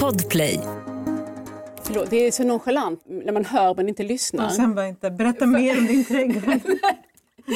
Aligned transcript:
Podplay. 0.00 0.60
Förlåt, 1.82 2.10
det 2.10 2.26
är 2.26 2.30
så 2.30 2.44
nonchalant 2.44 3.02
när 3.06 3.32
man 3.32 3.44
hör 3.44 3.74
men 3.74 3.88
inte 3.88 4.02
lyssnar. 4.02 4.46
Och 4.46 4.52
sen 4.52 4.74
bara 4.74 4.88
inte, 4.88 5.10
berätta 5.10 5.46
mer 5.46 5.78
om 5.78 5.86
din 5.86 6.04
trädgård. 6.04 6.44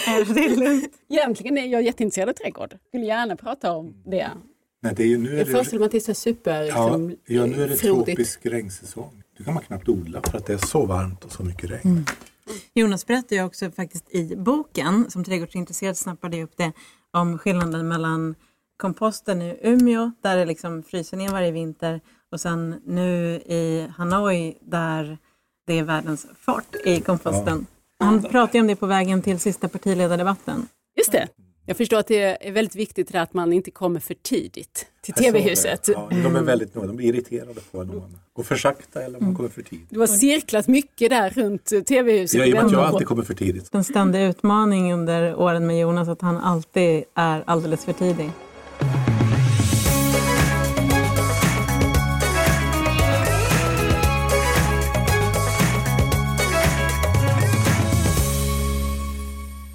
Nej, 0.06 0.24
det 0.24 0.44
är 0.44 0.56
lugnt. 0.56 0.92
Egentligen 1.08 1.58
är 1.58 1.66
jag 1.66 1.82
jätteintresserad 1.82 2.28
av 2.28 2.32
trädgård. 2.32 2.78
Skulle 2.88 3.04
gärna 3.06 3.36
prata 3.36 3.72
om 3.72 3.94
det. 4.06 4.30
Men 4.80 4.94
det 4.94 5.02
är 5.02 5.06
ju, 5.06 5.18
nu 5.18 5.32
är 5.32 5.38
Jag 5.38 5.46
det, 5.46 5.52
föreställer 5.52 5.78
mig 5.78 5.86
att 5.86 5.92
det 5.92 5.98
är 5.98 6.00
så 6.00 6.14
super 6.14 6.62
ja, 6.62 6.64
liksom, 6.64 7.16
ja, 7.26 7.46
nu 7.46 7.62
är 7.62 7.68
det 7.68 7.76
frodigt. 7.76 8.06
tropisk 8.06 8.46
regnsäsong. 8.46 9.22
Nu 9.38 9.44
kan 9.44 9.54
man 9.54 9.62
knappt 9.62 9.88
odla 9.88 10.22
för 10.30 10.38
att 10.38 10.46
det 10.46 10.52
är 10.52 10.66
så 10.66 10.86
varmt 10.86 11.24
och 11.24 11.32
så 11.32 11.42
mycket 11.42 11.70
regn. 11.70 11.80
Mm. 11.84 12.04
Jonas 12.74 13.06
berättar 13.06 13.36
ju 13.36 13.44
också 13.44 13.70
faktiskt 13.70 14.14
i 14.14 14.36
boken, 14.36 15.10
som 15.10 15.24
trädgårdsintresserad 15.24 15.96
snappade 15.96 16.36
jag 16.36 16.44
upp 16.44 16.56
det, 16.56 16.72
om 17.10 17.38
skillnaden 17.38 17.88
mellan 17.88 18.34
komposten 18.78 19.42
i 19.42 19.58
Umeå, 19.62 20.10
där 20.22 20.36
det 20.36 20.44
liksom 20.44 20.82
fryser 20.82 21.16
ner 21.16 21.28
varje 21.28 21.50
vinter, 21.50 22.00
och 22.32 22.40
sen 22.40 22.80
nu 22.86 23.34
i 23.34 23.86
Hanoi, 23.96 24.54
där 24.60 25.18
det 25.66 25.78
är 25.78 25.82
världens 25.82 26.26
fart 26.40 26.76
i 26.84 27.00
komposten. 27.00 27.66
Han 27.98 28.22
pratade 28.22 28.60
om 28.60 28.66
det 28.66 28.76
på 28.76 28.86
vägen 28.86 29.22
till 29.22 29.38
sista 29.40 29.68
partiledardebatten. 29.68 30.66
Just 30.96 31.12
det. 31.12 31.28
Jag 31.66 31.76
förstår 31.76 31.98
att 31.98 32.06
det 32.06 32.46
är 32.48 32.52
väldigt 32.52 32.76
viktigt 32.76 33.14
att 33.14 33.34
man 33.34 33.52
inte 33.52 33.70
kommer 33.70 34.00
för 34.00 34.14
tidigt 34.14 34.86
till 35.02 35.14
tv-huset. 35.14 35.88
Ja, 35.88 36.08
de 36.10 36.36
är 36.36 36.42
väldigt 36.42 36.74
noga. 36.74 36.86
De 36.86 36.96
blir 36.96 37.06
irriterade 37.14 37.60
på 37.72 37.78
om 37.78 37.86
man 37.88 38.18
går 38.32 38.42
för 38.42 38.56
sakta 38.56 39.02
eller 39.02 39.08
om 39.08 39.22
Mm. 39.22 39.26
man 39.28 39.36
kommer 39.36 39.48
för 39.48 39.62
tidigt. 39.62 39.90
Du 39.90 40.00
har 40.00 40.06
cirklat 40.06 40.68
mycket 40.68 41.10
där 41.10 41.30
runt 41.30 41.86
tv-huset. 41.86 42.40
Ja, 42.40 42.46
i 42.46 42.52
och 42.52 42.56
med 42.56 42.64
att 42.64 42.72
jag 42.72 42.80
alltid 42.80 43.06
kommer 43.06 43.22
för 43.22 43.34
tidigt. 43.34 43.74
En 43.74 43.84
ständig 43.84 44.22
utmaning 44.28 44.92
under 44.92 45.34
åren 45.34 45.66
med 45.66 45.80
Jonas 45.80 46.08
att 46.08 46.20
han 46.22 46.36
alltid 46.36 47.04
är 47.14 47.42
alldeles 47.46 47.84
för 47.84 47.92
tidig. 47.92 48.30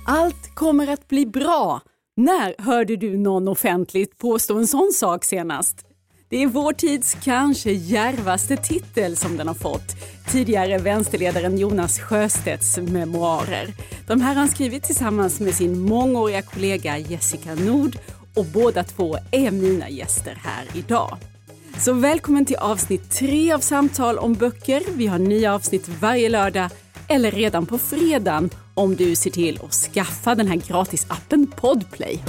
Allt 0.05 0.55
kommer 0.55 0.87
att 0.87 1.07
bli 1.07 1.25
bra. 1.25 1.81
När 2.15 2.55
hörde 2.61 2.95
du 2.95 3.17
någon 3.17 3.47
offentligt 3.47 4.17
påstå 4.17 4.57
en 4.57 4.67
sån 4.67 4.91
sak 4.93 5.23
senast? 5.23 5.85
Det 6.29 6.43
är 6.43 6.47
vår 6.47 6.73
tids 6.73 7.17
kanske 7.23 7.71
djärvaste 7.71 8.57
titel 8.57 9.17
som 9.17 9.37
den 9.37 9.47
har 9.47 9.55
fått. 9.55 9.95
Tidigare 10.31 10.77
vänsterledaren 10.77 11.57
Jonas 11.57 11.99
Sjöstedts 11.99 12.77
memoarer. 12.77 13.67
De 14.07 14.21
här 14.21 14.27
har 14.27 14.35
han 14.35 14.47
skrivit 14.47 14.83
tillsammans 14.83 15.39
med 15.39 15.55
sin 15.55 15.79
mångåriga 15.79 16.41
kollega 16.41 16.97
Jessica 16.97 17.55
Nord 17.55 17.97
och 18.35 18.45
båda 18.45 18.83
två 18.83 19.17
är 19.31 19.51
mina 19.51 19.89
gäster 19.89 20.37
här 20.43 20.65
idag. 20.73 21.17
Så 21.77 21.93
välkommen 21.93 22.45
till 22.45 22.55
avsnitt 22.55 23.11
tre 23.11 23.53
av 23.53 23.59
Samtal 23.59 24.17
om 24.17 24.33
böcker. 24.33 24.81
Vi 24.95 25.07
har 25.07 25.19
nya 25.19 25.55
avsnitt 25.55 25.89
varje 26.01 26.29
lördag 26.29 26.69
eller 27.09 27.31
redan 27.31 27.65
på 27.65 27.77
fredagen 27.77 28.49
om 28.73 28.95
du 28.95 29.15
ser 29.15 29.31
till 29.31 29.59
att 29.63 29.73
skaffa 29.73 30.35
den 30.35 30.47
här 30.47 30.55
gratisappen 30.55 31.47
Podplay. 31.47 32.19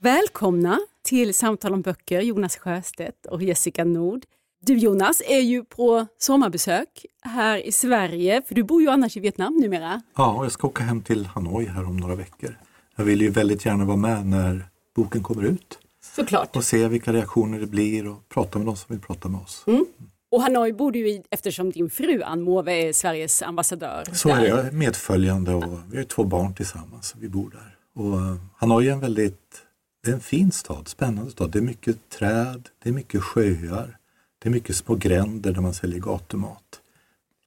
Välkomna 0.00 0.78
till 1.04 1.34
Samtal 1.34 1.74
om 1.74 1.82
böcker, 1.82 2.20
Jonas 2.20 2.56
Sjöstedt 2.56 3.26
och 3.26 3.42
Jessica 3.42 3.84
Nord. 3.84 4.22
Du 4.64 4.78
Jonas 4.78 5.22
är 5.26 5.40
ju 5.40 5.64
på 5.64 6.06
sommarbesök 6.18 7.06
här 7.22 7.66
i 7.66 7.72
Sverige, 7.72 8.42
för 8.46 8.54
du 8.54 8.62
bor 8.62 8.82
ju 8.82 8.88
annars 8.88 9.16
i 9.16 9.20
Vietnam 9.20 9.56
numera. 9.56 10.02
Ja, 10.16 10.32
och 10.32 10.44
jag 10.44 10.52
ska 10.52 10.66
åka 10.66 10.84
hem 10.84 11.02
till 11.02 11.26
Hanoi 11.26 11.66
här 11.66 11.84
om 11.84 11.96
några 11.96 12.14
veckor. 12.14 12.58
Jag 12.96 13.04
vill 13.04 13.20
ju 13.20 13.30
väldigt 13.30 13.66
gärna 13.66 13.84
vara 13.84 13.96
med 13.96 14.26
när 14.26 14.66
boken 14.96 15.22
kommer 15.22 15.42
ut 15.42 15.78
Såklart. 16.16 16.56
och 16.56 16.64
se 16.64 16.88
vilka 16.88 17.12
reaktioner 17.12 17.60
det 17.60 17.66
blir 17.66 18.08
och 18.08 18.28
prata 18.28 18.58
med 18.58 18.66
de 18.66 18.76
som 18.76 18.94
vill 18.94 19.00
prata 19.04 19.28
med 19.28 19.40
oss. 19.40 19.64
Mm. 19.66 19.86
Och 20.30 20.42
Hanoi 20.42 20.72
bor 20.72 20.92
du 20.92 21.08
i 21.08 21.22
eftersom 21.30 21.70
din 21.70 21.90
fru 21.90 22.22
Ann 22.22 22.42
Måwe 22.42 22.72
är 22.72 22.92
Sveriges 22.92 23.42
ambassadör. 23.42 24.04
Så 24.12 24.28
där. 24.28 24.40
är 24.40 24.48
jag 24.48 24.72
medföljande 24.72 25.54
och 25.54 25.78
vi 25.90 25.96
har 25.96 26.04
två 26.04 26.24
barn 26.24 26.54
tillsammans. 26.54 27.14
Vi 27.18 27.28
bor 27.28 27.50
där. 27.50 27.76
Och 28.04 28.18
eh, 28.18 28.36
Hanoi 28.56 28.88
är 28.88 28.92
en 28.92 29.00
väldigt, 29.00 29.62
det 30.04 30.10
är 30.10 30.14
en 30.14 30.20
fin 30.20 30.52
stad, 30.52 30.88
spännande 30.88 31.30
stad. 31.30 31.50
Det 31.50 31.58
är 31.58 31.62
mycket 31.62 32.08
träd, 32.08 32.68
det 32.82 32.88
är 32.88 32.92
mycket 32.92 33.22
sjöar, 33.22 33.98
det 34.42 34.48
är 34.48 34.50
mycket 34.50 34.76
små 34.76 34.94
gränder 34.94 35.52
där 35.52 35.60
man 35.60 35.74
säljer 35.74 36.00
gatumat. 36.00 36.80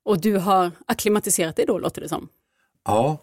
Och 0.03 0.21
du 0.21 0.37
har 0.37 0.71
akklimatiserat 0.85 1.55
dig 1.55 1.65
då 1.65 1.79
låter 1.79 2.01
det 2.01 2.09
som. 2.09 2.27
Ja, 2.85 3.17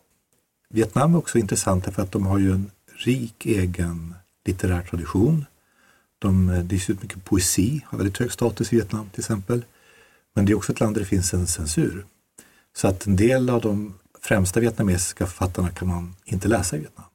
Vietnam 0.69 1.15
är 1.15 1.19
också 1.19 1.39
intressant 1.39 1.85
därför 1.85 2.03
att 2.03 2.13
de 2.13 2.27
har 2.27 2.39
ju 2.39 2.53
en 2.53 2.71
rik 2.97 3.47
egen 3.47 4.15
litterär 4.45 4.83
tradition. 4.83 5.45
De, 6.19 6.49
eh, 6.49 6.65
det 6.65 6.75
ges 6.75 6.91
ut 6.91 7.03
mycket 7.03 7.25
poesi, 7.25 7.81
har 7.87 7.99
väldigt 7.99 8.19
hög 8.19 8.33
status 8.33 8.73
i 8.73 8.77
Vietnam 8.77 9.11
till 9.11 9.21
exempel. 9.21 9.65
Men 10.35 10.45
det 10.45 10.53
är 10.53 10.57
också 10.57 10.73
ett 10.73 10.81
land 10.81 10.97
där 10.97 11.01
det 11.01 11.07
finns 11.07 11.35
en 11.35 11.47
censur. 11.47 12.07
Så 12.77 12.89
att 12.89 13.07
en 13.07 13.17
del 13.17 13.51
av 13.51 13.61
de 13.61 13.95
främsta 14.21 14.61
vietnamesiska 14.61 15.27
författarna 15.27 15.71
kan 15.71 15.89
man 15.89 16.15
inte 16.25 16.49
läsa 16.49 16.77
i 16.77 16.79
Vietnam. 16.79 17.07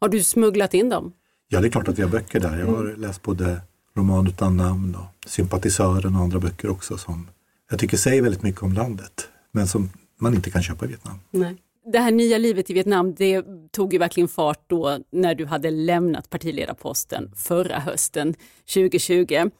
Har 0.00 0.08
du 0.08 0.24
smugglat 0.24 0.74
in 0.74 0.88
dem? 0.88 1.12
Ja, 1.48 1.60
det 1.60 1.68
är 1.68 1.70
klart 1.70 1.88
att 1.88 1.98
vi 1.98 2.02
har 2.02 2.10
böcker 2.10 2.40
där. 2.40 2.58
Jag 2.58 2.66
har 2.66 2.96
läst 2.96 3.22
både 3.22 3.60
Roman 4.00 4.26
utan 4.26 4.56
namn 4.56 4.94
och 4.94 5.28
Sympatisören 5.30 6.16
och 6.16 6.22
andra 6.22 6.38
böcker 6.38 6.70
också 6.70 6.98
som 6.98 7.28
jag 7.70 7.78
tycker 7.78 7.96
säger 7.96 8.22
väldigt 8.22 8.42
mycket 8.42 8.62
om 8.62 8.72
landet, 8.72 9.28
men 9.52 9.66
som 9.66 9.90
man 10.20 10.34
inte 10.34 10.50
kan 10.50 10.62
köpa 10.62 10.84
i 10.84 10.88
Vietnam. 10.88 11.18
Nej. 11.30 11.56
Det 11.92 11.98
här 11.98 12.10
nya 12.10 12.38
livet 12.38 12.70
i 12.70 12.72
Vietnam, 12.72 13.14
det 13.14 13.44
tog 13.72 13.92
ju 13.92 13.98
verkligen 13.98 14.28
fart 14.28 14.64
då 14.66 14.98
när 15.12 15.34
du 15.34 15.46
hade 15.46 15.70
lämnat 15.70 16.30
partiledarposten 16.30 17.30
förra 17.36 17.78
hösten 17.78 18.34
2020. 18.74 19.50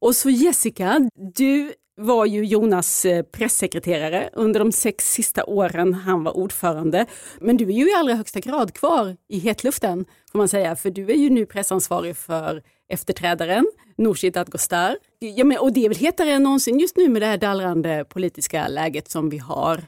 Och 0.00 0.16
så 0.16 0.30
Jessica, 0.30 1.10
du 1.34 1.72
var 1.96 2.26
ju 2.26 2.44
Jonas 2.44 3.04
eh, 3.04 3.22
pressekreterare 3.22 4.30
under 4.32 4.60
de 4.60 4.72
sex 4.72 5.12
sista 5.12 5.44
åren 5.44 5.94
han 5.94 6.24
var 6.24 6.36
ordförande. 6.36 7.06
Men 7.40 7.56
du 7.56 7.64
är 7.64 7.72
ju 7.72 7.90
i 7.90 7.94
allra 7.94 8.14
högsta 8.14 8.40
grad 8.40 8.74
kvar 8.74 9.16
i 9.28 9.38
hetluften 9.38 10.04
får 10.32 10.38
man 10.38 10.48
säga, 10.48 10.76
för 10.76 10.90
du 10.90 11.10
är 11.10 11.16
ju 11.16 11.30
nu 11.30 11.46
pressansvarig 11.46 12.16
för 12.16 12.62
efterträdaren, 12.90 13.66
Nooshi 13.96 14.30
Dadgostar. 14.30 14.96
Ja, 15.18 15.44
men, 15.44 15.58
och 15.58 15.72
det 15.72 15.84
är 15.84 15.88
väl 15.88 15.98
hetare 15.98 16.32
än 16.32 16.42
någonsin 16.42 16.78
just 16.78 16.96
nu 16.96 17.08
med 17.08 17.22
det 17.22 17.26
här 17.26 17.38
dallrande 17.38 18.04
politiska 18.08 18.68
läget 18.68 19.10
som 19.10 19.28
vi 19.30 19.38
har 19.38 19.80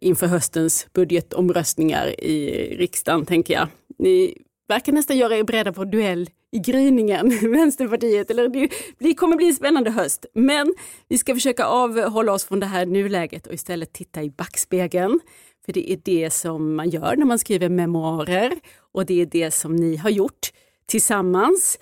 inför 0.00 0.26
höstens 0.26 0.86
budgetomröstningar 0.92 2.20
i 2.20 2.50
riksdagen, 2.78 3.26
tänker 3.26 3.54
jag. 3.54 3.68
Ni 3.98 4.34
verkar 4.68 4.92
nästan 4.92 5.16
göra 5.16 5.36
er 5.36 5.44
beredda 5.44 5.72
på 5.72 5.84
duell 5.84 6.30
i 6.52 6.58
gryningen, 6.58 7.38
Vänsterpartiet. 7.52 8.30
Eller 8.30 8.68
det 8.98 9.14
kommer 9.14 9.36
bli 9.36 9.46
en 9.46 9.54
spännande 9.54 9.90
höst. 9.90 10.26
Men 10.34 10.74
vi 11.08 11.18
ska 11.18 11.34
försöka 11.34 11.64
avhålla 11.64 12.32
oss 12.32 12.44
från 12.44 12.60
det 12.60 12.66
här 12.66 12.86
nuläget 12.86 13.46
och 13.46 13.54
istället 13.54 13.92
titta 13.92 14.22
i 14.22 14.30
backspegeln. 14.30 15.20
För 15.66 15.72
det 15.72 15.92
är 15.92 16.00
det 16.04 16.30
som 16.30 16.74
man 16.74 16.90
gör 16.90 17.16
när 17.16 17.26
man 17.26 17.38
skriver 17.38 17.68
memoarer 17.68 18.52
och 18.92 19.06
det 19.06 19.20
är 19.20 19.26
det 19.26 19.50
som 19.50 19.76
ni 19.76 19.96
har 19.96 20.10
gjort 20.10 20.50
tillsammans. 20.86 21.78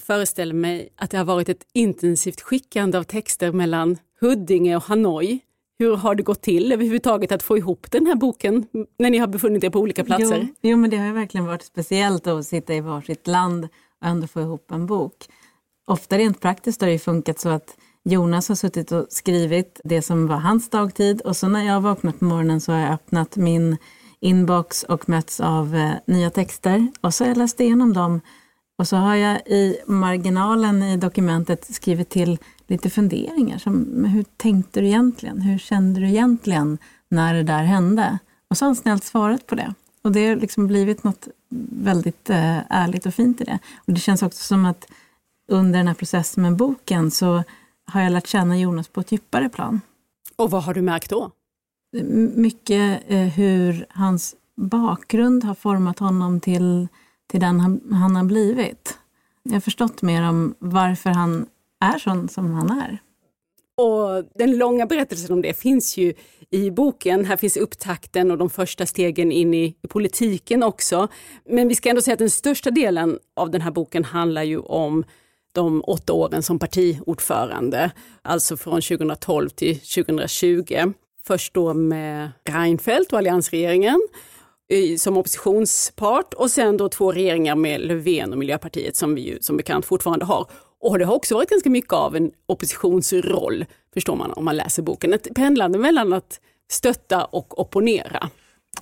Föreställer 0.00 0.54
mig 0.54 0.88
att 0.96 1.10
det 1.10 1.18
har 1.18 1.24
varit 1.24 1.48
ett 1.48 1.66
intensivt 1.72 2.40
skickande 2.40 2.98
av 2.98 3.02
texter 3.02 3.52
mellan 3.52 3.98
Huddinge 4.20 4.76
och 4.76 4.82
Hanoi. 4.82 5.40
Hur 5.78 5.96
har 5.96 6.14
det 6.14 6.22
gått 6.22 6.42
till 6.42 6.72
överhuvudtaget 6.72 7.32
att 7.32 7.42
få 7.42 7.58
ihop 7.58 7.90
den 7.90 8.06
här 8.06 8.14
boken 8.14 8.66
när 8.98 9.10
ni 9.10 9.18
har 9.18 9.26
befunnit 9.26 9.64
er 9.64 9.70
på 9.70 9.78
olika 9.78 10.04
platser? 10.04 10.40
Jo, 10.40 10.70
jo, 10.70 10.76
men 10.76 10.90
det 10.90 10.96
har 10.96 11.12
verkligen 11.12 11.46
varit 11.46 11.62
speciellt 11.62 12.26
att 12.26 12.46
sitta 12.46 12.74
i 12.74 12.80
varsitt 12.80 13.26
land 13.26 13.68
och 14.00 14.06
ändå 14.06 14.26
få 14.26 14.40
ihop 14.40 14.70
en 14.70 14.86
bok. 14.86 15.16
Ofta 15.86 16.18
rent 16.18 16.40
praktiskt 16.40 16.80
har 16.80 16.88
det 16.88 16.98
funkat 16.98 17.38
så 17.38 17.48
att 17.48 17.76
Jonas 18.04 18.48
har 18.48 18.56
suttit 18.56 18.92
och 18.92 19.06
skrivit 19.08 19.80
det 19.84 20.02
som 20.02 20.26
var 20.26 20.36
hans 20.36 20.70
dagtid 20.70 21.20
och 21.20 21.36
så 21.36 21.48
när 21.48 21.64
jag 21.64 21.74
har 21.74 21.80
vaknat 21.80 22.18
på 22.18 22.24
morgonen 22.24 22.60
så 22.60 22.72
har 22.72 22.78
jag 22.78 22.92
öppnat 22.92 23.36
min 23.36 23.76
inbox 24.20 24.82
och 24.82 25.08
mötts 25.08 25.40
av 25.40 25.76
eh, 25.76 25.92
nya 26.06 26.30
texter 26.30 26.88
och 27.00 27.14
så 27.14 27.24
har 27.24 27.28
jag 27.28 27.36
läst 27.36 27.60
igenom 27.60 27.92
dem 27.92 28.20
och 28.78 28.88
så 28.88 28.96
har 28.96 29.14
jag 29.14 29.40
i 29.46 29.78
marginalen 29.86 30.82
i 30.82 30.96
dokumentet 30.96 31.74
skrivit 31.74 32.08
till 32.08 32.38
lite 32.66 32.90
funderingar 32.90 33.58
som 33.58 34.04
hur 34.04 34.24
tänkte 34.36 34.80
du 34.80 34.86
egentligen? 34.86 35.40
Hur 35.40 35.58
kände 35.58 36.00
du 36.00 36.08
egentligen 36.08 36.78
när 37.08 37.34
det 37.34 37.42
där 37.42 37.62
hände? 37.64 38.18
Och 38.50 38.56
så 38.56 38.64
har 38.64 38.68
han 38.68 38.76
snällt 38.76 39.04
svarat 39.04 39.46
på 39.46 39.54
det. 39.54 39.74
Och 40.02 40.12
det 40.12 40.28
har 40.28 40.36
liksom 40.36 40.66
blivit 40.66 41.04
något 41.04 41.28
väldigt 41.70 42.30
eh, 42.30 42.58
ärligt 42.72 43.06
och 43.06 43.14
fint 43.14 43.40
i 43.40 43.44
det. 43.44 43.58
Och 43.76 43.92
det 43.92 44.00
känns 44.00 44.22
också 44.22 44.44
som 44.44 44.64
att 44.64 44.86
under 45.48 45.78
den 45.78 45.88
här 45.88 45.94
processen 45.94 46.42
med 46.42 46.56
boken 46.56 47.10
så 47.10 47.44
har 47.84 48.00
jag 48.00 48.12
lärt 48.12 48.26
känna 48.26 48.58
Jonas 48.58 48.88
på 48.88 49.00
ett 49.00 49.12
djupare 49.12 49.48
plan. 49.48 49.80
Och 50.36 50.50
vad 50.50 50.62
har 50.62 50.74
du 50.74 50.82
märkt 50.82 51.10
då? 51.10 51.30
Mycket 52.34 53.02
eh, 53.06 53.18
hur 53.18 53.86
hans 53.90 54.34
bakgrund 54.56 55.44
har 55.44 55.54
format 55.54 55.98
honom 55.98 56.40
till, 56.40 56.88
till 57.26 57.40
den 57.40 57.60
han, 57.60 57.80
han 57.92 58.16
har 58.16 58.24
blivit. 58.24 58.98
Jag 59.42 59.52
har 59.52 59.60
förstått 59.60 60.02
mer 60.02 60.28
om 60.28 60.54
varför 60.58 61.10
han 61.10 61.46
är 61.80 61.98
sån 61.98 62.28
som 62.28 62.50
han 62.50 62.70
är. 62.70 62.98
Och 63.76 64.24
den 64.34 64.58
långa 64.58 64.86
berättelsen 64.86 65.32
om 65.32 65.42
det 65.42 65.54
finns 65.54 65.96
ju 65.96 66.14
i 66.50 66.70
boken. 66.70 67.24
Här 67.24 67.36
finns 67.36 67.56
upptakten 67.56 68.30
och 68.30 68.38
de 68.38 68.50
första 68.50 68.86
stegen 68.86 69.32
in 69.32 69.54
i 69.54 69.76
politiken 69.88 70.62
också. 70.62 71.08
Men 71.48 71.68
vi 71.68 71.74
ska 71.74 71.88
ändå 71.88 72.02
säga 72.02 72.12
att 72.12 72.18
den 72.18 72.30
största 72.30 72.70
delen 72.70 73.18
av 73.36 73.50
den 73.50 73.60
här 73.60 73.70
boken 73.70 74.04
handlar 74.04 74.42
ju 74.42 74.58
om 74.58 75.04
de 75.52 75.82
åtta 75.86 76.12
åren 76.12 76.42
som 76.42 76.58
partiordförande, 76.58 77.90
alltså 78.22 78.56
från 78.56 78.82
2012 78.82 79.48
till 79.48 79.80
2020. 79.80 80.92
Först 81.26 81.54
då 81.54 81.74
med 81.74 82.30
Reinfeldt 82.44 83.12
och 83.12 83.18
alliansregeringen 83.18 84.00
som 84.98 85.16
oppositionspart 85.16 86.34
och 86.34 86.50
sen 86.50 86.76
då 86.76 86.88
två 86.88 87.12
regeringar 87.12 87.54
med 87.54 87.80
Löfven 87.80 88.32
och 88.32 88.38
Miljöpartiet 88.38 88.96
som 88.96 89.14
vi 89.14 89.20
ju 89.20 89.38
som 89.40 89.56
bekant 89.56 89.86
fortfarande 89.86 90.24
har. 90.24 90.46
Och 90.80 90.98
det 90.98 91.04
har 91.04 91.14
också 91.14 91.34
varit 91.34 91.50
ganska 91.50 91.70
mycket 91.70 91.92
av 91.92 92.16
en 92.16 92.30
oppositionsroll, 92.46 93.64
förstår 93.94 94.16
man 94.16 94.32
om 94.32 94.44
man 94.44 94.56
läser 94.56 94.82
boken. 94.82 95.12
Ett 95.12 95.34
pendlande 95.34 95.78
mellan 95.78 96.12
att 96.12 96.40
stötta 96.70 97.24
och 97.24 97.60
opponera. 97.60 98.30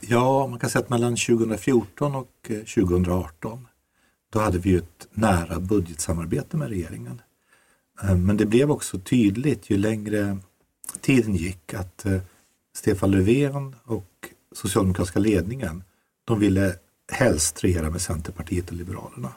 Ja, 0.00 0.46
man 0.46 0.58
kan 0.58 0.70
säga 0.70 0.82
att 0.82 0.90
mellan 0.90 1.16
2014 1.16 2.14
och 2.14 2.31
eh, 2.48 2.56
2018 2.56 3.69
då 4.32 4.38
hade 4.38 4.58
vi 4.58 4.76
ett 4.76 5.08
nära 5.12 5.60
budgetsamarbete 5.60 6.56
med 6.56 6.69
regeringen. 6.69 7.22
Eh, 8.02 8.16
men 8.16 8.36
det 8.36 8.46
blev 8.46 8.70
också 8.70 8.98
tydligt 8.98 9.70
ju 9.70 9.76
längre 9.76 10.38
tiden 11.00 11.34
gick 11.34 11.75
att 11.75 12.06
eh, 12.06 12.20
Stefan 12.76 13.10
Löfven 13.10 13.76
och 13.84 14.28
socialdemokratiska 14.55 15.19
ledningen, 15.19 15.83
de 16.25 16.41
ville 16.41 16.75
helst 17.12 17.65
regera 17.65 17.91
med 17.91 18.01
Centerpartiet 18.01 18.71
och 18.71 18.77
Liberalerna. 18.77 19.33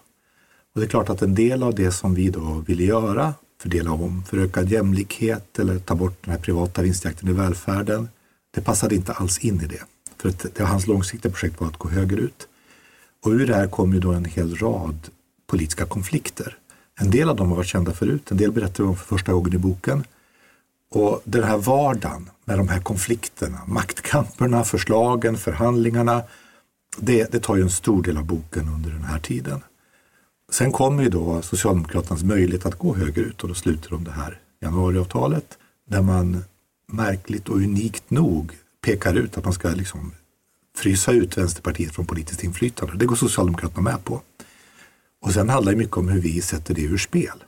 Och 0.76 0.82
det 0.82 0.88
är 0.88 0.90
klart 0.90 1.10
att 1.10 1.22
en 1.22 1.36
del 1.36 1.64
av 1.64 1.76
det 1.76 1.92
som 1.92 2.14
vi 2.14 2.30
då 2.30 2.64
ville 2.68 2.84
göra, 2.84 3.34
fördela 3.62 3.92
om 3.92 4.24
för 4.24 4.38
ökad 4.38 4.70
jämlikhet 4.70 5.60
eller 5.60 5.80
ta 5.80 5.96
bort 5.96 6.18
den 6.26 6.32
här 6.32 6.42
privata 6.42 6.82
vinstjakten 6.82 7.30
i 7.30 7.34
välfärden, 7.34 8.10
det 8.52 8.62
passade 8.62 8.96
inte 8.96 9.14
alls 9.14 9.40
in 9.40 9.62
i 9.62 9.68
det. 9.68 9.84
För 10.18 10.30
att 10.30 10.46
det, 10.56 10.64
hans 10.64 10.88
långsiktiga 10.88 11.32
projekt 11.32 11.62
var 11.62 11.68
att 11.68 11.78
gå 11.78 11.90
högerut. 11.90 12.48
Och 13.26 13.32
ur 13.32 13.48
det 13.48 13.56
här 13.56 13.68
kom 13.68 13.94
ju 13.94 14.00
då 14.00 14.12
en 14.12 14.26
hel 14.26 14.56
rad 14.56 15.10
politiska 15.48 15.86
konflikter. 15.86 16.58
En 17.00 17.12
del 17.12 17.30
av 17.30 17.36
dem 17.36 17.50
har 17.50 17.56
varit 17.56 17.68
kända 17.68 17.94
förut, 17.94 18.32
en 18.32 18.38
del 18.38 18.52
berättar 18.52 18.84
vi 18.84 18.90
om 18.90 18.96
för 18.96 19.06
första 19.06 19.34
gången 19.34 19.54
i 19.54 19.58
boken. 19.58 20.04
Och 20.90 21.22
den 21.24 21.44
här 21.44 21.58
vardagen 21.58 22.30
med 22.46 22.58
de 22.58 22.68
här 22.68 22.80
konflikterna, 22.80 23.62
maktkamperna, 23.68 24.64
förslagen, 24.64 25.38
förhandlingarna, 25.38 26.24
det, 26.98 27.32
det 27.32 27.40
tar 27.40 27.56
ju 27.56 27.62
en 27.62 27.70
stor 27.70 28.04
del 28.04 28.18
av 28.18 28.26
boken 28.26 28.70
under 28.70 28.90
den 28.90 29.04
här 29.04 29.20
tiden. 29.20 29.64
Sen 30.52 30.72
kommer 30.72 31.04
ju 31.04 31.10
då 31.10 31.42
Socialdemokraternas 31.42 32.24
möjlighet 32.24 32.66
att 32.66 32.78
gå 32.78 32.96
högerut 32.96 33.44
och 33.44 33.50
då 33.50 33.56
sluter 33.56 33.90
de 33.90 34.04
det 34.04 34.12
här 34.12 34.40
januariavtalet 34.62 35.58
där 35.90 36.02
man 36.02 36.44
märkligt 36.92 37.50
och 37.50 37.56
unikt 37.56 38.10
nog 38.10 38.52
pekar 38.82 39.14
ut 39.14 39.38
att 39.38 39.44
man 39.44 39.54
ska 39.54 39.70
liksom 39.70 40.12
frysa 40.78 41.12
ut 41.12 41.38
Vänsterpartiet 41.38 41.96
från 41.96 42.06
politiskt 42.06 42.44
inflytande. 42.44 42.98
Det 42.98 43.06
går 43.06 43.16
Socialdemokraterna 43.16 43.82
med 43.82 44.04
på. 44.04 44.22
Och 45.22 45.32
sen 45.32 45.50
handlar 45.50 45.72
det 45.72 45.78
mycket 45.78 45.98
om 45.98 46.08
hur 46.08 46.22
vi 46.22 46.42
sätter 46.42 46.74
det 46.74 46.82
ur 46.82 46.98
spel. 46.98 47.44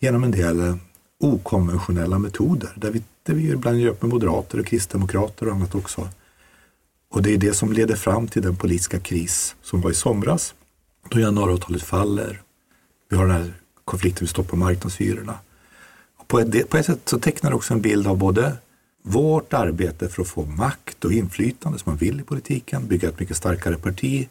Genom 0.00 0.24
en 0.24 0.30
del 0.30 0.78
okonventionella 1.20 2.18
metoder 2.18 2.72
där 2.74 2.90
vi, 2.90 3.02
där 3.22 3.34
vi 3.34 3.50
ibland 3.50 3.80
gör 3.80 3.90
upp 3.90 4.02
med 4.02 4.10
moderater 4.10 4.60
och 4.60 4.66
kristdemokrater 4.66 5.46
och 5.48 5.54
annat 5.54 5.74
också. 5.74 6.08
Och 7.10 7.22
det 7.22 7.34
är 7.34 7.38
det 7.38 7.54
som 7.54 7.72
leder 7.72 7.96
fram 7.96 8.28
till 8.28 8.42
den 8.42 8.56
politiska 8.56 9.00
kris 9.00 9.56
som 9.62 9.80
var 9.80 9.90
i 9.90 9.94
somras 9.94 10.54
då 11.08 11.20
januariavtalet 11.20 11.82
faller. 11.82 12.42
Vi 13.08 13.16
har 13.16 13.26
den 13.26 13.36
här 13.36 13.52
konflikten 13.84 14.24
vi 14.24 14.28
stoppar 14.28 14.56
marknadshyrorna. 14.56 15.38
Och 16.16 16.28
på, 16.28 16.40
ett, 16.40 16.70
på 16.70 16.76
ett 16.76 16.86
sätt 16.86 17.08
så 17.08 17.18
tecknar 17.18 17.50
det 17.50 17.56
också 17.56 17.74
en 17.74 17.80
bild 17.80 18.06
av 18.06 18.18
både 18.18 18.56
vårt 19.02 19.52
arbete 19.52 20.08
för 20.08 20.22
att 20.22 20.28
få 20.28 20.44
makt 20.44 21.04
och 21.04 21.12
inflytande 21.12 21.78
som 21.78 21.90
man 21.90 21.98
vill 21.98 22.20
i 22.20 22.22
politiken, 22.22 22.86
bygga 22.86 23.08
ett 23.08 23.20
mycket 23.20 23.36
starkare 23.36 23.76
parti, 23.76 24.28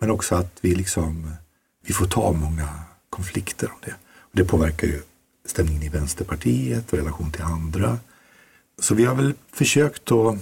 men 0.00 0.10
också 0.10 0.34
att 0.34 0.58
vi 0.60 0.74
liksom 0.74 1.30
vi 1.86 1.94
får 1.94 2.06
ta 2.06 2.32
många 2.32 2.68
konflikter 3.10 3.66
om 3.66 3.78
det. 3.84 3.94
Och 4.18 4.30
det 4.32 4.44
påverkar 4.44 4.86
ju 4.86 5.02
stämningen 5.44 5.82
i 5.82 5.88
Vänsterpartiet 5.88 6.92
och 6.92 6.98
relation 6.98 7.32
till 7.32 7.42
andra. 7.42 7.98
Så 8.78 8.94
vi 8.94 9.04
har 9.04 9.14
väl 9.14 9.34
försökt 9.52 10.12
att 10.12 10.36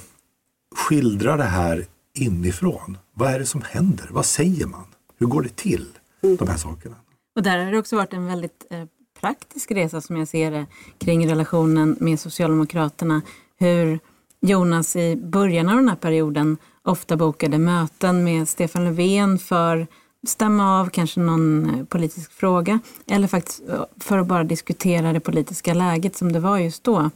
skildra 0.74 1.36
det 1.36 1.44
här 1.44 1.86
inifrån. 2.14 2.98
Vad 3.12 3.34
är 3.34 3.38
det 3.38 3.46
som 3.46 3.62
händer? 3.62 4.08
Vad 4.10 4.26
säger 4.26 4.66
man? 4.66 4.84
Hur 5.18 5.26
går 5.26 5.42
det 5.42 5.56
till? 5.56 5.86
Mm. 6.22 6.36
De 6.36 6.48
här 6.48 6.56
sakerna. 6.56 6.96
Och 7.36 7.42
där 7.42 7.64
har 7.64 7.72
det 7.72 7.78
också 7.78 7.96
varit 7.96 8.12
en 8.12 8.26
väldigt 8.26 8.66
eh, 8.70 8.84
praktisk 9.20 9.70
resa 9.70 10.00
som 10.00 10.16
jag 10.16 10.28
ser 10.28 10.50
det 10.50 10.66
kring 10.98 11.28
relationen 11.28 11.96
med 12.00 12.20
Socialdemokraterna. 12.20 13.22
Hur 13.58 13.98
Jonas 14.40 14.96
i 14.96 15.16
början 15.16 15.68
av 15.68 15.76
den 15.76 15.88
här 15.88 15.96
perioden 15.96 16.56
ofta 16.82 17.16
bokade 17.16 17.58
möten 17.58 18.24
med 18.24 18.48
Stefan 18.48 18.84
Löfven 18.84 19.38
för 19.38 19.86
stämma 20.26 20.80
av 20.80 20.86
kanske 20.86 21.20
någon 21.20 21.70
eh, 21.70 21.84
politisk 21.84 22.32
fråga 22.32 22.80
eller 23.06 23.28
faktiskt 23.28 23.68
eh, 23.68 23.84
för 24.00 24.18
att 24.18 24.26
bara 24.26 24.44
diskutera 24.44 25.12
det 25.12 25.20
politiska 25.20 25.74
läget 25.74 26.16
som 26.16 26.32
det 26.32 26.40
var 26.40 26.58
just 26.58 26.84
då. 26.84 27.10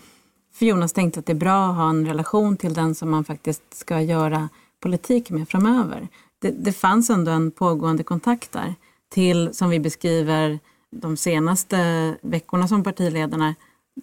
För 0.55 0.67
Jonas 0.67 0.93
tänkte 0.93 1.21
att 1.21 1.27
det 1.27 1.33
är 1.33 1.35
bra 1.35 1.67
att 1.71 1.77
ha 1.77 1.91
en 1.91 2.07
relation 2.07 2.57
till 2.57 2.75
den 2.75 2.95
som 2.95 3.11
man 3.11 3.25
faktiskt 3.25 3.63
ska 3.75 4.01
göra 4.01 4.49
politik 4.81 5.31
med 5.31 5.49
framöver. 5.49 6.09
Det, 6.39 6.51
det 6.51 6.73
fanns 6.73 7.11
ändå 7.11 7.31
en 7.31 7.51
pågående 7.51 8.03
kontakt 8.03 8.53
där 8.53 8.75
till, 9.09 9.55
som 9.55 9.71
vi 9.71 9.81
beskriver, 9.81 10.59
de 10.91 11.17
senaste 11.17 12.15
veckorna 12.23 12.69
som 12.69 12.83
partiledarna 12.83 13.55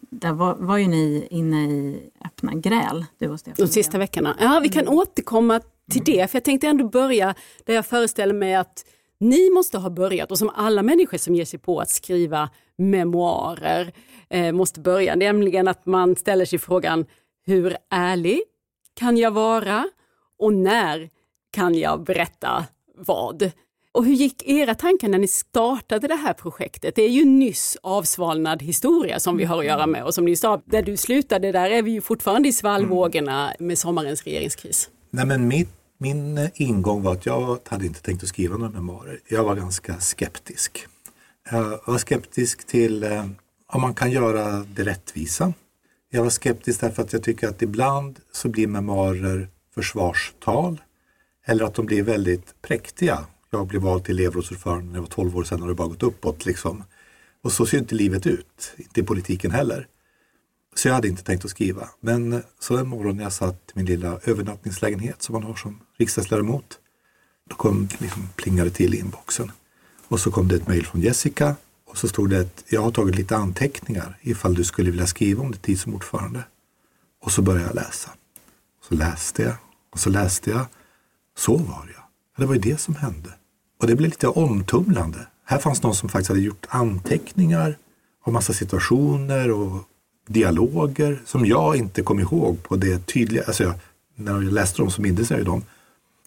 där 0.09 0.33
var, 0.33 0.55
var 0.55 0.77
ju 0.77 0.87
ni 0.87 1.27
inne 1.29 1.71
i 1.71 2.09
öppna 2.25 2.53
gräl, 2.53 3.05
du 3.17 3.29
och 3.29 3.39
Stefan. 3.39 3.65
De 3.65 3.71
sista 3.71 3.97
veckorna. 3.97 4.37
Ja, 4.39 4.59
vi 4.63 4.69
kan 4.69 4.81
mm. 4.81 4.93
återkomma 4.93 5.61
till 5.91 6.03
det, 6.03 6.31
för 6.31 6.35
jag 6.35 6.43
tänkte 6.43 6.67
ändå 6.67 6.89
börja 6.89 7.35
där 7.65 7.73
jag 7.73 7.85
föreställer 7.85 8.33
mig 8.33 8.55
att 8.55 8.85
ni 9.19 9.49
måste 9.49 9.77
ha 9.77 9.89
börjat 9.89 10.31
och 10.31 10.37
som 10.37 10.49
alla 10.49 10.83
människor 10.83 11.17
som 11.17 11.35
ger 11.35 11.45
sig 11.45 11.59
på 11.59 11.79
att 11.79 11.89
skriva 11.89 12.49
memoarer 12.77 13.93
eh, 14.29 14.51
måste 14.51 14.79
börja, 14.79 15.15
nämligen 15.15 15.67
att 15.67 15.85
man 15.85 16.15
ställer 16.15 16.45
sig 16.45 16.59
frågan 16.59 17.05
hur 17.45 17.77
ärlig 17.89 18.41
kan 18.93 19.17
jag 19.17 19.31
vara 19.31 19.89
och 20.39 20.53
när 20.53 21.09
kan 21.51 21.75
jag 21.75 22.03
berätta 22.03 22.65
vad? 22.95 23.51
Och 23.93 24.05
hur 24.05 24.13
gick 24.13 24.49
era 24.49 24.75
tankar 24.75 25.07
när 25.07 25.17
ni 25.17 25.27
startade 25.27 26.07
det 26.07 26.15
här 26.15 26.33
projektet? 26.33 26.95
Det 26.95 27.01
är 27.01 27.09
ju 27.09 27.25
nyss 27.25 27.77
avsvalnad 27.83 28.61
historia 28.61 29.19
som 29.19 29.37
vi 29.37 29.43
har 29.43 29.59
att 29.59 29.65
göra 29.65 29.87
med 29.87 30.03
och 30.03 30.13
som 30.13 30.25
ni 30.25 30.35
sa, 30.35 30.61
där 30.65 30.81
du 30.81 30.97
slutade 30.97 31.51
där 31.51 31.69
är 31.69 31.81
vi 31.81 31.91
ju 31.91 32.01
fortfarande 32.01 32.49
i 32.49 32.53
svallvågorna 32.53 33.53
med 33.59 33.77
sommarens 33.77 34.23
regeringskris. 34.23 34.89
Nej 35.09 35.25
men 35.25 35.47
mitt 35.47 35.80
min 36.01 36.37
eh, 36.37 36.49
ingång 36.53 37.01
var 37.01 37.13
att 37.13 37.25
jag 37.25 37.59
hade 37.67 37.85
inte 37.85 38.01
tänkt 38.01 38.23
att 38.23 38.29
skriva 38.29 38.57
några 38.57 38.71
memoarer. 38.71 39.19
Jag 39.27 39.43
var 39.43 39.55
ganska 39.55 39.99
skeptisk. 39.99 40.87
Jag 41.51 41.79
var 41.85 41.97
skeptisk 41.97 42.67
till 42.67 43.03
eh, 43.03 43.25
om 43.67 43.81
man 43.81 43.93
kan 43.93 44.11
göra 44.11 44.65
det 44.75 44.83
rättvisa. 44.83 45.53
Jag 46.09 46.23
var 46.23 46.29
skeptisk 46.29 46.81
därför 46.81 47.03
att 47.03 47.13
jag 47.13 47.23
tycker 47.23 47.47
att 47.47 47.61
ibland 47.61 48.19
så 48.31 48.49
blir 48.49 48.67
memoarer 48.67 49.49
försvarstal 49.75 50.81
eller 51.45 51.65
att 51.65 51.73
de 51.73 51.85
blir 51.85 52.03
väldigt 52.03 52.61
präktiga. 52.61 53.25
Jag 53.49 53.67
blev 53.67 53.81
vald 53.81 54.03
till 54.05 54.19
elevrådsordförande 54.19 54.85
när 54.85 54.95
jag 54.95 55.01
var 55.01 55.09
12 55.09 55.37
år 55.37 55.43
sedan 55.43 55.61
har 55.61 55.67
det 55.67 55.75
bara 55.75 55.87
gått 55.87 56.03
uppåt. 56.03 56.45
Liksom. 56.45 56.83
Och 57.43 57.51
så 57.51 57.65
ser 57.65 57.77
inte 57.77 57.95
livet 57.95 58.27
ut, 58.27 58.73
inte 58.77 58.99
i 58.99 59.03
politiken 59.03 59.51
heller. 59.51 59.87
Så 60.75 60.87
jag 60.87 60.95
hade 60.95 61.07
inte 61.07 61.23
tänkt 61.23 61.45
att 61.45 61.51
skriva. 61.51 61.89
Men 61.99 62.33
eh, 62.33 62.39
så 62.59 62.77
en 62.77 62.87
morgon 62.87 63.17
när 63.17 63.23
jag 63.23 63.33
satt 63.33 63.55
i 63.55 63.71
min 63.73 63.85
lilla 63.85 64.19
övernattningslägenhet 64.23 65.21
som 65.21 65.33
man 65.33 65.43
har 65.43 65.55
som 65.55 65.79
riksdagsledamot. 66.01 66.79
Då 67.49 67.55
kom 67.55 67.87
liksom 67.99 68.29
plingade 68.35 68.69
till 68.69 68.93
i 68.95 68.99
inboxen. 68.99 69.51
Och 70.07 70.19
så 70.19 70.31
kom 70.31 70.47
det 70.47 70.55
ett 70.55 70.67
mejl 70.67 70.85
från 70.85 71.01
Jessica 71.01 71.55
och 71.89 71.97
så 71.97 72.07
stod 72.07 72.29
det 72.29 72.39
att 72.39 72.63
jag 72.69 72.81
har 72.81 72.91
tagit 72.91 73.15
lite 73.15 73.35
anteckningar 73.35 74.17
ifall 74.21 74.53
du 74.53 74.63
skulle 74.63 74.91
vilja 74.91 75.07
skriva 75.07 75.41
om 75.43 75.51
din 75.51 75.61
tid 75.61 75.79
som 75.79 75.95
ordförande. 75.95 76.43
Och 77.23 77.31
så 77.31 77.41
började 77.41 77.65
jag 77.65 77.75
läsa. 77.75 78.09
Så 78.89 78.95
läste 78.95 79.41
jag 79.43 79.55
och 79.89 79.99
så 79.99 80.09
läste 80.09 80.49
jag. 80.49 80.65
Så 81.37 81.57
var 81.57 81.91
jag. 81.95 82.03
Det 82.37 82.45
var 82.45 82.53
ju 82.53 82.61
det 82.61 82.81
som 82.81 82.95
hände. 82.95 83.29
Och 83.79 83.87
det 83.87 83.95
blev 83.95 84.09
lite 84.09 84.27
omtumlande. 84.27 85.27
Här 85.45 85.57
fanns 85.57 85.83
någon 85.83 85.95
som 85.95 86.09
faktiskt 86.09 86.29
hade 86.29 86.41
gjort 86.41 86.65
anteckningar 86.69 87.77
om 88.23 88.33
massa 88.33 88.53
situationer 88.53 89.51
och 89.51 89.83
dialoger 90.27 91.21
som 91.25 91.45
jag 91.45 91.75
inte 91.75 92.01
kom 92.01 92.19
ihåg 92.19 92.63
på 92.63 92.75
det 92.75 93.07
tydliga. 93.07 93.43
Alltså 93.47 93.63
jag, 93.63 93.73
när 94.15 94.33
jag 94.33 94.43
läste 94.43 94.81
dem 94.81 94.91
så 94.91 95.01
mindes 95.01 95.29
jag 95.29 95.39
ju 95.39 95.45
dem. 95.45 95.63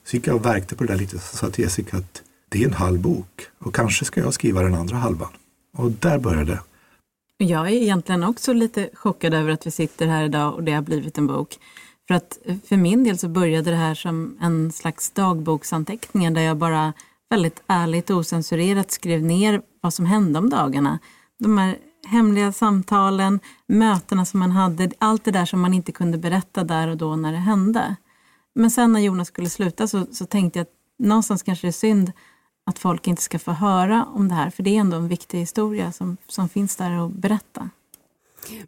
Så 0.04 0.16
gick 0.16 0.26
jag 0.26 0.36
och 0.36 0.44
verkte 0.44 0.76
på 0.76 0.84
det 0.84 0.92
där 0.92 1.00
lite 1.00 1.16
och 1.16 1.22
sa 1.22 1.50
till 1.50 1.64
Jessica 1.64 1.96
att 1.96 2.22
det 2.48 2.62
är 2.62 2.66
en 2.66 2.74
halv 2.74 3.00
bok 3.00 3.46
och 3.58 3.74
kanske 3.74 4.04
ska 4.04 4.20
jag 4.20 4.34
skriva 4.34 4.62
den 4.62 4.74
andra 4.74 4.96
halvan. 4.96 5.32
Och 5.76 5.90
där 5.90 6.18
började 6.18 6.52
det. 6.52 6.60
Jag 7.44 7.66
är 7.66 7.72
egentligen 7.72 8.24
också 8.24 8.52
lite 8.52 8.90
chockad 8.94 9.34
över 9.34 9.50
att 9.50 9.66
vi 9.66 9.70
sitter 9.70 10.06
här 10.06 10.24
idag 10.24 10.54
och 10.54 10.62
det 10.62 10.72
har 10.72 10.82
blivit 10.82 11.18
en 11.18 11.26
bok. 11.26 11.58
För 12.08 12.14
att 12.14 12.38
för 12.68 12.76
min 12.76 13.04
del 13.04 13.18
så 13.18 13.28
började 13.28 13.70
det 13.70 13.76
här 13.76 13.94
som 13.94 14.38
en 14.40 14.72
slags 14.72 15.10
dagboksanteckningar 15.10 16.30
där 16.30 16.42
jag 16.42 16.56
bara 16.56 16.92
väldigt 17.30 17.62
ärligt 17.66 18.10
och 18.10 18.16
osensurerat 18.16 18.90
skrev 18.90 19.22
ner 19.22 19.62
vad 19.80 19.94
som 19.94 20.06
hände 20.06 20.38
om 20.38 20.50
dagarna. 20.50 20.98
De 21.38 21.58
här 21.58 21.76
hemliga 22.06 22.52
samtalen, 22.52 23.40
mötena 23.66 24.24
som 24.24 24.40
man 24.40 24.50
hade, 24.50 24.90
allt 24.98 25.24
det 25.24 25.30
där 25.30 25.46
som 25.46 25.60
man 25.60 25.74
inte 25.74 25.92
kunde 25.92 26.18
berätta 26.18 26.64
där 26.64 26.88
och 26.88 26.96
då 26.96 27.16
när 27.16 27.32
det 27.32 27.38
hände. 27.38 27.96
Men 28.54 28.70
sen 28.70 28.92
när 28.92 29.00
Jonas 29.00 29.28
skulle 29.28 29.48
sluta 29.48 29.88
så, 29.88 30.06
så 30.12 30.26
tänkte 30.26 30.58
jag 30.58 30.64
att 30.64 30.72
någonstans 30.98 31.42
kanske 31.42 31.66
det 31.66 31.70
är 31.70 31.72
synd 31.72 32.12
att 32.66 32.78
folk 32.78 33.06
inte 33.06 33.22
ska 33.22 33.38
få 33.38 33.50
höra 33.50 34.04
om 34.14 34.28
det 34.28 34.34
här, 34.34 34.50
för 34.50 34.62
det 34.62 34.76
är 34.76 34.80
ändå 34.80 34.96
en 34.96 35.08
viktig 35.08 35.38
historia 35.38 35.92
som, 35.92 36.16
som 36.28 36.48
finns 36.48 36.76
där 36.76 37.06
att 37.06 37.12
berätta. 37.12 37.70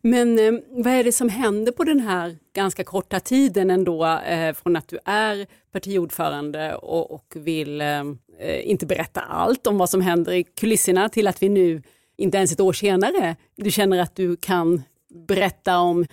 Men 0.03 0.39
eh, 0.39 0.53
vad 0.71 0.93
är 0.93 1.05
det 1.05 1.13
som 1.13 1.29
händer 1.29 1.73
på 1.73 1.85
den 1.85 2.01
här 2.01 2.37
ganska 2.55 2.85
korta 2.85 3.21
tiden 3.21 3.71
ändå 3.71 4.07
eh, 4.07 4.55
från 4.55 4.77
att 4.77 4.89
du 4.89 4.99
är 5.05 5.47
partiordförande 5.73 6.75
och, 6.75 7.11
och 7.11 7.35
vill 7.37 7.81
eh, 7.81 8.01
eh 8.39 8.71
inte 8.71 8.87
berätta 8.87 9.21
allt 9.21 9.67
om 9.67 9.79
vad 9.79 9.91
som 9.91 10.01
händer 10.01 10.33
i 10.33 10.45
kulisserna 10.45 11.09
till 11.09 11.27
att 11.27 11.43
vi 11.43 11.49
nu, 11.49 11.83
inte 12.17 12.37
ens 12.37 12.53
ett 12.53 12.61
år 12.61 12.73
senare, 12.73 13.37
du 13.57 13.71
känner 13.71 13.99
att 13.99 14.17
du 14.17 14.37
kan 14.37 14.83
berätta 15.17 15.79
om 15.79 16.07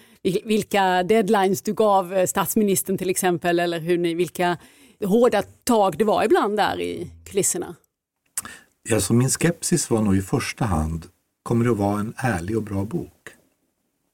vilka 0.43 1.03
deadlines 1.03 1.62
du 1.62 1.74
gav 1.74 2.13
eh, 2.13 2.25
statsministern 2.25 2.98
till 2.98 3.10
exempel 3.10 3.60
eller 3.60 3.79
hur 3.79 3.98
ni, 3.98 4.13
vilka 4.13 4.57
hårda 5.05 5.43
tag 5.63 5.98
det 5.98 6.03
var 6.03 6.24
ibland 6.24 6.57
där 6.57 6.81
i 6.81 7.12
kulisserna? 7.25 7.75
Alltså 8.91 9.13
min 9.13 9.29
skepsis 9.29 9.89
var 9.89 10.01
nog 10.01 10.17
i 10.17 10.22
första 10.22 10.65
hand, 10.65 11.05
kommer 11.43 11.65
det 11.65 11.72
att 11.72 11.77
vara 11.77 12.00
en 12.00 12.13
ärlig 12.17 12.57
och 12.57 12.63
bra 12.63 12.86
bok? 12.86 13.29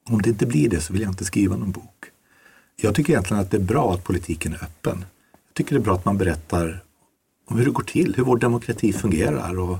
Om 0.08 0.22
det 0.22 0.28
inte 0.28 0.46
blir 0.46 0.68
det 0.68 0.80
så 0.80 0.92
vill 0.92 1.02
jag 1.02 1.10
inte 1.10 1.24
skriva 1.24 1.56
någon 1.56 1.70
bok. 1.70 2.04
Jag 2.76 2.94
tycker 2.94 3.12
egentligen 3.12 3.42
att 3.42 3.50
det 3.50 3.56
är 3.56 3.62
bra 3.62 3.92
att 3.94 4.04
politiken 4.04 4.52
är 4.52 4.64
öppen. 4.64 5.04
Jag 5.48 5.54
tycker 5.54 5.74
det 5.74 5.80
är 5.80 5.84
bra 5.84 5.94
att 5.94 6.04
man 6.04 6.18
berättar 6.18 6.84
om 7.46 7.58
hur 7.58 7.64
det 7.64 7.70
går 7.70 7.82
till, 7.82 8.14
hur 8.16 8.24
vår 8.24 8.36
demokrati 8.36 8.92
fungerar 8.92 9.58
och 9.58 9.78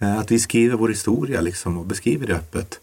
eh, 0.00 0.18
att 0.18 0.30
vi 0.30 0.38
skriver 0.38 0.76
vår 0.76 0.88
historia 0.88 1.40
liksom 1.40 1.78
och 1.78 1.86
beskriver 1.86 2.26
det 2.26 2.34
öppet. 2.34 2.80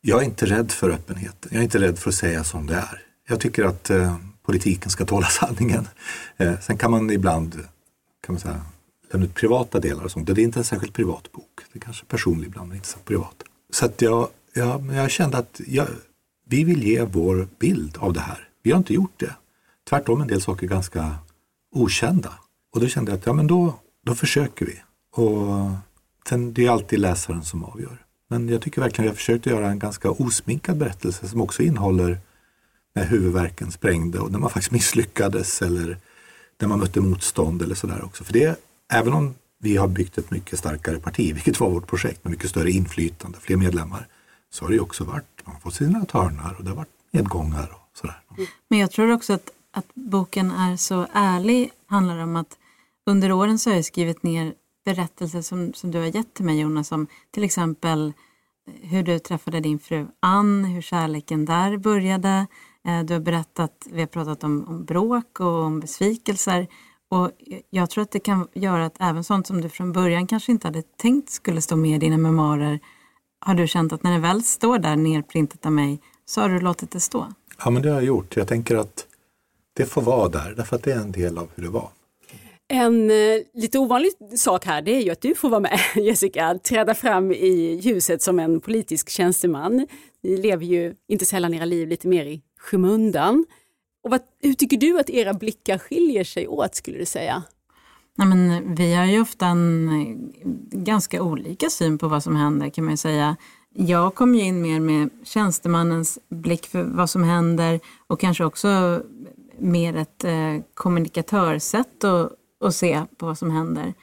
Jag 0.00 0.20
är 0.20 0.24
inte 0.24 0.46
rädd 0.46 0.72
för 0.72 0.90
öppenhet. 0.90 1.46
Jag 1.50 1.58
är 1.58 1.62
inte 1.62 1.80
rädd 1.80 1.98
för 1.98 2.10
att 2.10 2.14
säga 2.14 2.44
som 2.44 2.66
det 2.66 2.74
är. 2.74 3.02
Jag 3.28 3.40
tycker 3.40 3.64
att 3.64 3.90
eh, 3.90 4.16
politiken 4.42 4.90
ska 4.90 5.04
tåla 5.04 5.26
sanningen. 5.30 5.88
Eh, 6.36 6.60
sen 6.60 6.76
kan 6.76 6.90
man 6.90 7.10
ibland 7.10 7.54
kan 8.20 8.34
man 8.34 8.40
säga, 8.40 8.60
lämna 9.12 9.26
ut 9.26 9.34
privata 9.34 9.80
delar 9.80 10.04
och 10.04 10.10
sånt. 10.10 10.26
Det 10.26 10.32
är 10.32 10.44
inte 10.44 10.60
en 10.60 10.64
särskilt 10.64 10.92
privat 10.92 11.32
bok. 11.32 11.60
Det 11.72 11.78
är 11.78 11.80
kanske 11.80 12.04
personlig 12.04 12.46
ibland 12.46 12.68
men 12.68 12.76
inte 12.76 12.88
så 12.88 12.98
privat. 12.98 13.42
Så 13.72 13.86
att 13.86 14.02
jag, 14.02 14.28
jag, 14.52 14.94
jag 14.94 15.10
kände 15.10 15.38
att 15.38 15.60
jag, 15.66 15.86
vi 16.46 16.64
vill 16.64 16.82
ge 16.82 17.02
vår 17.02 17.48
bild 17.58 17.96
av 17.98 18.12
det 18.12 18.20
här. 18.20 18.48
Vi 18.62 18.70
har 18.70 18.78
inte 18.78 18.94
gjort 18.94 19.20
det. 19.20 19.34
Tvärtom 19.88 20.20
en 20.20 20.28
del 20.28 20.40
saker 20.40 20.66
ganska 20.66 21.14
okända. 21.72 22.32
Och 22.72 22.80
då 22.80 22.88
kände 22.88 23.10
jag 23.10 23.18
att 23.18 23.26
ja, 23.26 23.32
men 23.32 23.46
då, 23.46 23.74
då 24.06 24.14
försöker 24.14 24.66
vi. 24.66 24.82
Och 25.12 25.70
sen, 26.28 26.52
det 26.52 26.66
är 26.66 26.70
alltid 26.70 26.98
läsaren 26.98 27.44
som 27.44 27.64
avgör. 27.64 28.04
Men 28.30 28.48
jag 28.48 28.62
tycker 28.62 28.80
verkligen 28.80 29.08
att 29.08 29.12
jag 29.12 29.16
försökte 29.16 29.50
göra 29.50 29.70
en 29.70 29.78
ganska 29.78 30.10
osminkad 30.10 30.76
berättelse 30.76 31.28
som 31.28 31.40
också 31.40 31.62
innehåller 31.62 32.18
när 32.94 33.04
huvudvärken 33.04 33.72
sprängde 33.72 34.18
och 34.18 34.32
när 34.32 34.38
man 34.38 34.50
faktiskt 34.50 34.70
misslyckades 34.70 35.62
eller 35.62 35.98
när 36.60 36.68
man 36.68 36.78
mötte 36.78 37.00
motstånd 37.00 37.62
eller 37.62 37.74
sådär 37.74 38.04
också. 38.04 38.24
För 38.24 38.32
det, 38.32 38.60
även 38.92 39.12
om 39.12 39.34
vi 39.58 39.76
har 39.76 39.88
byggt 39.88 40.18
ett 40.18 40.30
mycket 40.30 40.58
starkare 40.58 40.98
parti, 40.98 41.34
vilket 41.34 41.60
var 41.60 41.70
vårt 41.70 41.86
projekt 41.86 42.24
med 42.24 42.30
mycket 42.30 42.50
större 42.50 42.70
inflytande, 42.70 43.38
fler 43.40 43.56
medlemmar, 43.56 44.06
så 44.50 44.64
har 44.64 44.72
det 44.72 44.80
också 44.80 45.04
varit, 45.04 45.42
man 45.44 45.54
har 45.54 45.60
fått 45.60 45.74
sina 45.74 46.04
törnar 46.04 46.54
och 46.58 46.64
det 46.64 46.70
har 46.70 46.76
varit 46.76 46.88
nedgångar 47.10 47.72
och 47.72 47.98
sådär. 47.98 48.20
Men 48.68 48.78
jag 48.78 48.90
tror 48.90 49.12
också 49.12 49.32
att, 49.32 49.50
att 49.70 49.94
boken 49.94 50.50
är 50.50 50.76
så 50.76 51.06
ärlig, 51.12 51.70
handlar 51.86 52.18
om 52.18 52.36
att 52.36 52.56
under 53.06 53.32
åren 53.32 53.58
så 53.58 53.70
har 53.70 53.74
jag 53.74 53.84
skrivit 53.84 54.22
ner 54.22 54.54
berättelser 54.84 55.42
som, 55.42 55.72
som 55.72 55.90
du 55.90 55.98
har 55.98 56.06
gett 56.06 56.34
till 56.34 56.44
mig 56.44 56.60
Jonas, 56.60 56.92
om 56.92 57.06
till 57.30 57.44
exempel 57.44 58.12
eh, 58.66 58.88
hur 58.88 59.02
du 59.02 59.18
träffade 59.18 59.60
din 59.60 59.78
fru 59.78 60.06
Ann, 60.20 60.64
hur 60.64 60.82
kärleken 60.82 61.44
där 61.44 61.76
började. 61.76 62.46
Eh, 62.86 63.00
du 63.00 63.14
har 63.14 63.20
berättat, 63.20 63.86
vi 63.90 64.00
har 64.00 64.06
pratat 64.06 64.44
om, 64.44 64.64
om 64.68 64.84
bråk 64.84 65.40
och 65.40 65.62
om 65.62 65.80
besvikelser. 65.80 66.66
Och 67.08 67.30
jag 67.70 67.90
tror 67.90 68.02
att 68.02 68.10
det 68.10 68.20
kan 68.20 68.48
göra 68.54 68.86
att 68.86 68.96
även 69.00 69.24
sånt 69.24 69.46
som 69.46 69.60
du 69.60 69.68
från 69.68 69.92
början 69.92 70.26
kanske 70.26 70.52
inte 70.52 70.66
hade 70.66 70.82
tänkt 70.82 71.30
skulle 71.30 71.60
stå 71.60 71.76
med 71.76 71.96
i 71.96 71.98
dina 71.98 72.18
memoarer, 72.18 72.80
har 73.40 73.54
du 73.54 73.66
känt 73.66 73.92
att 73.92 74.02
när 74.02 74.12
det 74.12 74.18
väl 74.18 74.42
står 74.42 74.78
där 74.78 74.96
nerprintat 74.96 75.66
av 75.66 75.72
mig, 75.72 76.00
så 76.24 76.40
har 76.40 76.48
du 76.48 76.60
låtit 76.60 76.90
det 76.90 77.00
stå? 77.00 77.26
Ja, 77.64 77.70
men 77.70 77.82
det 77.82 77.88
har 77.88 77.96
jag 77.96 78.04
gjort. 78.04 78.36
Jag 78.36 78.48
tänker 78.48 78.76
att 78.76 79.06
det 79.72 79.86
får 79.86 80.02
vara 80.02 80.28
där, 80.28 80.54
därför 80.56 80.76
att 80.76 80.82
det 80.82 80.92
är 80.92 81.00
en 81.00 81.12
del 81.12 81.38
av 81.38 81.48
hur 81.54 81.62
det 81.62 81.68
var. 81.68 81.88
En 82.72 83.10
eh, 83.10 83.16
lite 83.54 83.78
ovanlig 83.78 84.12
sak 84.36 84.66
här 84.66 84.82
det 84.82 84.90
är 84.90 85.02
ju 85.02 85.10
att 85.10 85.20
du 85.20 85.34
får 85.34 85.48
vara 85.48 85.60
med 85.60 85.80
Jessica, 85.96 86.58
träda 86.58 86.94
fram 86.94 87.32
i 87.32 87.80
ljuset 87.82 88.22
som 88.22 88.38
en 88.38 88.60
politisk 88.60 89.10
tjänsteman. 89.10 89.86
Ni 90.22 90.36
lever 90.36 90.64
ju 90.64 90.94
inte 91.08 91.24
sällan 91.24 91.54
era 91.54 91.64
liv 91.64 91.88
lite 91.88 92.08
mer 92.08 92.26
i 92.26 92.42
skymundan. 92.58 93.44
Och 94.04 94.10
vad, 94.10 94.20
hur 94.42 94.54
tycker 94.54 94.76
du 94.76 95.00
att 95.00 95.10
era 95.10 95.34
blickar 95.34 95.78
skiljer 95.78 96.24
sig 96.24 96.48
åt 96.48 96.74
skulle 96.74 96.98
du 96.98 97.06
säga? 97.06 97.42
Nej, 98.16 98.28
men 98.28 98.74
vi 98.74 98.94
har 98.94 99.04
ju 99.04 99.20
ofta 99.20 99.46
en 99.46 99.88
eh, 99.88 100.16
ganska 100.78 101.22
olika 101.22 101.70
syn 101.70 101.98
på 101.98 102.08
vad 102.08 102.22
som 102.22 102.36
händer 102.36 102.68
kan 102.68 102.84
man 102.84 102.92
ju 102.92 102.96
säga. 102.96 103.36
Jag 103.74 104.14
kom 104.14 104.34
ju 104.34 104.42
in 104.42 104.62
mer 104.62 104.80
med 104.80 105.10
tjänstemannens 105.24 106.18
blick 106.28 106.66
för 106.66 106.82
vad 106.82 107.10
som 107.10 107.24
händer 107.24 107.80
och 108.06 108.20
kanske 108.20 108.44
också 108.44 109.02
mer 109.58 109.96
ett 109.96 110.24
eh, 110.24 110.64
kommunikatörsätt 110.74 112.04
och, 112.04 112.30
och 112.60 112.74
se 112.74 113.02
på 113.16 113.26
vad 113.26 113.38
som 113.38 113.50
händer. 113.50 113.94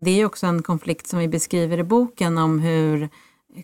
Det 0.00 0.20
är 0.20 0.26
också 0.26 0.46
en 0.46 0.62
konflikt 0.62 1.06
som 1.06 1.18
vi 1.18 1.28
beskriver 1.28 1.78
i 1.78 1.82
boken 1.82 2.38
om 2.38 2.58
hur 2.58 3.08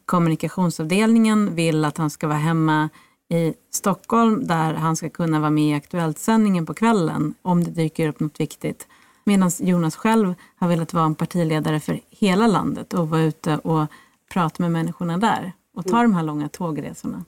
kommunikationsavdelningen 0.04 1.54
vill 1.54 1.84
att 1.84 1.98
han 1.98 2.10
ska 2.10 2.26
vara 2.26 2.38
hemma 2.38 2.88
i 3.28 3.54
Stockholm 3.70 4.46
där 4.46 4.74
han 4.74 4.96
ska 4.96 5.10
kunna 5.10 5.40
vara 5.40 5.50
med 5.50 5.70
i 5.70 5.74
Aktuellt-sändningen 5.74 6.66
på 6.66 6.74
kvällen 6.74 7.34
om 7.42 7.64
det 7.64 7.70
dyker 7.70 8.08
upp 8.08 8.20
något 8.20 8.40
viktigt. 8.40 8.86
Medan 9.24 9.50
Jonas 9.60 9.96
själv 9.96 10.34
har 10.56 10.68
velat 10.68 10.92
vara 10.92 11.04
en 11.04 11.14
partiledare 11.14 11.80
för 11.80 12.00
hela 12.10 12.46
landet 12.46 12.94
och 12.94 13.08
vara 13.08 13.22
ute 13.22 13.58
och 13.58 13.86
prata 14.32 14.62
med 14.62 14.72
människorna 14.72 15.18
där 15.18 15.52
och 15.74 15.84
ta 15.84 16.02
de 16.02 16.14
här 16.14 16.22
långa 16.22 16.48
tågresorna. 16.48 17.24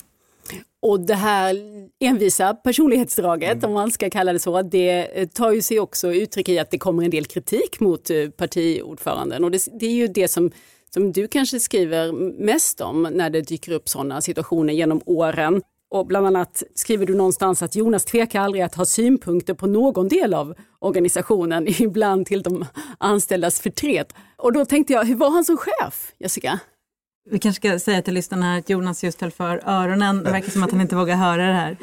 Och 0.82 1.00
det 1.00 1.14
här 1.14 1.56
envisa 2.00 2.54
personlighetsdraget, 2.54 3.52
mm. 3.52 3.64
om 3.64 3.72
man 3.72 3.90
ska 3.90 4.10
kalla 4.10 4.32
det 4.32 4.38
så, 4.38 4.62
det 4.62 5.20
eh, 5.20 5.28
tar 5.28 5.52
ju 5.52 5.62
sig 5.62 5.80
också 5.80 6.14
uttryck 6.14 6.48
i 6.48 6.58
att 6.58 6.70
det 6.70 6.78
kommer 6.78 7.04
en 7.04 7.10
del 7.10 7.26
kritik 7.26 7.80
mot 7.80 8.10
eh, 8.10 8.28
partiordföranden. 8.28 9.44
Och 9.44 9.50
det, 9.50 9.68
det 9.80 9.86
är 9.86 9.94
ju 9.94 10.06
det 10.06 10.28
som, 10.28 10.50
som 10.94 11.12
du 11.12 11.28
kanske 11.28 11.60
skriver 11.60 12.12
mest 12.44 12.80
om 12.80 13.02
när 13.02 13.30
det 13.30 13.40
dyker 13.40 13.72
upp 13.72 13.88
sådana 13.88 14.20
situationer 14.20 14.72
genom 14.72 15.00
åren. 15.06 15.62
Och 15.90 16.06
bland 16.06 16.26
annat 16.26 16.62
skriver 16.74 17.06
du 17.06 17.14
någonstans 17.14 17.62
att 17.62 17.76
Jonas 17.76 18.04
tvekar 18.04 18.40
aldrig 18.40 18.62
att 18.62 18.74
ha 18.74 18.84
synpunkter 18.84 19.54
på 19.54 19.66
någon 19.66 20.08
del 20.08 20.34
av 20.34 20.54
organisationen, 20.78 21.68
ibland 21.82 22.26
till 22.26 22.42
de 22.42 22.64
anställdas 22.98 23.60
förtret. 23.60 24.12
Och 24.36 24.52
då 24.52 24.64
tänkte 24.64 24.92
jag, 24.92 25.04
hur 25.04 25.14
var 25.14 25.30
han 25.30 25.44
som 25.44 25.56
chef, 25.56 26.12
Jessica? 26.18 26.60
Vi 27.30 27.38
kanske 27.38 27.68
ska 27.68 27.78
säga 27.78 28.02
till 28.02 28.14
lyssnarna 28.14 28.46
här 28.46 28.58
att 28.58 28.70
Jonas 28.70 29.04
just 29.04 29.20
höll 29.20 29.30
för 29.30 29.62
öronen. 29.66 30.24
Det 30.24 30.30
verkar 30.30 30.50
som 30.50 30.62
att 30.62 30.70
han 30.70 30.80
inte 30.80 30.96
vågar 30.96 31.16
höra 31.16 31.46
det 31.46 31.52
här. 31.52 31.76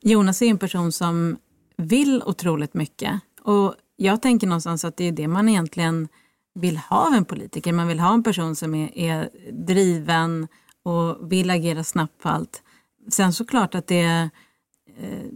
Jonas 0.00 0.42
är 0.42 0.46
en 0.46 0.58
person 0.58 0.92
som 0.92 1.36
vill 1.76 2.22
otroligt 2.26 2.74
mycket. 2.74 3.20
Och 3.42 3.74
jag 3.96 4.22
tänker 4.22 4.46
någonstans 4.46 4.84
att 4.84 4.96
det 4.96 5.04
är 5.04 5.12
det 5.12 5.28
man 5.28 5.48
egentligen 5.48 6.08
vill 6.54 6.76
ha 6.76 7.06
av 7.06 7.14
en 7.14 7.24
politiker. 7.24 7.72
Man 7.72 7.88
vill 7.88 8.00
ha 8.00 8.14
en 8.14 8.22
person 8.22 8.56
som 8.56 8.74
är, 8.74 8.98
är 8.98 9.30
driven 9.52 10.48
och 10.82 11.32
vill 11.32 11.50
agera 11.50 11.84
snabbt 11.84 12.22
på 12.22 12.28
allt. 12.28 12.62
Sen 13.10 13.32
såklart 13.32 13.74
att 13.74 13.86
det 13.86 14.30
eh, 14.96 15.26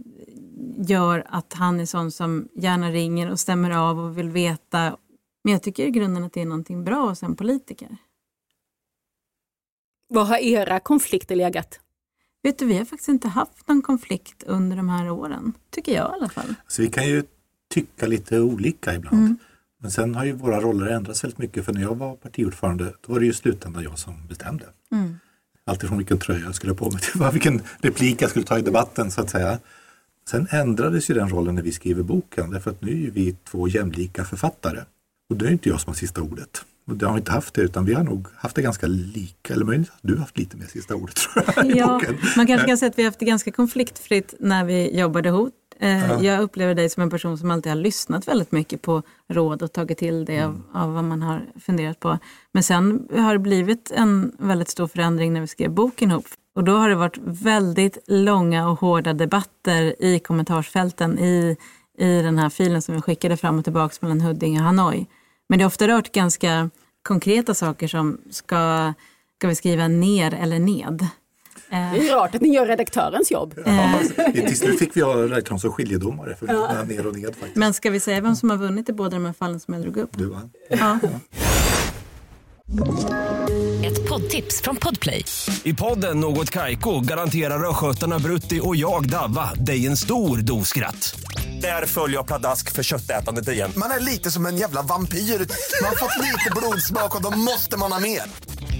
gör 0.77 1.25
att 1.29 1.53
han 1.53 1.79
är 1.79 1.85
sån 1.85 2.11
som 2.11 2.47
gärna 2.55 2.91
ringer 2.91 3.31
och 3.31 3.39
stämmer 3.39 3.71
av 3.71 3.99
och 3.99 4.17
vill 4.17 4.29
veta. 4.29 4.97
Men 5.43 5.53
jag 5.53 5.63
tycker 5.63 5.85
i 5.85 5.91
grunden 5.91 6.23
att 6.23 6.33
det 6.33 6.41
är 6.41 6.45
någonting 6.45 6.83
bra 6.83 7.07
hos 7.09 7.23
en 7.23 7.35
politiker. 7.35 7.97
Vad 10.13 10.27
har 10.27 10.37
era 10.37 10.79
konflikter 10.79 11.35
legat? 11.35 11.79
Vet 12.43 12.59
du, 12.59 12.65
vi 12.65 12.77
har 12.77 12.85
faktiskt 12.85 13.09
inte 13.09 13.27
haft 13.27 13.67
någon 13.67 13.81
konflikt 13.81 14.43
under 14.43 14.77
de 14.77 14.89
här 14.89 15.09
åren. 15.09 15.53
Tycker 15.69 15.91
jag 15.91 16.11
i 16.11 16.13
alla 16.13 16.29
fall. 16.29 16.55
Så 16.67 16.81
vi 16.81 16.89
kan 16.89 17.07
ju 17.07 17.23
tycka 17.73 18.07
lite 18.07 18.39
olika 18.39 18.93
ibland. 18.93 19.17
Mm. 19.17 19.37
Men 19.81 19.91
sen 19.91 20.15
har 20.15 20.25
ju 20.25 20.31
våra 20.31 20.61
roller 20.61 20.87
ändrats 20.87 21.23
väldigt 21.23 21.37
mycket. 21.37 21.65
För 21.65 21.73
när 21.73 21.81
jag 21.81 21.95
var 21.95 22.15
partiordförande, 22.15 22.93
då 23.01 23.13
var 23.13 23.19
det 23.19 23.25
ju 23.25 23.33
slutändan 23.33 23.83
jag 23.83 23.99
som 23.99 24.27
bestämde. 24.27 24.65
Mm. 24.91 25.15
Alltifrån 25.65 25.97
vilken 25.97 26.19
tröja 26.19 26.45
jag 26.45 26.55
skulle 26.55 26.71
ha 26.71 26.77
på 26.77 26.91
mig 26.91 27.01
till 27.01 27.21
vilken 27.31 27.61
replik 27.79 28.21
jag 28.21 28.29
skulle 28.29 28.45
ta 28.45 28.59
i 28.59 28.61
debatten 28.61 29.11
så 29.11 29.21
att 29.21 29.29
säga. 29.29 29.59
Sen 30.29 30.47
ändrades 30.51 31.09
ju 31.09 31.13
den 31.13 31.29
rollen 31.29 31.55
när 31.55 31.61
vi 31.61 31.71
skriver 31.71 32.03
boken 32.03 32.49
därför 32.49 32.71
att 32.71 32.81
nu 32.81 33.07
är 33.07 33.11
vi 33.11 33.35
två 33.43 33.67
jämlika 33.67 34.25
författare. 34.25 34.79
Och 35.29 35.37
det 35.37 35.47
är 35.47 35.51
inte 35.51 35.69
jag 35.69 35.81
som 35.81 35.89
har 35.89 35.95
sista 35.95 36.21
ordet. 36.21 36.65
Det 36.93 37.05
har 37.05 37.17
inte 37.17 37.31
haft 37.31 37.53
det 37.53 37.61
utan 37.61 37.85
vi 37.85 37.93
har 37.93 38.03
nog 38.03 38.27
haft 38.35 38.55
det 38.55 38.61
ganska 38.61 38.87
lika, 38.87 39.53
eller 39.53 39.65
möjligt 39.65 39.91
du 40.01 40.13
har 40.13 40.19
haft 40.19 40.37
lite 40.37 40.57
mer 40.57 40.65
sista 40.65 40.95
ordet 40.95 41.15
tror 41.15 41.45
jag. 41.55 41.77
Ja, 41.77 42.01
man 42.37 42.47
kanske 42.47 42.67
kan 42.67 42.77
säga 42.77 42.89
att 42.89 42.97
vi 42.97 43.03
har 43.03 43.09
haft 43.09 43.19
det 43.19 43.25
ganska 43.25 43.51
konfliktfritt 43.51 44.33
när 44.39 44.65
vi 44.65 44.99
jobbade 44.99 45.29
ihop 45.29 45.53
Eh, 45.81 46.23
Jag 46.25 46.41
upplever 46.41 46.75
dig 46.75 46.89
som 46.89 47.03
en 47.03 47.09
person 47.09 47.37
som 47.37 47.51
alltid 47.51 47.71
har 47.71 47.79
lyssnat 47.79 48.27
väldigt 48.27 48.51
mycket 48.51 48.81
på 48.81 49.03
råd 49.29 49.63
och 49.63 49.73
tagit 49.73 49.97
till 49.97 50.25
det 50.25 50.41
av, 50.41 50.61
av 50.73 50.93
vad 50.93 51.03
man 51.03 51.21
har 51.21 51.45
funderat 51.65 51.99
på. 51.99 52.17
Men 52.51 52.63
sen 52.63 53.07
har 53.15 53.33
det 53.33 53.39
blivit 53.39 53.91
en 53.91 54.31
väldigt 54.39 54.69
stor 54.69 54.87
förändring 54.87 55.33
när 55.33 55.41
vi 55.41 55.47
skrev 55.47 55.71
boken 55.71 56.11
ihop. 56.11 56.25
Och 56.55 56.63
då 56.63 56.71
har 56.71 56.89
det 56.89 56.95
varit 56.95 57.17
väldigt 57.23 57.97
långa 58.07 58.69
och 58.69 58.79
hårda 58.79 59.13
debatter 59.13 60.03
i 60.03 60.19
kommentarsfälten 60.19 61.19
i, 61.19 61.57
i 61.97 62.21
den 62.21 62.37
här 62.39 62.49
filen 62.49 62.81
som 62.81 62.95
vi 62.95 63.01
skickade 63.01 63.37
fram 63.37 63.57
och 63.57 63.63
tillbaka 63.63 63.95
mellan 63.99 64.21
Huddinge 64.21 64.59
och 64.59 64.65
Hanoi. 64.65 65.07
Men 65.49 65.59
det 65.59 65.63
har 65.63 65.67
ofta 65.67 65.87
rört 65.87 66.11
ganska 66.11 66.69
konkreta 67.03 67.53
saker 67.53 67.87
som 67.87 68.21
ska, 68.29 68.93
ska 69.37 69.47
vi 69.47 69.55
skriva 69.55 69.87
ner 69.87 70.33
eller 70.33 70.59
ned. 70.59 71.07
Det 71.69 71.77
är 71.77 72.15
rart 72.15 72.35
att 72.35 72.41
ni 72.41 72.53
gör 72.55 72.65
redaktörens 72.65 73.31
jobb. 73.31 73.53
Ja, 73.65 73.99
till 74.33 74.57
slut 74.57 74.79
fick 74.79 74.97
vi 74.97 75.01
ha 75.01 75.15
redaktörn 75.15 75.59
som 75.59 75.71
skiljedomare 75.71 76.35
för 76.35 76.47
ja. 76.47 76.83
ner 76.83 77.07
och 77.07 77.15
ned 77.15 77.35
faktiskt. 77.35 77.55
Men 77.55 77.73
ska 77.73 77.89
vi 77.89 77.99
säga 77.99 78.21
vem 78.21 78.35
som 78.35 78.49
har 78.49 78.57
vunnit 78.57 78.89
i 78.89 78.93
båda 78.93 79.09
de 79.09 79.25
här 79.25 79.33
fallen 79.33 79.59
som 79.59 79.73
jag 79.73 79.83
drog 79.83 79.97
upp? 79.97 80.17
Du 80.17 80.25
vann. 80.25 80.49
Ja. 80.69 80.99
Ett 83.85 84.09
poddtips 84.09 84.61
från 84.61 84.75
Podplay. 84.75 85.25
I 85.63 85.73
podden 85.73 86.19
Något 86.19 86.49
Kaiko 86.49 86.99
garanterar 86.99 87.69
östgötarna 87.69 88.19
Brutti 88.19 88.59
och 88.63 88.75
jag, 88.75 89.09
Davva, 89.09 89.53
dig 89.53 89.87
en 89.87 89.97
stor 89.97 90.37
dos 90.37 90.67
skratt. 90.67 91.15
Där 91.61 91.85
följer 91.85 92.17
jag 92.17 92.27
pladask 92.27 92.71
för 92.71 92.83
köttätandet 92.83 93.47
igen. 93.47 93.71
Man 93.77 93.91
är 93.91 93.99
lite 93.99 94.31
som 94.31 94.45
en 94.45 94.57
jävla 94.57 94.81
vampyr. 94.81 95.17
Man 95.17 95.89
har 95.89 95.95
fått 95.95 96.17
lite 96.17 96.51
blodsmak 96.55 97.15
och 97.15 97.21
då 97.21 97.37
måste 97.37 97.77
man 97.77 97.91
ha 97.91 97.99
mer. 97.99 98.21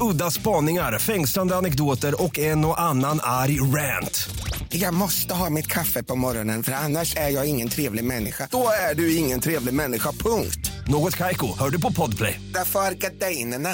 Udda 0.02 0.32
spaningar, 0.32 1.00
fängslande 1.00 1.56
anekdoter 1.56 2.24
och 2.24 2.40
en 2.40 2.66
och 2.66 2.82
annan 2.82 3.20
arg 3.24 3.62
rant. 3.62 4.30
Jag 4.70 4.94
måste 4.94 5.34
ha 5.34 5.50
mitt 5.50 5.68
kaffe 5.68 6.04
på 6.04 6.16
morgonen 6.16 6.64
för 6.64 6.72
annars 6.72 7.16
är 7.16 7.30
jag 7.30 7.46
ingen 7.46 7.70
trevlig 7.70 8.04
människa. 8.04 8.48
Då 8.52 8.70
är 8.92 8.96
du 8.96 9.16
ingen 9.16 9.40
trevlig 9.40 9.74
människa, 9.74 10.12
punkt. 10.12 10.72
Något 10.88 11.18
Kaiko, 11.18 11.58
hör 11.60 11.70
du 11.70 11.82
på 11.82 11.92
Podplay. 11.92 12.42
Därför 12.54 12.80
är 12.80 12.92
gardinerna. 12.92 13.70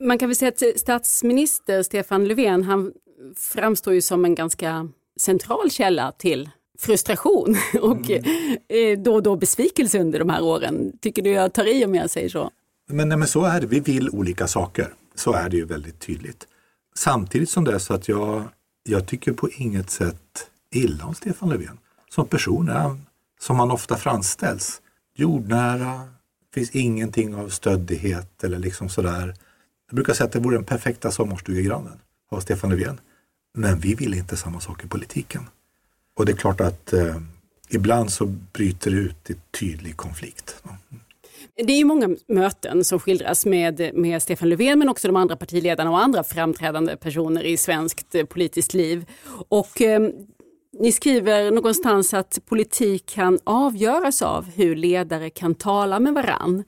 Man 0.00 0.18
kan 0.18 0.28
väl 0.28 0.36
säga 0.36 0.48
att 0.48 0.80
statsminister 0.80 1.82
Stefan 1.82 2.24
Löfven, 2.24 2.62
han 2.62 2.92
framstår 3.36 3.94
ju 3.94 4.02
som 4.02 4.24
en 4.24 4.34
ganska 4.34 4.88
central 5.18 5.70
källa 5.70 6.12
till 6.12 6.50
frustration 6.78 7.56
och 7.82 8.10
mm. 8.10 9.02
då 9.02 9.14
och 9.14 9.22
då 9.22 9.36
besvikelse 9.36 9.98
under 9.98 10.18
de 10.18 10.28
här 10.28 10.42
åren. 10.42 10.92
Tycker 11.00 11.22
du 11.22 11.30
jag 11.30 11.52
tar 11.52 11.64
i 11.64 11.84
om 11.84 11.94
jag 11.94 12.10
säger 12.10 12.28
så? 12.28 12.50
Men, 12.90 13.08
nej, 13.08 13.18
men 13.18 13.28
så 13.28 13.44
är 13.44 13.60
det, 13.60 13.66
vi 13.66 13.80
vill 13.80 14.10
olika 14.10 14.46
saker. 14.46 14.94
Så 15.14 15.32
är 15.32 15.48
det 15.48 15.56
ju 15.56 15.64
väldigt 15.64 16.00
tydligt. 16.00 16.46
Samtidigt 16.94 17.50
som 17.50 17.64
det 17.64 17.74
är 17.74 17.78
så 17.78 17.94
att 17.94 18.08
jag, 18.08 18.42
jag 18.82 19.06
tycker 19.06 19.32
på 19.32 19.48
inget 19.50 19.90
sätt 19.90 20.50
illa 20.74 21.04
om 21.04 21.14
Stefan 21.14 21.48
Löfven. 21.48 21.78
Som 22.10 22.26
person 22.26 22.68
är 22.68 22.72
han, 22.74 23.06
som 23.40 23.58
han 23.58 23.70
ofta 23.70 23.96
framställs, 23.96 24.82
jordnära, 25.14 26.08
finns 26.54 26.70
ingenting 26.70 27.34
av 27.34 27.48
stöddighet 27.48 28.44
eller 28.44 28.58
liksom 28.58 28.88
sådär. 28.88 29.34
Jag 29.88 29.94
brukar 29.94 30.14
säga 30.14 30.26
att 30.26 30.32
det 30.32 30.38
vore 30.40 30.56
den 30.56 30.64
perfekta 30.64 31.10
sommarstugegrannen 31.10 31.98
av 32.30 32.40
Stefan 32.40 32.70
Löfven. 32.70 33.00
Men 33.58 33.78
vi 33.78 33.94
vill 33.94 34.14
inte 34.14 34.36
samma 34.36 34.60
sak 34.60 34.84
i 34.84 34.88
politiken. 34.88 35.42
Och 36.16 36.26
det 36.26 36.32
är 36.32 36.36
klart 36.36 36.60
att 36.60 36.92
eh, 36.92 37.16
ibland 37.68 38.12
så 38.12 38.26
bryter 38.26 38.90
det 38.90 38.96
ut 38.96 39.30
i 39.30 39.34
tydlig 39.60 39.96
konflikt. 39.96 40.62
Det 41.56 41.72
är 41.72 41.78
ju 41.78 41.84
många 41.84 42.16
möten 42.28 42.84
som 42.84 43.00
skildras 43.00 43.46
med, 43.46 43.90
med 43.94 44.22
Stefan 44.22 44.48
Löfven 44.48 44.78
men 44.78 44.88
också 44.88 45.08
de 45.08 45.16
andra 45.16 45.36
partiledarna 45.36 45.90
och 45.90 46.02
andra 46.02 46.24
framträdande 46.24 46.96
personer 46.96 47.44
i 47.44 47.56
svenskt 47.56 48.14
eh, 48.14 48.24
politiskt 48.24 48.74
liv. 48.74 49.06
Och 49.48 49.82
eh, 49.82 50.10
ni 50.78 50.92
skriver 50.92 51.50
någonstans 51.50 52.14
att 52.14 52.38
politik 52.46 53.06
kan 53.06 53.38
avgöras 53.44 54.22
av 54.22 54.44
hur 54.50 54.76
ledare 54.76 55.30
kan 55.30 55.54
tala 55.54 56.00
med 56.00 56.14
varann. 56.14 56.64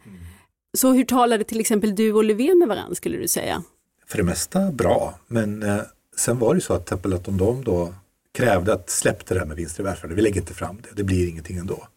Så 0.78 0.92
hur 0.92 1.04
talade 1.04 1.44
till 1.44 1.60
exempel 1.60 1.94
du 1.94 2.12
och 2.12 2.24
Löfven 2.24 2.58
med 2.58 2.68
varann 2.68 2.94
skulle 2.94 3.18
du 3.18 3.28
säga? 3.28 3.62
För 4.06 4.18
det 4.18 4.24
mesta 4.24 4.72
bra, 4.72 5.18
men 5.26 5.62
eh, 5.62 5.80
sen 6.20 6.38
var 6.38 6.54
det 6.54 6.60
så 6.60 6.74
att, 6.74 6.92
att 6.92 7.28
om 7.28 7.38
de 7.38 7.64
då 7.64 7.94
krävde 8.32 8.72
att 8.72 8.90
släpp 8.90 9.26
det 9.26 9.34
där 9.34 9.44
med 9.44 9.56
vinster 9.56 9.82
i 9.82 9.84
välfärden, 9.84 10.16
vi 10.16 10.22
lägger 10.22 10.40
inte 10.40 10.54
fram 10.54 10.78
det, 10.82 10.88
det 10.96 11.04
blir 11.04 11.28
ingenting 11.28 11.56
ändå. 11.56 11.88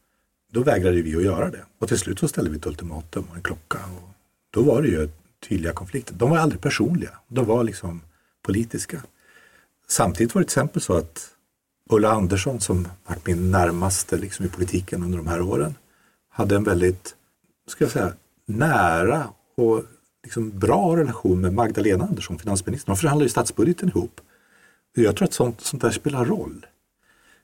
Då 0.51 0.63
vägrade 0.63 1.01
vi 1.01 1.15
att 1.15 1.23
göra 1.23 1.49
det 1.49 1.65
och 1.79 1.87
till 1.87 1.99
slut 1.99 2.19
så 2.19 2.27
ställde 2.27 2.51
vi 2.51 2.57
ett 2.57 2.65
ultimatum 2.65 3.25
och 3.29 3.35
en 3.35 3.41
klocka. 3.41 3.77
Och 3.77 4.09
då 4.49 4.61
var 4.61 4.81
det 4.81 4.87
ju 4.87 5.09
tydliga 5.49 5.73
konflikter. 5.73 6.13
De 6.13 6.29
var 6.29 6.37
aldrig 6.37 6.61
personliga, 6.61 7.09
de 7.27 7.45
var 7.45 7.63
liksom 7.63 8.01
politiska. 8.41 9.03
Samtidigt 9.87 10.35
var 10.35 10.41
det 10.41 10.45
till 10.45 10.59
exempel 10.59 10.81
så 10.81 10.97
att 10.97 11.29
Ulla 11.89 12.11
Andersson 12.11 12.59
som 12.59 12.87
varit 13.07 13.27
min 13.27 13.51
närmaste 13.51 14.17
liksom, 14.17 14.45
i 14.45 14.49
politiken 14.49 15.03
under 15.03 15.17
de 15.17 15.27
här 15.27 15.41
åren 15.41 15.75
hade 16.29 16.55
en 16.55 16.63
väldigt, 16.63 17.15
ska 17.67 17.83
jag 17.83 17.91
säga, 17.91 18.13
nära 18.45 19.27
och 19.57 19.83
liksom 20.23 20.59
bra 20.59 20.97
relation 20.97 21.41
med 21.41 21.53
Magdalena 21.53 22.05
Andersson, 22.05 22.39
finansministern. 22.39 22.95
De 22.95 22.97
förhandlar 22.97 23.23
ju 23.23 23.29
statsbudgeten 23.29 23.89
ihop. 23.89 24.21
Jag 24.95 25.15
tror 25.15 25.27
att 25.27 25.33
sånt, 25.33 25.61
sånt 25.61 25.81
där 25.81 25.91
spelar 25.91 26.25
roll. 26.25 26.65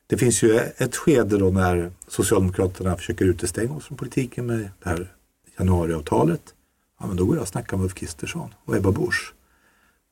Det 0.08 0.18
finns 0.18 0.44
ju 0.44 0.60
ett 0.78 0.96
skede 0.96 1.38
då 1.38 1.50
när 1.50 1.92
Socialdemokraterna 2.08 2.96
försöker 2.96 3.26
utestänga 3.26 3.74
oss 3.74 3.86
från 3.86 3.98
politiken 3.98 4.46
med 4.46 4.60
det 4.60 4.90
här 4.90 5.14
januariavtalet. 5.58 6.54
Ja, 7.00 7.08
men 7.08 7.18
då 7.18 7.26
går 7.26 7.36
jag 7.36 7.42
och 7.42 7.48
snackar 7.48 7.78
med 7.78 7.84
Ulf 7.84 7.94
Kristersson 7.94 8.54
och 8.66 8.76
Ebba 8.76 8.92
Busch. 8.92 9.34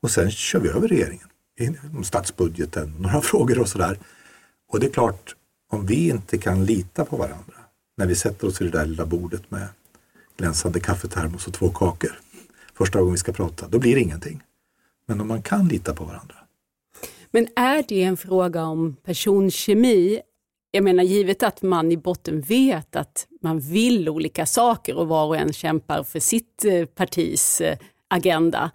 Och 0.02 0.10
sen 0.10 0.30
kör 0.30 0.60
vi 0.60 0.68
över 0.68 0.88
regeringen. 0.88 1.28
Om 1.96 2.04
statsbudgeten, 2.04 2.94
några 2.98 3.20
frågor 3.22 3.58
och 3.58 3.68
sådär. 3.68 3.98
Och 4.68 4.80
det 4.80 4.86
är 4.86 4.90
klart, 4.90 5.34
om 5.68 5.86
vi 5.86 6.08
inte 6.08 6.38
kan 6.38 6.64
lita 6.64 7.04
på 7.04 7.16
varandra 7.16 7.54
när 7.96 8.06
vi 8.06 8.14
sätter 8.14 8.46
oss 8.46 8.60
i 8.60 8.64
det 8.64 8.70
där 8.70 8.86
lilla 8.86 9.06
bordet 9.06 9.50
med 9.50 9.68
glänsande 10.36 10.80
kaffetermos 10.80 11.46
och 11.46 11.52
två 11.52 11.68
kakor 11.68 12.20
första 12.78 12.98
gången 12.98 13.12
vi 13.12 13.18
ska 13.18 13.32
prata, 13.32 13.68
då 13.68 13.78
blir 13.78 13.94
det 13.94 14.00
ingenting. 14.00 14.42
Men 15.06 15.20
om 15.20 15.28
man 15.28 15.42
kan 15.42 15.68
lita 15.68 15.94
på 15.94 16.04
varandra. 16.04 16.34
Men 17.30 17.48
är 17.56 17.84
det 17.88 18.02
en 18.02 18.16
fråga 18.16 18.64
om 18.64 18.96
personkemi? 19.04 20.20
Jag 20.70 20.84
menar 20.84 21.04
givet 21.04 21.42
att 21.42 21.62
man 21.62 21.92
i 21.92 21.96
botten 21.96 22.40
vet 22.40 22.96
att 22.96 23.26
man 23.42 23.60
vill 23.60 24.08
olika 24.08 24.46
saker 24.46 24.96
och 24.96 25.08
var 25.08 25.26
och 25.26 25.36
en 25.36 25.52
kämpar 25.52 26.02
för 26.02 26.20
sitt 26.20 26.64
eh, 26.64 26.84
partis 26.84 27.60
eh, 27.60 27.78
agenda. 28.08 28.70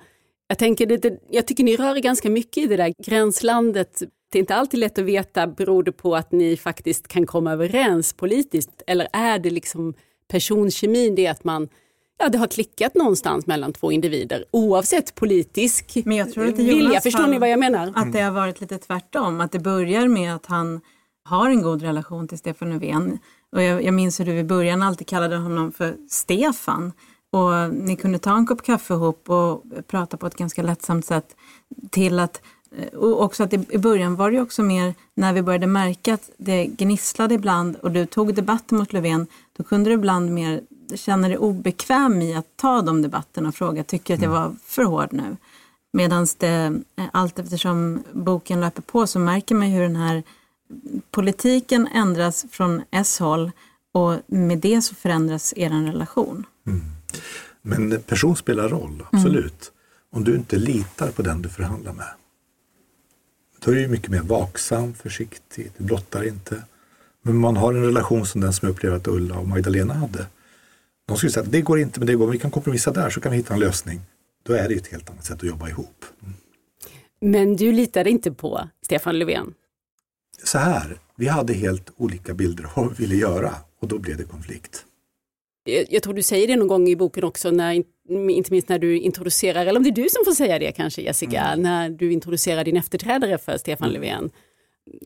Jag, 0.48 0.58
tänker 0.58 0.86
det, 0.86 1.20
jag 1.30 1.48
tycker 1.48 1.64
ni 1.64 1.78
rör 1.78 1.96
ganska 1.96 2.30
mycket 2.30 2.64
i 2.64 2.68
det 2.68 2.78
där 2.78 2.94
gränslandet. 3.06 4.02
Det 4.32 4.38
är 4.38 4.40
inte 4.40 4.56
alltid 4.56 4.80
lätt 4.80 4.98
att 4.98 5.06
veta, 5.06 5.48
beror 5.48 5.84
det 5.84 5.92
på 5.92 6.16
att 6.16 6.32
ni 6.32 6.58
faktiskt 6.58 7.08
kan 7.08 7.26
komma 7.26 7.52
överens 7.52 8.14
politiskt 8.14 8.82
eller 8.88 9.08
är 9.14 9.40
det 9.40 9.50
liksom 9.50 9.94
personkemin, 10.28 11.16
det 11.16 11.28
att 11.28 11.44
man 11.44 11.70
ja, 12.20 12.30
det 12.30 12.38
har 12.38 12.48
klickat 12.48 12.96
någonstans 12.96 13.48
mellan 13.48 13.74
två 13.74 13.92
individer 13.92 14.46
oavsett 14.52 15.16
politisk 15.16 16.02
Men 16.06 16.18
jag 16.18 16.34
tror 16.34 16.48
att 16.48 16.60
vilja. 16.60 17.02
Förstår 17.02 17.28
ni 17.28 17.40
vad 17.40 17.50
jag 17.50 17.60
menar? 17.60 17.94
Att 17.96 18.14
det 18.14 18.22
har 18.22 18.32
varit 18.32 18.62
lite 18.62 18.78
tvärtom, 18.78 19.42
att 19.42 19.52
det 19.52 19.60
börjar 19.60 20.08
med 20.08 20.36
att 20.36 20.46
han 20.46 20.82
har 21.26 21.50
en 21.50 21.62
god 21.62 21.82
relation 21.82 22.28
till 22.28 22.38
Stefan 22.38 22.70
Löfven. 22.70 23.20
Och 23.52 23.62
jag, 23.62 23.84
jag 23.84 23.94
minns 23.94 24.20
hur 24.20 24.26
du 24.26 24.32
i 24.32 24.44
början 24.44 24.82
alltid 24.82 25.08
kallade 25.08 25.38
honom 25.38 25.72
för 25.72 25.96
Stefan. 26.10 26.92
Och 27.32 27.74
ni 27.74 27.96
kunde 27.96 28.20
ta 28.20 28.38
en 28.38 28.46
kopp 28.46 28.64
kaffe 28.64 28.94
ihop 28.94 29.30
och 29.30 29.64
prata 29.88 30.18
på 30.18 30.28
ett 30.28 30.36
ganska 30.36 30.64
lättsamt 30.64 31.06
sätt 31.06 31.36
till 31.92 32.20
att 32.20 32.42
och 32.94 33.24
också 33.24 33.44
att 33.44 33.54
i 33.54 33.78
början 33.78 34.16
var 34.16 34.32
det 34.32 34.42
också 34.42 34.64
mer 34.64 34.94
när 35.14 35.34
vi 35.34 35.42
började 35.42 35.68
märka 35.68 36.14
att 36.14 36.30
det 36.38 36.66
gnisslade 36.66 37.34
ibland 37.34 37.76
och 37.76 37.92
du 37.92 38.06
tog 38.06 38.36
debatten 38.36 38.78
mot 38.78 38.94
Löfven, 38.94 39.28
då 39.58 39.64
kunde 39.64 39.90
du 39.90 39.94
ibland 39.94 40.32
mer 40.32 40.62
känna 40.96 41.28
dig 41.28 41.38
obekväm 41.38 42.22
i 42.22 42.36
att 42.36 42.48
ta 42.56 42.82
de 42.82 43.02
debatterna 43.02 43.50
och 43.50 43.56
fråga, 43.56 43.84
tycker 43.84 44.14
att 44.14 44.22
jag 44.22 44.30
var 44.30 44.56
för 44.66 44.84
hård 44.84 45.08
nu? 45.12 45.38
Medan 45.94 46.28
det, 46.38 46.82
allt 47.12 47.40
eftersom 47.40 48.04
boken 48.12 48.60
löper 48.62 48.82
på 48.82 49.08
så 49.08 49.20
märker 49.20 49.56
man 49.56 49.68
hur 49.68 49.82
den 49.82 49.96
här 49.96 50.24
politiken 51.12 51.88
ändras 51.88 52.46
från 52.52 52.82
S-håll 52.92 53.52
och 53.92 54.20
med 54.28 54.58
det 54.58 54.82
så 54.82 54.96
förändras 54.96 55.54
er 55.58 55.70
relation. 55.70 56.46
Mm. 56.68 56.82
Men 57.62 58.02
person 58.02 58.36
spelar 58.36 58.70
roll, 58.70 59.04
absolut. 59.12 59.72
Mm. 59.72 59.74
Om 60.12 60.24
du 60.24 60.36
inte 60.36 60.56
litar 60.56 61.12
på 61.12 61.22
den 61.22 61.42
du 61.42 61.50
förhandlar 61.50 61.94
med 61.94 62.08
då 63.66 63.72
är 63.72 63.76
du 63.76 63.88
mycket 63.88 64.12
mer 64.12 64.22
vaksam, 64.22 64.94
försiktig, 64.94 65.72
du 65.78 65.84
blottar 65.84 66.24
inte. 66.24 66.64
Men 67.22 67.38
man 67.38 67.58
har 67.58 67.74
en 67.74 67.84
relation 67.84 68.26
som 68.26 68.42
den 68.42 68.54
som 68.54 68.66
jag 68.68 68.74
upplever 68.74 68.98
att 68.98 69.08
Ulla 69.08 69.38
och 69.38 69.48
Magdalena 69.48 69.94
hade. 69.94 70.26
De 71.06 71.18
skulle 71.18 71.32
säga 71.32 71.44
att 71.44 71.52
det 71.52 71.62
går 71.62 71.80
inte, 71.80 72.00
men 72.00 72.08
det 72.08 72.16
går, 72.16 72.28
vi 72.28 72.40
kan 72.40 72.52
kompromissa 72.52 72.92
där 72.92 73.10
så 73.10 73.22
kan 73.22 73.32
vi 73.32 73.38
hitta 73.38 73.54
en 73.54 73.60
lösning. 73.60 74.02
Då 74.44 74.54
är 74.54 74.70
det 74.70 74.76
ett 74.76 74.88
helt 74.88 75.10
annat 75.10 75.26
sätt 75.26 75.36
att 75.36 75.44
jobba 75.44 75.70
ihop. 75.70 76.06
Mm. 76.22 76.34
Men 77.22 77.56
du 77.56 77.72
litade 77.72 78.10
inte 78.10 78.32
på 78.32 78.70
Stefan 78.82 79.20
Löfven? 79.20 79.54
Så 80.44 80.58
här, 80.58 80.98
vi 81.16 81.28
hade 81.28 81.54
helt 81.54 81.92
olika 81.98 82.34
bilder 82.34 82.64
av 82.64 82.72
vad 82.76 82.98
vi 82.98 83.06
ville 83.06 83.16
göra 83.16 83.56
och 83.80 83.88
då 83.88 84.00
blev 84.00 84.18
det 84.18 84.24
konflikt. 84.24 84.86
Jag, 85.64 85.86
jag 85.90 86.04
tror 86.04 86.14
du 86.14 86.24
säger 86.24 86.48
det 86.48 86.56
någon 86.56 86.68
gång 86.68 86.88
i 86.88 86.96
boken 86.96 87.24
också, 87.24 87.52
när, 87.52 87.84
inte 88.30 88.52
minst 88.52 88.70
när 88.70 88.80
du 88.80 89.00
introducerar, 89.00 89.66
eller 89.66 89.78
om 89.78 89.84
det 89.84 89.90
är 89.90 90.04
du 90.04 90.10
som 90.10 90.26
får 90.26 90.32
säga 90.32 90.60
det 90.60 90.72
kanske 90.72 91.02
Jessica, 91.02 91.42
mm. 91.42 91.64
när 91.64 91.90
du 91.90 92.14
introducerar 92.14 92.64
din 92.64 92.78
efterträdare 92.78 93.38
för 93.38 93.58
Stefan 93.58 93.90
mm. 93.90 94.02
Löfven. 94.02 94.32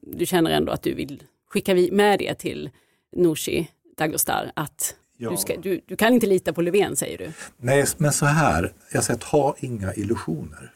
Du 0.01 0.25
känner 0.25 0.51
ändå 0.51 0.71
att 0.71 0.83
du 0.83 0.93
vill 0.93 1.23
skicka 1.49 1.75
med 1.91 2.19
det 2.19 2.33
till 2.33 2.69
Nooshi 3.15 3.67
Dagostar 3.97 4.51
att 4.53 4.95
ja. 5.17 5.29
du, 5.29 5.37
ska, 5.37 5.57
du, 5.57 5.81
du, 5.85 5.95
kan 5.95 6.13
inte 6.13 6.27
lita 6.27 6.53
på 6.53 6.61
Löfven 6.61 6.95
säger 6.95 7.17
du. 7.17 7.31
Nej, 7.57 7.85
men 7.97 8.13
så 8.13 8.25
här, 8.25 8.71
jag 8.93 9.03
säger 9.03 9.17
att 9.17 9.23
ha 9.23 9.55
inga 9.59 9.93
illusioner. 9.93 10.71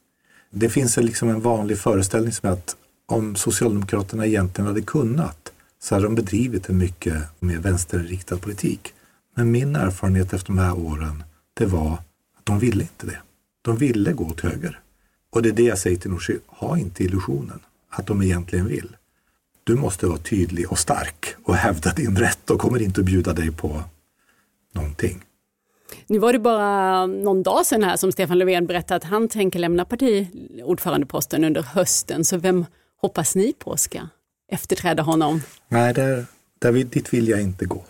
Det 0.50 0.70
finns 0.70 0.98
liksom 0.98 1.30
en 1.30 1.42
vanlig 1.42 1.78
föreställning 1.78 2.32
som 2.32 2.50
är 2.50 2.54
att 2.54 2.76
om 3.06 3.36
Socialdemokraterna 3.36 4.26
egentligen 4.26 4.68
hade 4.68 4.82
kunnat 4.82 5.52
så 5.80 5.96
hade 5.96 6.06
de 6.06 6.16
bedrivit 6.16 6.70
en 6.70 6.78
mycket 6.78 7.16
mer 7.40 7.58
vänsterriktad 7.58 8.38
politik. 8.38 8.94
Men 9.36 9.52
min 9.52 9.76
erfarenhet 9.76 10.34
efter 10.34 10.48
de 10.48 10.58
här 10.58 10.80
åren, 10.80 11.24
det 11.54 11.66
var 11.66 11.94
att 12.38 12.46
de 12.46 12.60
ville 12.60 12.84
inte 12.84 13.06
det. 13.06 13.18
De 13.62 13.78
ville 13.78 14.14
gå 14.14 14.26
åt 14.26 14.42
höger. 14.42 14.80
Och 15.30 15.42
det 15.42 15.50
är 15.50 15.54
det 15.54 15.64
jag 15.64 15.78
säger 15.78 15.98
till 15.98 16.12
Nooshi, 16.12 16.40
ha 16.48 16.78
inte 16.78 17.04
illusionen 17.04 17.60
att 17.90 18.08
de 18.08 18.22
egentligen 18.22 18.68
vill. 18.68 18.96
Du 19.64 19.76
måste 19.76 20.08
vara 20.08 20.18
tydlig 20.18 20.72
och 20.72 20.80
stark 20.80 21.36
och 21.44 21.56
hävda 21.56 21.94
din 21.94 22.18
rätt 22.18 22.50
och 22.50 22.60
kommer 22.60 22.82
inte 22.82 23.02
att 23.02 23.06
bjuda 23.06 23.34
dig 23.34 23.52
på 23.52 23.84
någonting. 24.72 25.24
Nu 26.08 26.20
var 26.20 26.34
det 26.34 26.40
bara 26.40 27.06
någon 27.06 27.44
dag 27.44 27.66
sedan 27.66 27.84
här 27.84 27.96
som 27.98 28.12
Stefan 28.12 28.38
Löfven 28.38 28.68
berättade 28.68 28.96
att 28.96 29.04
han 29.04 29.28
tänker 29.28 29.60
lämna 29.60 29.86
partiordförandeposten 29.86 31.44
under 31.44 31.62
hösten. 31.62 32.26
Så 32.26 32.38
vem 32.38 32.66
hoppas 33.02 33.36
ni 33.36 33.54
på 33.54 33.78
ska 33.78 34.00
efterträda 34.52 35.04
honom? 35.04 35.42
Nej, 35.68 35.94
där, 35.94 36.26
där 36.60 36.72
vill, 36.72 36.90
dit 36.90 37.14
vill 37.14 37.28
jag 37.28 37.42
inte 37.42 37.66
gå. 37.66 37.84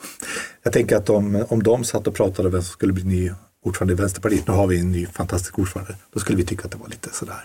Jag 0.63 0.73
tänker 0.73 0.95
att 0.95 1.09
om, 1.09 1.45
om 1.49 1.63
de 1.63 1.83
satt 1.83 2.07
och 2.07 2.15
pratade 2.15 2.47
om 2.47 2.53
vem 2.53 2.61
som 2.61 2.71
skulle 2.71 2.93
bli 2.93 3.03
ny 3.03 3.31
ordförande 3.63 3.93
i 3.93 3.97
Vänsterpartiet, 3.97 4.47
nu 4.47 4.53
har 4.53 4.67
vi 4.67 4.79
en 4.79 4.91
ny 4.91 5.05
fantastisk 5.05 5.59
ordförande, 5.59 5.95
då 6.13 6.19
skulle 6.19 6.37
vi 6.37 6.45
tycka 6.45 6.65
att 6.65 6.71
det 6.71 6.77
var 6.77 6.87
lite 6.87 7.09
sådär. 7.13 7.41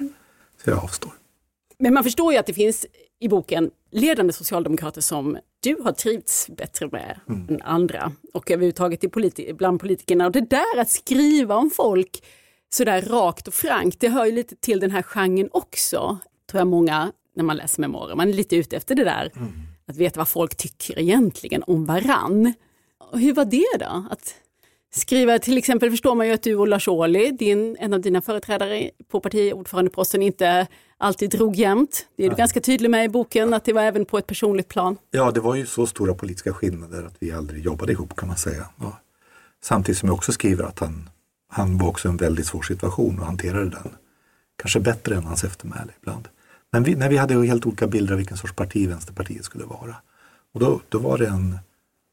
Så 0.64 0.70
jag 0.70 0.78
avstår. 0.78 1.12
Men 1.78 1.94
man 1.94 2.04
förstår 2.04 2.32
ju 2.32 2.38
att 2.38 2.46
det 2.46 2.54
finns 2.54 2.86
i 3.20 3.28
boken 3.28 3.70
ledande 3.90 4.32
socialdemokrater 4.32 5.00
som 5.00 5.38
du 5.60 5.76
har 5.84 5.92
trivts 5.92 6.48
bättre 6.48 6.88
med 6.92 7.20
mm. 7.28 7.48
än 7.48 7.62
andra 7.62 8.12
och 8.34 8.50
överhuvudtaget 8.50 9.04
i 9.04 9.08
politi 9.08 9.52
bland 9.52 9.80
politikerna. 9.80 10.26
Och 10.26 10.32
det 10.32 10.50
där 10.50 10.78
att 10.78 10.90
skriva 10.90 11.56
om 11.56 11.70
folk 11.70 12.22
sådär 12.68 13.02
rakt 13.02 13.48
och 13.48 13.54
frankt, 13.54 14.00
det 14.00 14.08
hör 14.08 14.26
ju 14.26 14.32
lite 14.32 14.56
till 14.56 14.80
den 14.80 14.90
här 14.90 15.02
genren 15.02 15.48
också, 15.52 16.18
tror 16.50 16.60
jag 16.60 16.66
många 16.66 17.12
när 17.36 17.44
man 17.44 17.56
läser 17.56 17.80
memoarer. 17.80 18.14
Man 18.14 18.28
är 18.28 18.32
lite 18.32 18.56
ute 18.56 18.76
efter 18.76 18.94
det 18.94 19.04
där, 19.04 19.32
mm. 19.36 19.52
att 19.86 19.96
veta 19.96 20.20
vad 20.20 20.28
folk 20.28 20.56
tycker 20.56 20.98
egentligen 20.98 21.62
om 21.66 21.84
varann. 21.84 22.52
Och 22.98 23.20
hur 23.20 23.34
var 23.34 23.44
det 23.44 23.78
då? 23.78 24.06
Att 24.10 24.34
skriva, 24.90 25.38
till 25.38 25.58
exempel 25.58 25.90
förstår 25.90 26.14
man 26.14 26.26
ju 26.26 26.32
att 26.32 26.42
du 26.42 26.56
och 26.56 26.68
Lars 26.68 26.88
Ohly, 26.88 27.30
din, 27.30 27.76
en 27.80 27.94
av 27.94 28.00
dina 28.00 28.22
företrädare 28.22 28.90
på 29.08 29.20
partiordförandeposten, 29.20 30.22
inte 30.22 30.66
alltid 30.98 31.30
drog 31.30 31.56
jämnt. 31.56 32.06
Det 32.16 32.24
är 32.24 32.30
du 32.30 32.36
ganska 32.36 32.60
tydlig 32.60 32.90
med 32.90 33.04
i 33.04 33.08
boken, 33.08 33.54
att 33.54 33.64
det 33.64 33.72
var 33.72 33.82
även 33.82 34.04
på 34.04 34.18
ett 34.18 34.26
personligt 34.26 34.68
plan. 34.68 34.96
Ja, 35.10 35.30
det 35.30 35.40
var 35.40 35.54
ju 35.54 35.66
så 35.66 35.86
stora 35.86 36.14
politiska 36.14 36.52
skillnader 36.52 37.04
att 37.04 37.14
vi 37.18 37.32
aldrig 37.32 37.64
jobbade 37.64 37.92
ihop 37.92 38.16
kan 38.16 38.28
man 38.28 38.36
säga. 38.36 38.66
Ja. 38.80 39.00
Samtidigt 39.62 39.98
som 39.98 40.08
jag 40.08 40.16
också 40.16 40.32
skriver 40.32 40.64
att 40.64 40.78
han, 40.78 41.08
han 41.48 41.78
var 41.78 41.88
också 41.88 42.08
en 42.08 42.16
väldigt 42.16 42.46
svår 42.46 42.62
situation 42.62 43.18
och 43.18 43.26
hanterade 43.26 43.70
den. 43.70 43.88
Kanske 44.56 44.80
bättre 44.80 45.16
än 45.16 45.24
hans 45.24 45.44
eftermäle 45.44 45.92
ibland. 46.00 46.28
Men 46.72 46.82
vi, 46.82 46.94
när 46.94 47.08
vi 47.08 47.16
hade 47.16 47.46
helt 47.46 47.66
olika 47.66 47.86
bilder 47.86 48.12
av 48.12 48.18
vilken 48.18 48.36
sorts 48.36 48.52
parti 48.52 48.88
Vänsterpartiet 48.88 49.44
skulle 49.44 49.64
vara. 49.64 49.96
Och 50.52 50.60
då, 50.60 50.80
då 50.88 50.98
var 50.98 51.18
det 51.18 51.26
en 51.26 51.58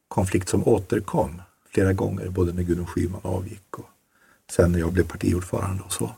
konflikt 0.07 0.49
som 0.49 0.67
återkom 0.67 1.41
flera 1.69 1.93
gånger, 1.93 2.29
både 2.29 2.53
när 2.53 2.63
Gudrun 2.63 2.87
Schyman 2.87 3.21
avgick 3.23 3.79
och 3.79 3.89
sen 4.51 4.71
när 4.71 4.79
jag 4.79 4.93
blev 4.93 5.07
partiordförande 5.07 5.83
och 5.83 5.93
så. 5.93 6.11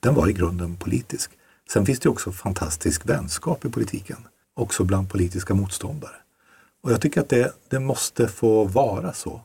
Den 0.00 0.14
var 0.14 0.28
i 0.28 0.32
grunden 0.32 0.76
politisk. 0.76 1.30
Sen 1.70 1.86
finns 1.86 2.00
det 2.00 2.08
också 2.08 2.32
fantastisk 2.32 3.08
vänskap 3.08 3.64
i 3.64 3.70
politiken, 3.70 4.18
också 4.54 4.84
bland 4.84 5.10
politiska 5.10 5.54
motståndare. 5.54 6.16
Och 6.82 6.92
jag 6.92 7.00
tycker 7.00 7.20
att 7.20 7.28
det, 7.28 7.52
det 7.68 7.80
måste 7.80 8.28
få 8.28 8.64
vara 8.64 9.12
så. 9.12 9.40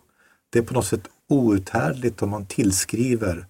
Det 0.49 0.59
är 0.59 0.63
på 0.63 0.73
något 0.73 0.85
sätt 0.85 1.07
outhärdligt 1.27 2.21
om 2.21 2.29
man 2.29 2.45
tillskriver 2.45 3.45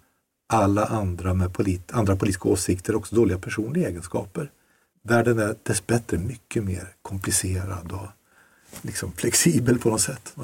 alla 0.54 0.86
andra 0.86 1.34
med 1.34 1.54
polit, 1.54 1.92
andra 1.92 2.16
politiska 2.16 2.50
åsikter 2.50 2.96
också 2.96 3.16
dåliga 3.16 3.38
personliga 3.38 3.90
egenskaper. 3.90 4.52
Världen 5.04 5.40
är 5.40 5.56
dessbättre 5.64 6.18
mycket 6.18 6.64
mer 6.64 6.88
komplicerad 7.02 7.92
och 7.92 8.08
liksom 8.82 9.12
flexibel 9.12 9.80
på 9.80 9.90
något 9.90 10.02
sätt. 10.02 10.36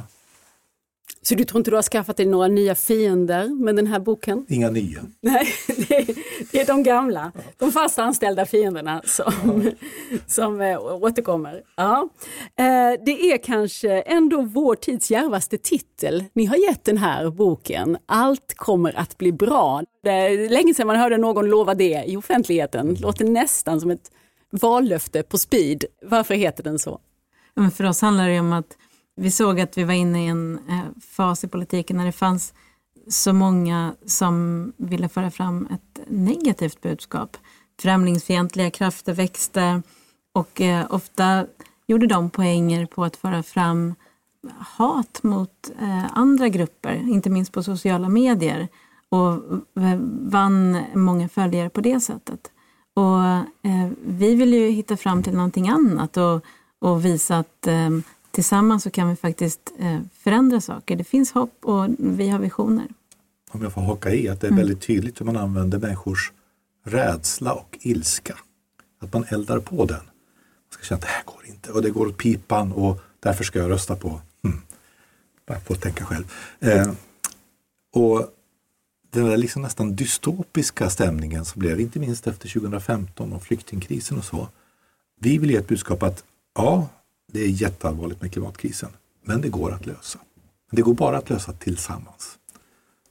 Så 1.21 1.35
du 1.35 1.43
tror 1.43 1.59
inte 1.59 1.71
du 1.71 1.75
har 1.75 1.83
skaffat 1.83 2.17
dig 2.17 2.25
några 2.25 2.47
nya 2.47 2.75
fiender 2.75 3.63
med 3.63 3.75
den 3.75 3.87
här 3.87 3.99
boken? 3.99 4.45
Inga 4.49 4.69
nya. 4.69 4.99
Nej, 5.21 5.47
det 5.67 5.95
är, 5.95 6.05
det 6.51 6.61
är 6.61 6.65
de 6.65 6.83
gamla, 6.83 7.31
ja. 7.35 7.41
de 7.57 7.71
fast 7.71 7.99
anställda 7.99 8.45
fienderna 8.45 9.01
som, 9.05 9.63
ja. 9.63 10.17
som 10.27 10.61
äh, 10.61 10.79
återkommer. 10.81 11.61
Ja. 11.75 12.09
Äh, 12.55 12.65
det 13.05 13.31
är 13.31 13.37
kanske 13.43 14.01
ändå 14.01 14.41
vår 14.41 14.75
tids 14.75 15.11
djärvaste 15.11 15.57
titel 15.57 16.23
ni 16.33 16.45
har 16.45 16.57
gett 16.57 16.85
den 16.85 16.97
här 16.97 17.29
boken. 17.29 17.97
Allt 18.05 18.53
kommer 18.55 18.99
att 18.99 19.17
bli 19.17 19.31
bra. 19.31 19.83
Det 20.03 20.09
är 20.09 20.49
länge 20.49 20.73
sedan 20.73 20.87
man 20.87 20.95
hörde 20.95 21.17
någon 21.17 21.49
lova 21.49 21.73
det 21.73 22.03
i 22.07 22.17
offentligheten. 22.17 22.93
Det 22.93 23.01
låter 23.01 23.25
nästan 23.25 23.81
som 23.81 23.91
ett 23.91 24.11
vallöfte 24.49 25.23
på 25.23 25.37
speed. 25.37 25.85
Varför 26.01 26.35
heter 26.35 26.63
den 26.63 26.79
så? 26.79 26.99
Men 27.53 27.71
för 27.71 27.83
oss 27.83 28.01
handlar 28.01 28.29
det 28.29 28.39
om 28.39 28.53
att 28.53 28.77
vi 29.17 29.31
såg 29.31 29.59
att 29.59 29.77
vi 29.77 29.83
var 29.83 29.93
inne 29.93 30.25
i 30.25 30.27
en 30.27 30.59
eh, 30.69 31.01
fas 31.01 31.43
i 31.43 31.47
politiken 31.47 31.97
när 31.97 32.05
det 32.05 32.11
fanns 32.11 32.53
så 33.07 33.33
många 33.33 33.95
som 34.05 34.73
ville 34.77 35.09
föra 35.09 35.31
fram 35.31 35.67
ett 35.71 36.01
negativt 36.07 36.81
budskap. 36.81 37.37
Främlingsfientliga 37.81 38.71
krafter 38.71 39.13
växte 39.13 39.81
och 40.33 40.61
eh, 40.61 40.85
ofta 40.89 41.45
gjorde 41.87 42.07
de 42.07 42.29
poänger 42.29 42.85
på 42.85 43.03
att 43.03 43.15
föra 43.15 43.43
fram 43.43 43.95
hat 44.57 45.23
mot 45.23 45.71
eh, 45.81 46.17
andra 46.17 46.49
grupper, 46.49 46.93
inte 46.93 47.29
minst 47.29 47.51
på 47.51 47.63
sociala 47.63 48.09
medier 48.09 48.67
och 49.09 49.43
vann 50.21 50.83
många 50.93 51.29
följare 51.29 51.69
på 51.69 51.81
det 51.81 51.99
sättet. 51.99 52.51
Och 52.93 53.23
eh, 53.69 53.89
Vi 54.05 54.35
vill 54.35 54.53
ju 54.53 54.69
hitta 54.69 54.97
fram 54.97 55.23
till 55.23 55.33
någonting 55.33 55.69
annat 55.69 56.17
och, 56.17 56.45
och 56.79 57.05
visa 57.05 57.37
att 57.37 57.67
eh, 57.67 57.89
tillsammans 58.37 58.83
så 58.83 58.89
kan 58.89 59.09
vi 59.09 59.15
faktiskt 59.15 59.73
eh, 59.79 59.99
förändra 60.13 60.61
saker. 60.61 60.95
Det 60.95 61.03
finns 61.03 61.31
hopp 61.31 61.53
och 61.61 61.87
vi 61.97 62.29
har 62.29 62.39
visioner. 62.39 62.87
Om 63.51 63.61
jag 63.63 63.73
får 63.73 63.81
haka 63.81 64.09
i, 64.09 64.29
att 64.29 64.41
det 64.41 64.47
är 64.47 64.51
mm. 64.51 64.57
väldigt 64.57 64.81
tydligt 64.81 65.21
hur 65.21 65.25
man 65.25 65.37
använder 65.37 65.79
människors 65.79 66.31
rädsla 66.83 67.53
och 67.53 67.77
ilska. 67.81 68.37
Att 69.01 69.13
man 69.13 69.25
eldar 69.29 69.59
på 69.59 69.85
den. 69.85 69.97
Man 69.97 70.69
ska 70.69 70.83
känna 70.83 70.97
att 70.97 71.01
det 71.01 71.07
här 71.07 71.23
går 71.25 71.45
inte 71.47 71.71
och 71.71 71.81
det 71.81 71.89
går 71.89 72.07
åt 72.07 72.17
pipan 72.17 72.71
och 72.71 72.99
därför 73.19 73.43
ska 73.43 73.59
jag 73.59 73.69
rösta 73.69 73.95
på. 73.95 74.21
Hmm. 74.43 74.61
Jag 75.45 75.63
får 75.63 75.75
tänka 75.75 76.05
själv. 76.05 76.33
Eh, 76.59 76.91
och 77.95 78.33
den 79.09 79.25
där 79.25 79.37
liksom 79.37 79.61
nästan 79.61 79.95
dystopiska 79.95 80.89
stämningen 80.89 81.45
som 81.45 81.59
blev, 81.59 81.79
inte 81.79 81.99
minst 81.99 82.27
efter 82.27 82.49
2015 82.49 83.33
och 83.33 83.43
flyktingkrisen 83.43 84.17
och 84.17 84.25
så. 84.25 84.47
Vi 85.19 85.37
vill 85.37 85.51
ge 85.51 85.57
ett 85.57 85.67
budskap 85.67 86.03
att 86.03 86.23
ja, 86.55 86.87
det 87.31 87.39
är 87.39 87.47
jätteallvarligt 87.47 88.21
med 88.21 88.31
klimatkrisen, 88.31 88.89
men 89.23 89.41
det 89.41 89.49
går 89.49 89.71
att 89.71 89.85
lösa. 89.85 90.19
Det 90.71 90.81
går 90.81 90.93
bara 90.93 91.17
att 91.17 91.29
lösa 91.29 91.53
tillsammans. 91.53 92.37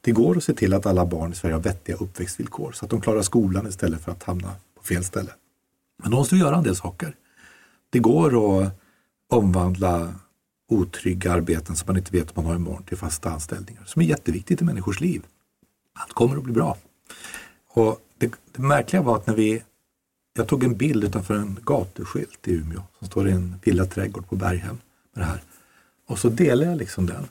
Det 0.01 0.13
går 0.13 0.37
att 0.37 0.45
se 0.45 0.55
till 0.55 0.75
att 0.75 0.87
alla 0.87 1.07
barn 1.07 1.33
i 1.33 1.35
Sverige 1.35 1.55
har 1.55 1.63
vettiga 1.63 1.97
uppväxtvillkor 1.97 2.73
så 2.73 2.85
att 2.85 2.91
de 2.91 3.01
klarar 3.01 3.23
skolan 3.23 3.67
istället 3.67 4.01
för 4.01 4.13
att 4.13 4.23
hamna 4.23 4.55
på 4.77 4.83
fel 4.83 5.05
ställe. 5.05 5.31
Men 6.03 6.11
då 6.11 6.17
måste 6.17 6.35
vi 6.35 6.41
göra 6.41 6.57
en 6.57 6.63
del 6.63 6.77
saker. 6.77 7.15
Det 7.91 7.99
går 7.99 8.63
att 8.63 8.73
omvandla 9.29 10.15
otrygga 10.69 11.33
arbeten 11.33 11.77
som 11.77 11.87
man 11.87 11.97
inte 11.97 12.13
vet 12.13 12.29
om 12.29 12.33
man 12.35 12.45
har 12.45 12.55
imorgon 12.55 12.83
till 12.83 12.97
fasta 12.97 13.31
anställningar 13.31 13.85
som 13.85 14.03
är 14.03 14.07
jätteviktigt 14.07 14.61
i 14.61 14.65
människors 14.65 15.01
liv. 15.01 15.23
Allt 15.93 16.13
kommer 16.13 16.37
att 16.37 16.43
bli 16.43 16.53
bra. 16.53 16.77
Och 17.69 18.01
det, 18.19 18.33
det 18.53 18.63
märkliga 18.63 19.03
var 19.03 19.17
att 19.17 19.27
när 19.27 19.35
vi 19.35 19.63
jag 20.37 20.49
tog 20.49 20.65
en 20.65 20.77
bild 20.77 21.05
utanför 21.05 21.35
en 21.35 21.59
gatuskylt 21.65 22.49
i 22.49 22.53
Umeå 22.53 22.83
som 22.99 23.07
står 23.07 23.29
i 23.29 23.33
en 23.33 23.55
villaträdgård 23.65 24.29
på 24.29 24.37
Berghem. 24.37 24.79
Med 25.15 25.25
det 25.25 25.29
här. 25.29 25.43
Och 26.07 26.19
så 26.19 26.29
delade 26.29 26.71
jag 26.71 26.79
liksom 26.79 27.07
den. 27.07 27.29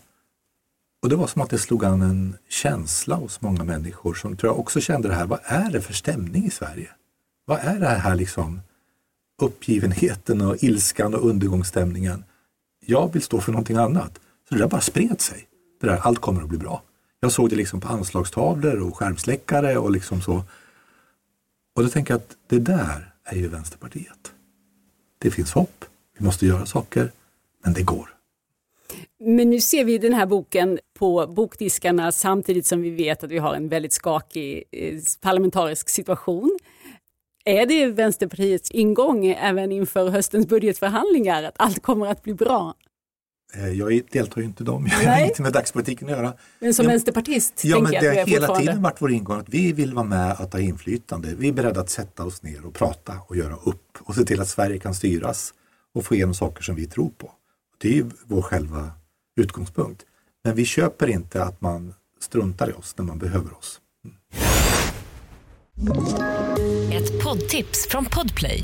Och 1.01 1.09
det 1.09 1.15
var 1.15 1.27
som 1.27 1.41
att 1.41 1.49
det 1.49 1.57
slog 1.57 1.85
an 1.85 2.01
en 2.01 2.37
känsla 2.49 3.15
hos 3.15 3.41
många 3.41 3.63
människor 3.63 4.13
som 4.13 4.37
tror 4.37 4.51
jag 4.51 4.59
också 4.59 4.81
kände 4.81 5.07
det 5.07 5.13
här. 5.13 5.25
Vad 5.25 5.39
är 5.43 5.71
det 5.71 5.81
för 5.81 5.93
stämning 5.93 6.45
i 6.45 6.49
Sverige? 6.49 6.89
Vad 7.45 7.59
är 7.59 7.79
det 7.79 7.87
här 7.87 8.15
liksom 8.15 8.61
uppgivenheten 9.41 10.41
och 10.41 10.63
ilskan 10.63 11.13
och 11.13 11.29
undergångsstämningen? 11.29 12.23
Jag 12.85 13.13
vill 13.13 13.21
stå 13.21 13.41
för 13.41 13.51
någonting 13.51 13.77
annat. 13.77 14.19
Så 14.49 14.55
det 14.55 14.61
där 14.61 14.67
bara 14.67 14.81
spred 14.81 15.21
sig. 15.21 15.47
Det 15.81 15.87
där, 15.87 15.97
allt 15.97 16.19
kommer 16.19 16.41
att 16.41 16.49
bli 16.49 16.57
bra. 16.57 16.81
Jag 17.19 17.31
såg 17.31 17.49
det 17.49 17.55
liksom 17.55 17.81
på 17.81 17.87
anslagstavlor 17.87 18.79
och 18.79 18.97
skärmsläckare 18.97 19.77
och 19.77 19.91
liksom 19.91 20.21
så. 20.21 20.43
Och 21.75 21.83
då 21.83 21.89
tänker 21.89 22.13
jag 22.13 22.21
att 22.21 22.37
det 22.47 22.59
där 22.59 23.13
är 23.23 23.35
ju 23.35 23.47
Vänsterpartiet. 23.47 24.31
Det 25.17 25.31
finns 25.31 25.53
hopp, 25.53 25.85
vi 26.17 26.25
måste 26.25 26.45
göra 26.45 26.65
saker, 26.65 27.11
men 27.63 27.73
det 27.73 27.83
går. 27.83 28.09
Men 29.19 29.49
nu 29.49 29.59
ser 29.61 29.85
vi 29.85 29.97
den 29.97 30.13
här 30.13 30.25
boken 30.25 30.79
på 30.93 31.27
bokdiskarna 31.27 32.11
samtidigt 32.11 32.65
som 32.65 32.81
vi 32.81 32.89
vet 32.89 33.23
att 33.23 33.31
vi 33.31 33.37
har 33.37 33.55
en 33.55 33.69
väldigt 33.69 33.93
skakig 33.93 34.63
eh, 34.71 34.99
parlamentarisk 35.21 35.89
situation. 35.89 36.57
Är 37.45 37.65
det 37.65 37.87
Vänsterpartiets 37.87 38.71
ingång 38.71 39.25
även 39.25 39.71
inför 39.71 40.09
höstens 40.09 40.47
budgetförhandlingar 40.47 41.43
att 41.43 41.55
allt 41.57 41.81
kommer 41.81 42.07
att 42.07 42.23
bli 42.23 42.33
bra? 42.33 42.73
Eh, 43.57 43.69
jag 43.69 44.01
deltar 44.11 44.41
ju 44.41 44.47
inte 44.47 44.63
i 44.63 44.65
dem, 44.65 44.87
jag 45.03 45.11
har 45.11 45.19
inget 45.19 45.39
med 45.39 45.53
dagspolitiken 45.53 46.09
att 46.09 46.17
göra. 46.17 46.33
Men 46.59 46.73
som 46.73 46.87
vänsterpartist 46.87 47.65
Ja, 47.65 47.79
men 47.79 47.91
det 47.91 48.07
har 48.07 48.25
hela 48.25 48.55
tiden 48.55 48.81
varit 48.81 49.01
vår 49.01 49.11
ingång 49.11 49.39
att 49.39 49.49
vi 49.49 49.73
vill 49.73 49.93
vara 49.93 50.05
med 50.05 50.31
att 50.31 50.53
ha 50.53 50.59
inflytande. 50.59 51.35
Vi 51.37 51.47
är 51.47 51.53
beredda 51.53 51.81
att 51.81 51.89
sätta 51.89 52.25
oss 52.25 52.43
ner 52.43 52.65
och 52.65 52.73
prata 52.73 53.13
och 53.27 53.35
göra 53.35 53.55
upp 53.55 53.97
och 53.99 54.15
se 54.15 54.23
till 54.23 54.41
att 54.41 54.47
Sverige 54.47 54.79
kan 54.79 54.95
styras 54.95 55.53
och 55.93 56.05
få 56.05 56.15
igenom 56.15 56.33
saker 56.33 56.63
som 56.63 56.75
vi 56.75 56.87
tror 56.87 57.09
på. 57.09 57.31
Det 57.81 57.87
är 57.87 57.93
ju 57.93 58.05
vår 58.25 58.41
själva 58.41 58.91
utgångspunkt. 59.39 60.05
Men 60.43 60.55
vi 60.55 60.65
köper 60.65 61.07
inte 61.07 61.43
att 61.43 61.61
man 61.61 61.93
struntar 62.19 62.69
i 62.69 62.73
oss 62.73 62.95
när 62.97 63.05
man 63.05 63.19
behöver 63.19 63.57
oss. 63.57 63.81
Ett 66.93 67.23
poddtips 67.23 67.87
från 67.89 68.05
Podplay. 68.05 68.63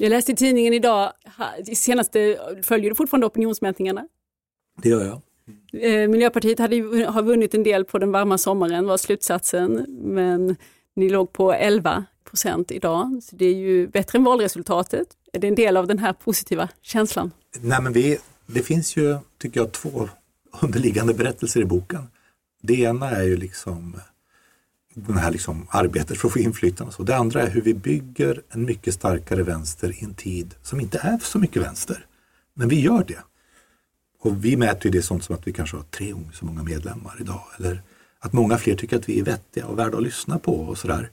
Jag 0.00 0.10
läste 0.10 0.32
i 0.32 0.36
tidningen 0.36 0.74
idag, 0.74 1.12
senaste, 1.74 2.38
följer 2.62 2.90
du 2.90 2.96
fortfarande 2.96 3.26
opinionsmätningarna? 3.26 4.08
Det 4.82 4.88
gör 4.88 5.04
jag. 5.04 5.20
Eh, 5.72 6.08
Miljöpartiet 6.08 6.58
hade, 6.58 6.76
har 7.06 7.22
vunnit 7.22 7.54
en 7.54 7.62
del 7.62 7.84
på 7.84 7.98
den 7.98 8.12
varma 8.12 8.38
sommaren 8.38 8.86
var 8.86 8.96
slutsatsen, 8.96 9.86
men 9.88 10.56
ni 10.96 11.08
låg 11.08 11.32
på 11.32 11.52
11 11.52 12.04
procent 12.24 12.70
idag. 12.70 13.20
Så 13.22 13.36
det 13.36 13.44
är 13.44 13.54
ju 13.54 13.88
bättre 13.88 14.18
än 14.18 14.24
valresultatet. 14.24 15.08
Är 15.32 15.38
det 15.38 15.48
en 15.48 15.54
del 15.54 15.76
av 15.76 15.86
den 15.86 15.98
här 15.98 16.12
positiva 16.12 16.68
känslan? 16.82 17.30
Nej, 17.60 17.82
men 17.82 17.92
vi, 17.92 18.18
det 18.46 18.62
finns 18.62 18.96
ju, 18.96 19.18
tycker 19.38 19.60
jag, 19.60 19.72
två 19.72 20.08
underliggande 20.62 21.14
berättelser 21.14 21.60
i 21.60 21.64
boken. 21.64 22.02
Det 22.62 22.80
ena 22.80 23.10
är 23.10 23.22
ju 23.22 23.36
liksom 23.36 24.00
det 25.06 25.18
här 25.18 25.30
liksom 25.30 25.66
arbetet 25.70 26.18
för 26.18 26.28
att 26.28 26.32
få 26.32 26.38
inflytande. 26.38 26.88
och 26.88 26.94
Så. 26.94 27.02
Det 27.02 27.16
andra 27.16 27.42
är 27.42 27.50
hur 27.50 27.60
vi 27.60 27.74
bygger 27.74 28.42
en 28.50 28.64
mycket 28.64 28.94
starkare 28.94 29.42
vänster 29.42 30.02
i 30.02 30.04
en 30.04 30.14
tid 30.14 30.54
som 30.62 30.80
inte 30.80 30.98
är 30.98 31.18
så 31.18 31.38
mycket 31.38 31.62
vänster. 31.62 32.06
Men 32.54 32.68
vi 32.68 32.80
gör 32.80 33.04
det. 33.04 33.18
Och 34.20 34.44
vi 34.44 34.56
mäter 34.56 34.84
ju 34.84 34.90
det 34.90 35.02
sånt 35.02 35.24
som 35.24 35.34
att 35.34 35.46
vi 35.46 35.52
kanske 35.52 35.76
har 35.76 35.84
tre 35.84 36.10
gånger 36.10 36.32
så 36.32 36.44
många 36.44 36.62
medlemmar 36.62 37.16
idag. 37.20 37.42
Eller 37.58 37.82
att 38.18 38.32
många 38.32 38.58
fler 38.58 38.74
tycker 38.74 38.96
att 38.96 39.08
vi 39.08 39.20
är 39.20 39.24
vettiga 39.24 39.66
och 39.66 39.78
värda 39.78 39.96
att 39.96 40.02
lyssna 40.02 40.38
på 40.38 40.60
och 40.60 40.78
sådär. 40.78 41.10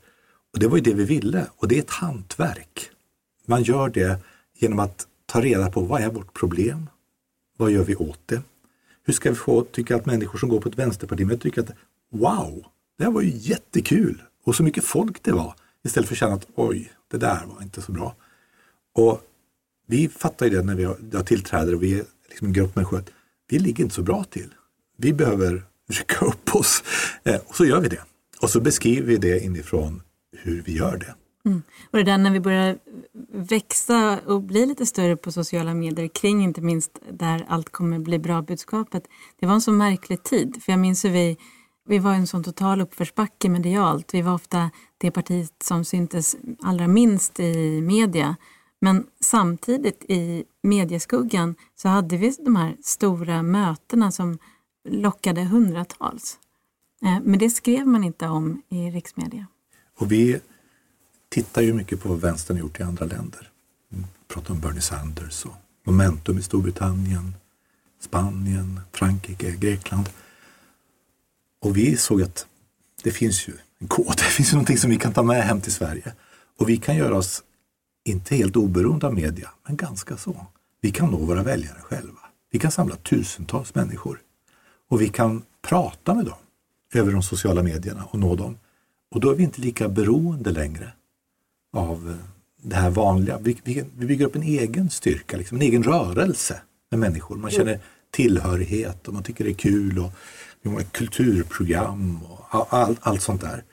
Och 0.54 0.60
det 0.60 0.68
var 0.68 0.78
ju 0.78 0.84
det 0.84 0.94
vi 0.94 1.04
ville. 1.04 1.48
Och 1.58 1.68
det 1.68 1.76
är 1.76 1.80
ett 1.80 1.90
hantverk. 1.90 2.90
Man 3.46 3.64
gör 3.64 3.90
det 3.90 4.20
genom 4.60 4.80
att 4.80 5.08
ta 5.26 5.42
reda 5.42 5.72
på 5.72 5.82
vad 5.82 6.02
är 6.02 6.10
vårt 6.10 6.34
problem? 6.34 6.90
Vad 7.58 7.72
gör 7.72 7.84
vi 7.84 7.96
åt 7.96 8.20
det? 8.26 8.42
Hur 9.04 9.14
ska 9.14 9.30
vi 9.30 9.36
få 9.36 9.64
tycka 9.64 9.96
att 9.96 10.06
människor 10.06 10.40
som 10.40 10.50
går 10.50 10.60
på 10.60 10.70
ett 10.70 10.80
vänsterparti 10.80 11.40
tycker 11.40 11.62
att 11.62 11.72
wow, 12.12 12.66
det 12.98 13.04
här 13.04 13.12
var 13.12 13.22
ju 13.22 13.32
jättekul 13.34 14.22
och 14.44 14.56
så 14.56 14.64
mycket 14.64 14.84
folk 14.84 15.24
det 15.24 15.32
var 15.32 15.56
istället 15.86 16.08
för 16.08 16.16
att 16.16 16.20
känna 16.20 16.34
att 16.34 16.48
oj, 16.56 16.92
det 17.12 17.18
där 17.18 17.46
var 17.46 17.62
inte 17.64 17.82
så 17.82 17.92
bra. 17.92 18.16
Och 18.96 19.22
vi 19.88 20.10
fattar 20.10 20.46
ju 20.46 20.52
det 20.52 20.64
när 20.64 20.76
vi 20.76 20.84
har, 20.84 20.98
jag 21.12 21.26
tillträder 21.26 21.76
och 21.76 21.84
vi 21.84 22.00
är 22.00 22.06
liksom 22.30 22.48
en 22.48 22.54
grupp 22.54 22.76
människor 22.76 22.98
att 22.98 23.12
vi 23.48 23.60
ligger 23.60 23.84
inte 23.84 23.96
så 23.96 24.02
bra 24.02 24.24
till. 24.24 24.50
Vi 24.98 25.14
behöver 25.14 25.64
rycka 25.90 26.26
upp 26.26 26.56
oss 26.56 26.84
eh, 27.24 27.42
och 27.46 27.56
så 27.56 27.66
gör 27.66 27.82
vi 27.82 27.88
det. 27.88 28.02
Och 28.42 28.50
så 28.50 28.60
beskriver 28.62 29.08
vi 29.08 29.18
det 29.18 29.40
inifrån 29.40 30.02
hur 30.38 30.62
vi 30.62 30.78
gör 30.78 30.98
det. 30.98 31.16
Mm. 31.46 31.62
Och 31.92 31.98
det 31.98 32.04
där 32.04 32.18
när 32.18 32.32
vi 32.32 32.40
börjar 32.40 32.78
växa 33.32 34.20
och 34.26 34.42
bli 34.42 34.66
lite 34.66 34.86
större 34.86 35.16
på 35.16 35.32
sociala 35.32 35.74
medier 35.74 36.08
kring 36.08 36.44
inte 36.44 36.62
minst 36.62 37.00
där 37.12 37.46
allt 37.48 37.70
kommer 37.70 38.00
bli 38.00 38.20
bra-budskapet. 38.20 39.04
Det 39.40 39.46
var 39.46 39.54
en 39.54 39.62
så 39.62 39.72
märklig 39.72 40.24
tid. 40.24 40.64
För 40.64 40.72
jag 40.72 40.80
minns 40.80 41.06
hur 41.06 41.10
vi, 41.10 41.38
vi 41.86 42.00
var 42.00 42.14
i 42.14 42.18
en 42.18 42.28
sån 42.28 42.44
total 42.44 42.82
uppförsbacke 42.82 43.50
medialt. 43.50 44.14
Vi 44.14 44.22
var 44.22 44.34
ofta 44.34 44.72
det 44.98 45.12
partiet 45.12 45.54
som 45.64 45.86
syntes 45.86 46.36
allra 46.62 46.88
minst 46.88 47.40
i 47.40 47.82
media. 47.82 48.36
Men 48.82 49.08
samtidigt 49.20 50.06
i 50.10 50.44
medieskuggan 50.64 51.56
så 51.76 51.90
hade 51.90 52.18
vi 52.18 52.36
de 52.46 52.56
här 52.56 52.78
stora 52.84 53.44
mötena 53.44 54.12
som 54.12 54.38
lockade 54.88 55.44
hundratals. 55.44 56.40
Eh, 57.02 57.20
men 57.24 57.40
det 57.40 57.50
skrev 57.50 57.88
man 57.88 58.04
inte 58.04 58.28
om 58.28 58.62
i 58.70 58.92
riksmedia. 58.92 59.48
Och 59.98 60.12
vi 60.12 60.40
tittar 61.30 61.62
ju 61.62 61.74
mycket 61.74 62.04
på 62.04 62.10
vad 62.10 62.22
vänstern 62.22 62.58
har 62.58 62.62
gjort 62.62 62.80
i 62.80 62.84
andra 62.84 63.06
länder. 63.06 63.50
Vi 63.90 64.04
pratar 64.28 64.54
om 64.54 64.60
Bernie 64.60 64.82
Sanders 64.82 65.46
och 65.46 65.56
Momentum 65.84 66.38
i 66.38 66.42
Storbritannien, 66.42 67.36
Spanien, 68.00 68.80
Frankrike, 68.92 69.52
Grekland. 69.52 70.10
Och 71.62 71.78
vi 71.78 71.98
såg 71.98 72.22
att 72.22 72.48
det 73.04 73.12
finns 73.12 73.48
ju 73.48 73.54
en 73.80 73.88
kod, 73.88 74.06
det 74.18 74.24
finns 74.24 74.52
ju 74.52 74.54
någonting 74.54 74.78
som 74.78 74.90
vi 74.90 74.98
kan 74.98 75.14
ta 75.14 75.24
med 75.24 75.44
hem 75.44 75.62
till 75.62 75.72
Sverige. 75.72 76.14
Och 76.58 76.70
vi 76.70 76.78
kan 76.78 76.96
göra 76.96 77.18
oss, 77.18 77.44
inte 78.06 78.36
helt 78.36 78.56
oberoende 78.56 79.08
av 79.08 79.14
media, 79.14 79.50
men 79.68 79.78
ganska 79.78 80.18
så. 80.18 80.46
Vi 80.82 80.92
kan 80.92 81.10
nå 81.10 81.18
våra 81.18 81.44
väljare 81.44 81.80
själva. 81.82 82.20
Vi 82.52 82.60
kan 82.60 82.72
samla 82.72 82.96
tusentals 82.96 83.76
människor. 83.76 84.22
Och 84.90 85.02
vi 85.02 85.10
kan 85.10 85.44
prata 85.62 86.14
med 86.14 86.26
dem 86.26 86.38
över 86.94 87.12
de 87.12 87.24
sociala 87.24 87.64
medierna 87.64 88.04
och 88.04 88.20
nå 88.20 88.36
dem. 88.36 88.58
Och 89.12 89.20
då 89.20 89.32
är 89.32 89.36
vi 89.36 89.44
inte 89.44 89.62
lika 89.62 89.90
beroende 89.90 90.52
längre 90.52 90.94
av 91.74 92.10
eh, 92.10 92.16
det 92.62 92.76
här 92.76 92.90
vanliga. 92.90 93.38
Vi, 93.38 93.58
vi, 93.64 93.84
vi 93.98 94.06
bygger 94.06 94.26
upp 94.26 94.36
en 94.36 94.44
egen 94.44 94.90
styrka, 94.90 95.38
liksom, 95.38 95.58
en 95.58 95.62
egen 95.62 95.84
rörelse 95.84 96.62
med 96.92 97.00
människor. 97.00 97.38
Man 97.38 97.52
känner 97.52 97.80
tillhörighet 98.12 99.08
och 99.08 99.14
man 99.14 99.24
tycker 99.24 99.44
det 99.44 99.50
är 99.50 99.54
kul 99.54 100.00
och 100.00 100.12
kulturprogram 100.92 102.20
och 102.30 102.46
all, 102.50 102.66
all, 102.70 102.96
allt 103.02 103.22
sånt 103.22 103.42
där. 103.42 103.64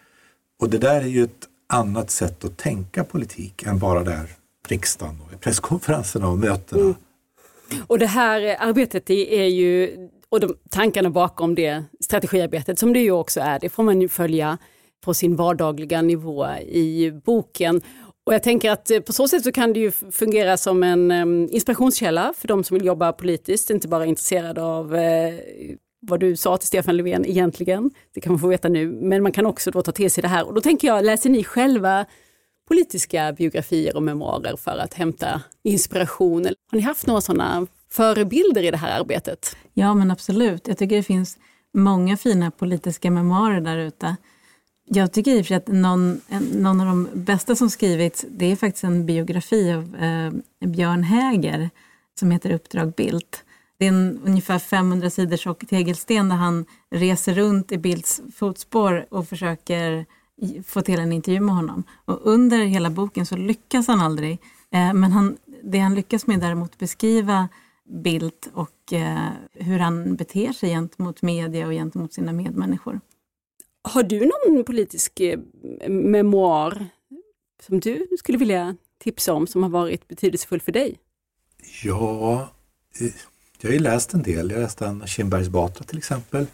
Och 0.60 0.70
det 0.70 0.78
där 0.78 1.00
är 1.00 1.06
ju 1.06 1.24
ett 1.24 1.48
annat 1.72 2.10
sätt 2.10 2.44
att 2.44 2.56
tänka 2.56 3.04
politik 3.04 3.62
än 3.62 3.78
bara 3.78 4.04
där 4.04 4.26
riksdagen 4.68 5.18
och 5.20 5.40
presskonferenserna 5.40 6.28
och 6.28 6.38
mötena. 6.38 6.82
Mm. 6.82 6.94
Och 7.86 7.98
det 7.98 8.06
här 8.06 8.56
arbetet 8.58 9.06
det 9.06 9.40
är 9.40 9.46
ju, 9.46 9.96
och 10.28 10.40
de 10.40 10.54
tankarna 10.70 11.10
bakom 11.10 11.54
det 11.54 11.84
strategiarbetet 12.00 12.78
som 12.78 12.92
det 12.92 13.00
ju 13.00 13.10
också 13.10 13.40
är, 13.40 13.58
det 13.58 13.68
får 13.68 13.82
man 13.82 14.00
ju 14.00 14.08
följa 14.08 14.58
på 15.04 15.14
sin 15.14 15.36
vardagliga 15.36 16.02
nivå 16.02 16.46
i 16.60 17.12
boken. 17.24 17.80
Och 18.26 18.34
jag 18.34 18.42
tänker 18.42 18.70
att 18.70 18.90
eh, 18.90 19.00
på 19.00 19.12
så 19.12 19.28
sätt 19.28 19.44
så 19.44 19.52
kan 19.52 19.72
det 19.72 19.80
ju 19.80 19.90
fungera 19.90 20.56
som 20.56 20.82
en 20.82 21.10
ehm, 21.10 21.48
inspirationskälla 21.50 22.34
för 22.38 22.48
de 22.48 22.64
som 22.64 22.78
vill 22.78 22.86
jobba 22.86 23.12
politiskt, 23.12 23.70
inte 23.70 23.88
bara 23.88 24.06
intresserade 24.06 24.62
av 24.62 24.94
eh, 24.94 25.34
vad 26.02 26.20
du 26.20 26.36
sa 26.36 26.56
till 26.56 26.66
Stefan 26.66 26.96
Löfven 26.96 27.26
egentligen, 27.26 27.90
det 28.14 28.20
kan 28.20 28.32
man 28.32 28.38
få 28.38 28.48
veta 28.48 28.68
nu, 28.68 28.92
men 28.92 29.22
man 29.22 29.32
kan 29.32 29.46
också 29.46 29.70
då 29.70 29.82
ta 29.82 29.92
till 29.92 30.10
sig 30.10 30.22
det 30.22 30.28
här. 30.28 30.46
Och 30.46 30.54
då 30.54 30.60
tänker 30.60 30.88
jag, 30.88 31.04
läser 31.04 31.30
ni 31.30 31.44
själva 31.44 32.06
politiska 32.68 33.32
biografier 33.32 33.96
och 33.96 34.02
memoarer 34.02 34.56
för 34.56 34.78
att 34.78 34.94
hämta 34.94 35.42
inspiration? 35.62 36.44
Har 36.44 36.76
ni 36.76 36.80
haft 36.80 37.06
några 37.06 37.20
sådana 37.20 37.66
förebilder 37.90 38.62
i 38.62 38.70
det 38.70 38.76
här 38.76 39.00
arbetet? 39.00 39.56
Ja, 39.74 39.94
men 39.94 40.10
absolut. 40.10 40.68
Jag 40.68 40.78
tycker 40.78 40.96
det 40.96 41.02
finns 41.02 41.38
många 41.74 42.16
fina 42.16 42.50
politiska 42.50 43.10
memoarer 43.10 43.60
där 43.60 43.78
ute. 43.78 44.16
Jag 44.84 45.12
tycker 45.12 45.30
i 45.30 45.40
och 45.40 45.44
för 45.44 45.48
sig 45.48 45.56
att 45.56 45.68
någon, 45.68 46.20
någon 46.54 46.80
av 46.80 46.86
de 46.86 47.08
bästa 47.12 47.56
som 47.56 47.70
skrivits, 47.70 48.24
det 48.28 48.52
är 48.52 48.56
faktiskt 48.56 48.84
en 48.84 49.06
biografi 49.06 49.72
av 49.72 49.96
eh, 49.96 50.32
Björn 50.68 51.02
Häger 51.02 51.70
som 52.18 52.30
heter 52.30 52.52
Uppdrag 52.52 52.92
Bildt. 52.92 53.44
Det 53.82 53.86
är 53.86 53.92
en 53.92 54.20
ungefär 54.24 54.58
500 54.58 55.10
sidor 55.10 55.36
tjock 55.36 55.66
tegelsten 55.66 56.28
där 56.28 56.36
han 56.36 56.64
reser 56.90 57.34
runt 57.34 57.72
i 57.72 57.78
Bildts 57.78 58.22
fotspår 58.34 59.06
och 59.10 59.28
försöker 59.28 60.06
få 60.66 60.82
till 60.82 60.98
en 60.98 61.12
intervju 61.12 61.40
med 61.40 61.54
honom. 61.54 61.84
Och 62.04 62.20
under 62.22 62.58
hela 62.58 62.90
boken 62.90 63.26
så 63.26 63.36
lyckas 63.36 63.86
han 63.86 64.00
aldrig. 64.00 64.32
Eh, 64.70 64.94
men 64.94 65.12
han, 65.12 65.36
det 65.62 65.78
han 65.78 65.94
lyckas 65.94 66.26
med 66.26 66.40
däremot 66.40 66.78
beskriva 66.78 67.48
Bildt 67.84 68.50
och 68.54 68.92
eh, 68.92 69.28
hur 69.52 69.78
han 69.78 70.16
beter 70.16 70.52
sig 70.52 70.70
gentemot 70.70 71.22
media 71.22 71.66
och 71.66 71.72
gentemot 71.72 72.12
sina 72.12 72.32
medmänniskor. 72.32 73.00
Har 73.82 74.02
du 74.02 74.20
någon 74.20 74.64
politisk 74.64 75.20
eh, 75.20 75.38
memoar 75.88 76.86
som 77.62 77.80
du 77.80 78.06
skulle 78.18 78.38
vilja 78.38 78.76
tipsa 78.98 79.32
om 79.32 79.46
som 79.46 79.62
har 79.62 79.70
varit 79.70 80.08
betydelsefull 80.08 80.60
för 80.60 80.72
dig? 80.72 80.98
Ja, 81.84 82.48
eh, 83.00 83.12
Jag 83.62 83.68
har 83.70 83.74
ju 83.74 83.78
läst 83.80 84.14
en 84.14 84.22
del. 84.22 84.50
Jag 84.50 84.60
läste 84.60 84.86
en 84.86 85.06
Kinbergs 85.06 85.48
Batra 85.48 85.84
till 85.84 85.98
exempel. 85.98 86.46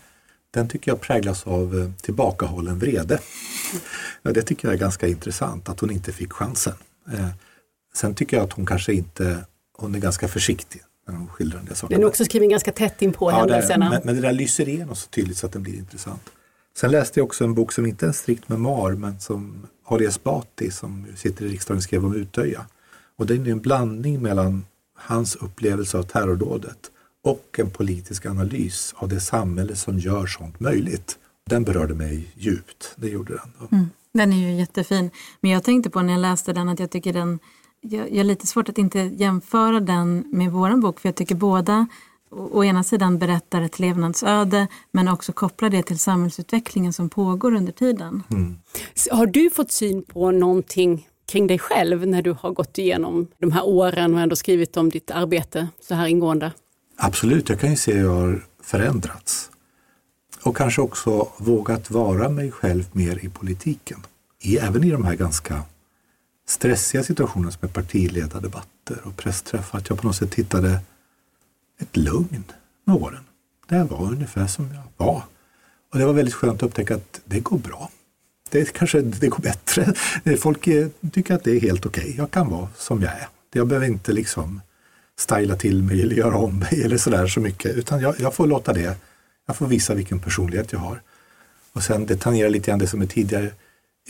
Den 0.51 0.69
tycker 0.69 0.91
jag 0.91 1.01
präglas 1.01 1.47
av 1.47 1.79
eh, 1.79 1.91
tillbakahållen 2.03 2.79
vrede. 2.79 3.19
Ja, 4.23 4.33
det 4.33 4.43
tycker 4.43 4.69
jag 4.69 4.75
är 4.75 4.79
ganska 4.79 5.09
intressant 5.09 5.69
att 5.69 5.81
hon 5.81 5.91
inte 5.91 6.13
fick 6.13 6.33
chansen. 6.33 6.75
Eh, 7.13 7.29
sen 7.95 8.15
tycker 8.15 8.37
jag 8.37 8.45
att 8.45 8.53
hon 8.53 8.67
kanske 8.67 8.93
inte, 8.93 9.45
hon 9.79 9.95
är 9.95 9.99
ganska 9.99 10.29
försiktig 10.29 10.83
när 11.09 11.15
hon 11.15 11.29
skildrar 11.29 11.59
en 11.59 11.65
del 11.65 11.77
saker. 11.77 11.95
Den 11.95 12.03
är 12.03 12.09
också 12.09 12.25
skriven 12.25 12.49
ganska 12.49 12.73
tätt 12.73 13.03
in 13.03 13.13
på 13.13 13.31
Ja, 13.31 13.37
händelserna. 13.39 13.91
men, 13.91 14.01
men 14.05 14.15
det 14.15 14.21
där 14.21 14.33
lyser 14.33 14.69
igenom 14.69 14.97
så 14.97 15.09
tydligt 15.09 15.37
så 15.39 15.47
att 15.47 15.53
den 15.53 15.63
blir 15.63 15.75
intressant. 15.75 16.23
Sen 16.77 16.91
läste 16.91 17.21
jag 17.21 17.27
också 17.27 17.45
en 17.45 17.55
bok 17.55 17.73
som 17.73 17.87
inte 17.87 18.05
är 18.05 18.09
en 18.09 18.15
strikt 18.15 18.49
memoar 18.49 18.93
men 18.93 19.21
som 19.21 19.67
Ali 19.85 20.05
Esbati 20.07 20.71
som 20.71 21.07
sitter 21.17 21.45
i 21.45 21.49
riksdagen 21.49 21.83
skrev 21.83 22.05
om 22.05 22.15
Utöja. 22.15 22.67
Och 23.17 23.27
det 23.27 23.35
är 23.35 23.49
en 23.49 23.61
blandning 23.61 24.23
mellan 24.23 24.65
hans 24.97 25.37
upplevelse 25.37 25.99
av 25.99 26.03
terrordådet 26.03 26.91
och 27.25 27.57
en 27.59 27.71
politisk 27.71 28.27
analys 28.27 28.95
av 28.97 29.09
det 29.09 29.21
samhälle 29.21 29.77
som 29.77 29.99
gör 29.99 30.27
sånt 30.27 30.61
möjligt. 30.61 31.19
Den 31.47 31.65
berörde 31.65 31.95
mig 31.95 32.33
djupt, 32.35 32.95
det 32.97 33.09
gjorde 33.09 33.33
den. 33.35 33.69
Mm. 33.79 33.91
Den 34.13 34.33
är 34.33 34.37
ju 34.37 34.59
jättefin. 34.59 35.11
Men 35.41 35.51
jag 35.51 35.65
tänkte 35.65 35.91
på 35.91 36.03
när 36.03 36.13
jag 36.13 36.21
läste 36.21 36.53
den 36.53 36.69
att 36.69 36.79
jag 36.79 36.91
tycker 36.91 37.13
den, 37.13 37.39
jag, 37.81 38.11
jag 38.11 38.17
har 38.17 38.25
lite 38.25 38.47
svårt 38.47 38.69
att 38.69 38.79
inte 38.79 38.99
jämföra 38.99 39.81
den 39.81 40.25
med 40.27 40.53
våran 40.53 40.81
bok 40.81 41.01
för 41.01 41.09
jag 41.09 41.17
tycker 41.17 41.35
båda 41.35 41.87
å 42.31 42.49
å 42.53 42.65
ena 42.65 42.85
sidan 42.85 43.19
berättar 43.19 43.63
ett 43.63 43.79
levnadsöde 43.79 44.67
men 44.91 45.09
också 45.09 45.33
kopplar 45.33 45.71
det 45.71 45.83
till 45.83 45.99
samhällsutvecklingen 45.99 46.93
som 46.93 47.09
pågår 47.09 47.55
under 47.55 47.73
tiden. 47.73 48.23
Har 49.11 49.27
du 49.27 49.51
fått 49.51 49.73
syn 49.73 50.03
på 50.03 50.31
någonting 50.31 51.09
kring 51.27 51.47
dig 51.47 51.59
själv 51.59 52.07
när 52.07 52.23
du 52.23 52.37
har 52.41 52.51
gått 52.51 52.79
igenom 52.79 53.27
de 53.39 53.53
här 53.53 53.67
åren 53.67 54.15
och 54.15 54.21
ändå 54.21 54.37
skrivit 54.37 54.77
om 54.77 54.91
ditt 54.91 55.11
arbete 55.11 55.69
så 55.81 55.95
här 55.95 56.07
ingående? 56.07 56.53
Absolut, 57.01 57.49
jag 57.49 57.61
kan 57.61 57.71
ju 57.71 57.77
se 57.77 57.93
hur 57.93 58.05
jag 58.05 58.15
har 58.15 58.45
förändrats. 58.63 59.51
Och 60.43 60.57
kanske 60.57 60.83
också 60.83 61.33
vågat 61.39 61.91
vara 61.91 62.29
mig 62.29 62.51
själv 62.51 62.85
mer 62.93 63.25
i 63.25 63.29
politiken. 63.29 64.07
I, 64.41 64.57
även 64.57 64.85
i 64.85 64.91
de 64.91 65.05
här 65.05 65.15
ganska 65.15 65.63
stressiga 66.47 67.03
situationerna 67.03 67.51
som 67.51 67.69
är 67.69 67.73
partiledardebatter 67.73 69.01
och 69.05 69.17
pressträffar. 69.17 69.79
Att 69.79 69.89
jag 69.89 69.99
på 69.99 70.07
något 70.07 70.17
sätt 70.17 70.35
hittade 70.35 70.81
ett 71.79 71.97
lugn 71.97 72.45
med 72.85 72.97
åren. 72.97 73.25
Där 73.69 73.77
jag 73.77 73.85
var 73.85 74.13
ungefär 74.13 74.47
som 74.47 74.69
jag 74.75 75.07
var. 75.07 75.23
Och 75.93 75.99
det 75.99 76.07
var 76.07 76.13
väldigt 76.13 76.35
skönt 76.35 76.63
att 76.63 76.69
upptäcka 76.69 76.95
att 76.95 77.21
det 77.25 77.41
går 77.41 77.59
bra. 77.59 77.91
Det 78.51 78.73
kanske 78.73 79.01
det 79.01 79.29
går 79.29 79.43
bättre. 79.43 79.95
Folk 80.39 80.67
eh, 80.67 80.89
tycker 81.13 81.35
att 81.35 81.45
det 81.45 81.57
är 81.57 81.61
helt 81.61 81.87
okej. 81.87 82.15
Jag 82.17 82.31
kan 82.31 82.51
vara 82.51 82.69
som 82.77 83.03
jag 83.03 83.13
är. 83.13 83.29
Jag 83.53 83.67
behöver 83.67 83.87
inte 83.87 84.13
liksom 84.13 84.61
styla 85.19 85.57
till 85.57 85.83
mig 85.83 86.03
eller 86.03 86.17
göra 86.17 86.37
om 86.37 86.59
mig 86.59 86.83
eller 86.85 86.99
sådär 86.99 87.27
så 87.27 87.41
mycket. 87.41 87.77
Utan 87.77 88.01
jag, 88.01 88.15
jag 88.21 88.35
får 88.35 88.47
låta 88.47 88.73
det. 88.73 88.97
Jag 89.47 89.57
får 89.57 89.67
visa 89.67 89.95
vilken 89.95 90.21
personlighet 90.21 90.73
jag 90.73 90.79
har. 90.79 91.03
Och 91.73 91.83
sen 91.83 92.07
det 92.07 92.17
tangerar 92.17 92.51
lite 92.51 92.71
grann 92.71 92.79
det 92.79 92.87
som 92.87 93.03
är 93.03 93.07
tidigare. 93.07 93.51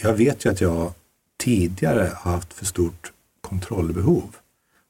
Jag 0.02 0.14
vet 0.14 0.44
ju 0.44 0.50
att 0.50 0.60
jag 0.60 0.92
tidigare 1.38 2.12
har 2.16 2.32
haft 2.32 2.52
för 2.52 2.64
stort 2.64 3.12
kontrollbehov. 3.40 4.36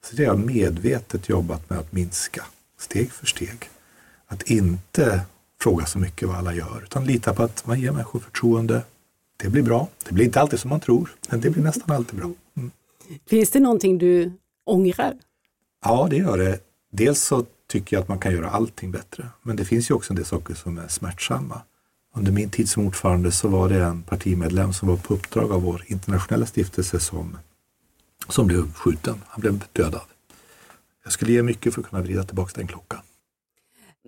Så 0.05 0.17
det 0.17 0.25
har 0.25 0.35
jag 0.35 0.47
medvetet 0.47 1.29
jobbat 1.29 1.71
med 1.71 1.79
att 1.79 1.93
minska 1.93 2.45
steg 2.79 3.13
för 3.13 3.27
steg. 3.27 3.71
Att 4.27 4.43
inte 4.43 5.21
fråga 5.61 5.87
så 5.87 5.99
mycket 5.99 6.29
vad 6.29 6.37
alla 6.37 6.55
gör 6.55 6.83
utan 6.83 7.05
lita 7.05 7.35
på 7.35 7.43
att 7.43 7.67
man 7.67 7.81
ger 7.81 7.93
människor 7.93 8.21
förtroende. 8.21 8.83
Det 9.37 9.49
blir 9.49 9.63
bra. 9.63 9.89
Det 10.05 10.15
blir 10.15 10.25
inte 10.25 10.41
alltid 10.41 10.61
som 10.61 10.69
man 10.69 10.81
tror, 10.81 11.15
men 11.31 11.41
det 11.41 11.51
blir 11.51 11.63
nästan 11.63 11.97
alltid 11.97 12.19
bra. 12.19 12.31
Mm. 12.57 12.71
Finns 13.27 13.51
det 13.51 13.61
någonting 13.61 13.99
du 13.99 14.33
ångrar? 14.65 15.15
Ja, 15.85 16.07
det 16.11 16.17
gör 16.17 16.38
det. 16.38 16.61
Dels 16.91 17.23
så 17.23 17.47
tycker 17.69 17.97
jag 17.97 18.03
att 18.03 18.09
man 18.09 18.19
kan 18.19 18.33
göra 18.33 18.51
allting 18.51 18.91
bättre, 18.91 19.29
men 19.43 19.57
det 19.57 19.64
finns 19.64 19.91
ju 19.91 19.95
också 19.95 20.12
en 20.12 20.17
del 20.17 20.25
saker 20.25 20.55
som 20.55 20.79
är 20.79 20.88
smärtsamma. 20.88 21.62
Under 22.14 22.33
min 22.33 22.51
tid 22.51 22.69
som 22.69 22.87
ordförande 22.87 23.33
så 23.33 23.49
var 23.49 23.69
det 23.69 23.83
en 23.85 24.03
partimedlem 24.03 24.73
som 24.73 24.88
var 24.88 24.97
på 24.97 25.14
uppdrag 25.14 25.53
av 25.53 25.62
vår 25.62 25.85
internationella 25.87 26.47
stiftelse 26.47 27.01
som, 27.01 27.38
som 28.29 28.47
blev 28.47 28.73
skjuten. 28.73 29.23
Han 29.27 29.41
blev 29.41 29.64
dödad. 29.73 30.07
Jag 31.05 31.12
skulle 31.12 31.33
ge 31.33 31.43
mycket 31.43 31.75
för 31.75 31.81
att 31.81 31.88
kunna 31.88 32.03
vrida 32.03 32.25
tillbaka 32.25 32.53
den 32.55 32.67
klockan. 32.67 33.01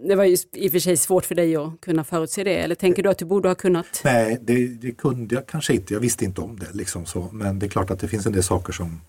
Det 0.09 0.15
var 0.15 0.25
ju 0.25 0.37
i 0.53 0.69
och 0.69 0.73
för 0.73 0.79
sig 0.79 0.97
svårt 0.97 1.25
för 1.25 1.35
dig 1.35 1.57
att 1.57 1.81
kunna 1.81 2.05
förutse 2.05 2.45
det, 2.45 2.57
eller 2.57 2.75
tänker 2.75 3.03
du 3.03 3.09
att 3.09 3.19
du 3.19 3.25
borde 3.25 3.49
ha 3.49 3.55
kunnat? 3.55 4.01
Nej, 4.05 4.39
det, 4.43 4.67
det 4.67 4.93
kunde 4.93 5.35
jag 5.35 5.47
kanske 5.47 5.75
inte. 5.75 5.95
Jag 5.95 6.01
visste 6.01 6.25
inte 6.25 6.41
om 6.41 6.59
det. 6.59 6.73
Liksom 6.73 7.07
så. 7.07 7.29
Men 7.33 7.59
det 7.59 7.67
är 7.67 7.71
klart 7.71 7.91
att 7.91 8.01
det 8.01 8.09
finns 8.09 8.27
en 8.27 8.33
del 8.33 8.43
saker 8.43 8.73
som 8.73 9.01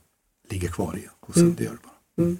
ligger 0.49 0.67
kvar 0.67 0.97
i 0.97 1.07
och 1.19 1.33
sen 1.33 1.55
det 1.55 1.63
gör 1.63 1.71
det 1.71 1.77
bara. 1.83 2.37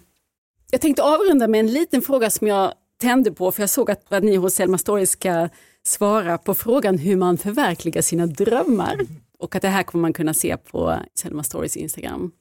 Jag 0.73 0.81
tänkte 0.81 1.03
avrunda 1.03 1.47
med 1.47 1.60
en 1.60 1.67
liten 1.67 2.01
fråga 2.01 2.29
som 2.29 2.47
jag 2.47 2.73
tände 3.01 3.31
på, 3.31 3.51
för 3.51 3.62
jag 3.62 3.69
såg 3.69 3.91
att, 3.91 4.23
ni 4.23 4.36
hos 4.36 4.53
Selma 4.53 4.77
Story 4.77 5.05
ska 5.05 5.49
svara 5.84 6.38
på 6.38 6.53
frågan 6.53 6.97
hur 6.97 7.15
man 7.15 7.38
förverkligar 7.38 8.01
sina 8.01 8.25
drömmar. 8.25 8.97
Och 9.39 9.55
att 9.55 9.62
det 9.62 9.67
här 9.67 9.84
kommer 9.84 10.01
man 10.01 10.13
kunna 10.13 10.34
se 10.34 10.57
på 10.57 10.97
Selma 11.15 11.43
Storys 11.43 11.77
Instagram. 11.77 12.31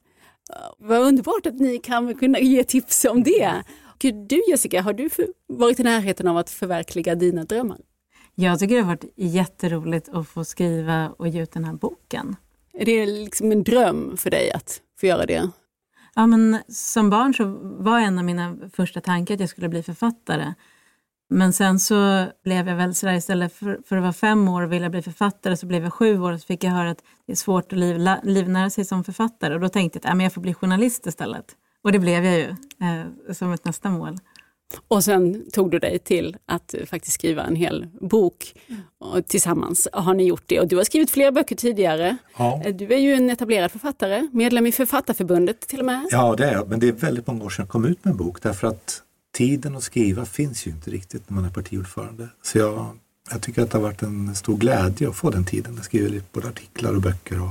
Uh, 0.50 0.56
Vad 0.78 1.00
underbart 1.00 1.46
att 1.46 1.60
ni 1.60 1.78
kan 1.78 2.14
kunna 2.14 2.38
ge 2.38 2.64
tips 2.64 3.04
om 3.04 3.22
det. 3.22 3.62
Och 3.82 3.98
Du 4.28 4.42
Jessica, 4.48 4.82
har 4.82 4.92
du 4.92 5.10
varit 5.46 5.80
i 5.80 5.82
närheten 5.82 6.28
av 6.28 6.36
att 6.36 6.50
förverkliga 6.50 7.14
dina 7.14 7.44
drömmar? 7.44 7.78
Jag 8.34 8.58
tycker 8.58 8.74
det 8.74 8.80
har 8.80 8.88
varit 8.88 9.12
jätteroligt 9.16 10.08
att 10.08 10.28
få 10.28 10.44
skriva 10.44 11.08
och 11.18 11.28
ge 11.28 11.42
ut 11.42 11.52
den 11.52 11.64
här 11.64 11.74
boken. 11.74 12.36
Är 12.72 12.84
det 12.84 13.06
liksom 13.06 13.52
en 13.52 13.62
dröm 13.62 14.16
för 14.16 14.30
dig 14.30 14.52
att 14.52 14.80
få 15.00 15.06
göra 15.06 15.26
det? 15.26 15.50
Ja, 16.20 16.26
men 16.26 16.62
som 16.68 17.10
barn 17.10 17.34
så 17.34 17.44
var 17.62 18.00
en 18.00 18.18
av 18.18 18.24
mina 18.24 18.56
första 18.72 19.00
tankar 19.00 19.34
att 19.34 19.40
jag 19.40 19.48
skulle 19.48 19.68
bli 19.68 19.82
författare. 19.82 20.54
Men 21.30 21.52
sen 21.52 21.78
så 21.78 22.26
blev 22.44 22.68
jag 22.68 22.76
väl 22.76 22.94
sådär 22.94 23.14
istället 23.14 23.52
för, 23.52 23.80
för 23.86 23.96
att 23.96 24.02
vara 24.02 24.12
fem 24.12 24.48
år 24.48 24.62
och 24.62 24.72
vilja 24.72 24.90
bli 24.90 25.02
författare 25.02 25.56
så 25.56 25.66
blev 25.66 25.82
jag 25.82 25.92
sju 25.92 26.20
år 26.20 26.32
och 26.32 26.40
så 26.40 26.46
fick 26.46 26.64
jag 26.64 26.70
höra 26.70 26.90
att 26.90 27.02
det 27.26 27.32
är 27.32 27.36
svårt 27.36 27.72
att 27.72 27.78
liv, 27.78 27.98
la- 27.98 28.20
livnära 28.22 28.70
sig 28.70 28.84
som 28.84 29.04
författare. 29.04 29.54
Och 29.54 29.60
då 29.60 29.68
tänkte 29.68 29.96
jag 29.96 30.00
att 30.00 30.12
äh, 30.12 30.16
men 30.16 30.24
jag 30.24 30.32
får 30.32 30.40
bli 30.40 30.54
journalist 30.54 31.06
istället. 31.06 31.56
Och 31.82 31.92
det 31.92 31.98
blev 31.98 32.24
jag 32.24 32.34
ju 32.34 32.48
eh, 32.48 33.32
som 33.32 33.52
ett 33.52 33.64
nästa 33.64 33.90
mål. 33.90 34.18
Och 34.88 35.04
sen 35.04 35.50
tog 35.50 35.70
du 35.70 35.78
dig 35.78 35.98
till 35.98 36.36
att 36.46 36.74
faktiskt 36.86 37.14
skriva 37.14 37.42
en 37.44 37.56
hel 37.56 37.86
bok. 38.00 38.54
Och 38.98 39.26
tillsammans 39.26 39.88
har 39.92 40.14
ni 40.14 40.24
gjort 40.24 40.42
det. 40.46 40.60
Och 40.60 40.68
du 40.68 40.76
har 40.76 40.84
skrivit 40.84 41.10
flera 41.10 41.32
böcker 41.32 41.56
tidigare. 41.56 42.16
Ja. 42.38 42.62
Eh, 42.64 42.74
Du 42.74 42.92
är 42.94 42.98
ju 42.98 43.14
en 43.14 43.30
etablerad 43.30 43.70
författare, 43.70 44.28
medlem 44.32 44.66
i 44.66 44.72
Författarförbundet 44.72 45.60
till 45.60 45.78
och 45.78 45.86
med. 45.86 46.08
Ja, 46.10 46.34
det 46.36 46.44
är 46.46 46.52
jag. 46.52 46.68
Men 46.68 46.80
det 46.80 46.88
är 46.88 46.92
väldigt 46.92 47.26
många 47.26 47.44
år 47.44 47.50
sedan 47.50 47.62
jag 47.62 47.68
kom 47.68 47.84
ut 47.84 48.04
med 48.04 48.10
en 48.12 48.16
bok 48.16 48.42
därför 48.42 48.68
att 48.68 49.02
tiden 49.34 49.76
att 49.76 49.82
skriva 49.82 50.24
finns 50.24 50.66
ju 50.66 50.70
inte 50.70 50.90
riktigt 50.90 51.30
när 51.30 51.34
man 51.34 51.44
är 51.44 51.50
partiordförande. 51.50 52.28
Så 52.42 52.58
jag, 52.58 52.86
jag 53.30 53.42
tycker 53.42 53.62
att 53.62 53.70
det 53.70 53.78
har 53.78 53.82
varit 53.82 54.02
en 54.02 54.34
stor 54.34 54.56
glädje 54.56 55.08
att 55.08 55.16
få 55.16 55.30
den 55.30 55.44
tiden. 55.44 55.74
Jag 55.76 55.84
skriver 55.84 56.22
både 56.32 56.48
artiklar 56.48 56.94
och 56.94 57.02
böcker 57.02 57.42
och 57.42 57.50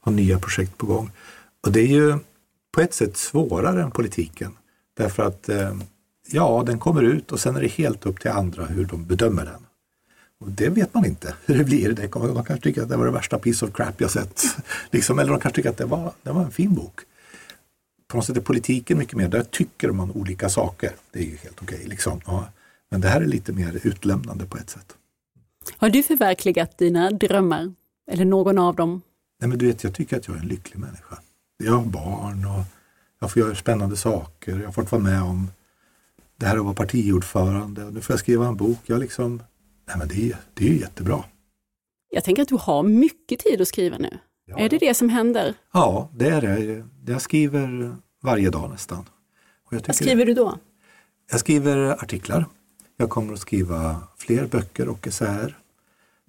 har 0.00 0.12
nya 0.12 0.38
projekt 0.38 0.78
på 0.78 0.86
gång. 0.86 1.10
Och 1.66 1.72
det 1.72 1.80
är 1.80 1.86
ju 1.86 2.18
på 2.72 2.80
ett 2.80 2.94
sätt 2.94 3.16
svårare 3.16 3.82
än 3.82 3.90
politiken. 3.90 4.52
Därför 4.96 5.22
att 5.22 5.48
eh, 5.48 5.76
ja, 6.30 6.62
den 6.66 6.78
kommer 6.78 7.02
ut 7.02 7.32
och 7.32 7.40
sen 7.40 7.56
är 7.56 7.60
det 7.60 7.68
helt 7.68 8.06
upp 8.06 8.20
till 8.20 8.30
andra 8.30 8.64
hur 8.64 8.84
de 8.84 9.04
bedömer 9.06 9.44
den. 9.44 9.66
Och 10.40 10.50
det 10.50 10.68
vet 10.68 10.94
man 10.94 11.04
inte 11.06 11.34
hur 11.46 11.58
det 11.58 11.64
blir. 11.64 11.92
Det 11.92 12.08
kommer, 12.08 12.28
de 12.28 12.44
kanske 12.44 12.64
tycker 12.64 12.82
att 12.82 12.88
det 12.88 12.96
var 12.96 13.06
det 13.06 13.12
värsta 13.12 13.38
piece 13.38 13.66
of 13.66 13.72
crap 13.72 14.00
jag 14.00 14.10
sett. 14.10 14.42
liksom, 14.90 15.18
eller 15.18 15.30
de 15.30 15.40
kanske 15.40 15.56
tycker 15.56 15.70
att 15.70 15.76
det 15.76 15.84
var, 15.84 16.12
det 16.22 16.32
var 16.32 16.42
en 16.42 16.50
fin 16.50 16.74
bok 16.74 17.00
på 18.08 18.16
något 18.16 18.26
sätt 18.26 18.36
är 18.36 18.40
politiken 18.40 18.98
mycket 18.98 19.16
mer, 19.16 19.28
där 19.28 19.42
tycker 19.42 19.90
man 19.90 20.10
olika 20.10 20.48
saker. 20.48 20.92
Det 21.10 21.18
är 21.18 21.24
ju 21.24 21.36
helt 21.36 21.62
okej. 21.62 21.82
liksom. 21.84 22.20
ja. 22.26 22.48
Men 22.90 23.00
det 23.00 23.08
här 23.08 23.20
är 23.20 23.26
lite 23.26 23.52
mer 23.52 23.80
utlämnande 23.82 24.46
på 24.46 24.56
ett 24.56 24.70
sätt. 24.70 24.96
Har 25.76 25.90
du 25.90 26.02
förverkligat 26.02 26.78
dina 26.78 27.10
drömmar? 27.10 27.74
Eller 28.10 28.24
någon 28.24 28.58
av 28.58 28.76
dem? 28.76 29.02
Nej, 29.40 29.48
men 29.48 29.58
du 29.58 29.66
vet, 29.66 29.84
jag 29.84 29.94
tycker 29.94 30.16
att 30.16 30.26
jag 30.28 30.36
är 30.36 30.40
en 30.40 30.46
lycklig 30.46 30.78
människa. 30.78 31.18
Jag 31.64 31.72
har 31.72 31.84
barn 31.84 32.46
och 32.46 32.64
jag 33.20 33.32
får 33.32 33.42
göra 33.42 33.54
spännande 33.54 33.96
saker. 33.96 34.58
Jag 34.58 34.64
har 34.64 34.72
fått 34.72 34.92
vara 34.92 35.02
med 35.02 35.22
om 35.22 35.50
det 36.36 36.46
här 36.46 36.56
att 36.56 36.64
vara 36.64 36.74
partiordförande. 36.74 37.90
Nu 37.90 38.00
får 38.00 38.12
jag 38.12 38.20
skriva 38.20 38.46
en 38.46 38.56
bok. 38.56 38.78
Jag 38.86 39.00
liksom, 39.00 39.42
nej, 39.88 39.96
men 39.98 40.08
det, 40.08 40.14
är, 40.30 40.36
det 40.54 40.64
är 40.64 40.68
ju 40.68 40.78
jättebra. 40.80 41.24
Jag 42.10 42.24
tänker 42.24 42.42
att 42.42 42.48
du 42.48 42.56
har 42.60 42.82
mycket 42.82 43.38
tid 43.38 43.60
att 43.60 43.68
skriva 43.68 43.98
nu. 43.98 44.18
Ja, 44.46 44.58
Är 44.58 44.68
det 44.68 44.78
det 44.78 44.94
som 44.94 45.08
händer? 45.08 45.54
Ja, 45.72 46.10
det 46.14 46.28
är 46.28 46.40
det. 46.40 46.84
Jag 47.12 47.22
skriver 47.22 47.96
varje 48.22 48.50
dag 48.50 48.70
nästan. 48.70 49.04
Tycker, 49.70 49.86
Vad 49.86 49.96
skriver 49.96 50.26
du 50.26 50.34
då? 50.34 50.58
jag 51.30 51.40
skriver 51.40 51.76
artiklar. 52.02 52.46
Jag 52.96 53.10
kommer 53.10 53.32
att 53.32 53.40
skriva 53.40 53.96
fler 54.16 54.46
böcker 54.46 54.88
och 54.88 55.06
essäer. 55.06 55.58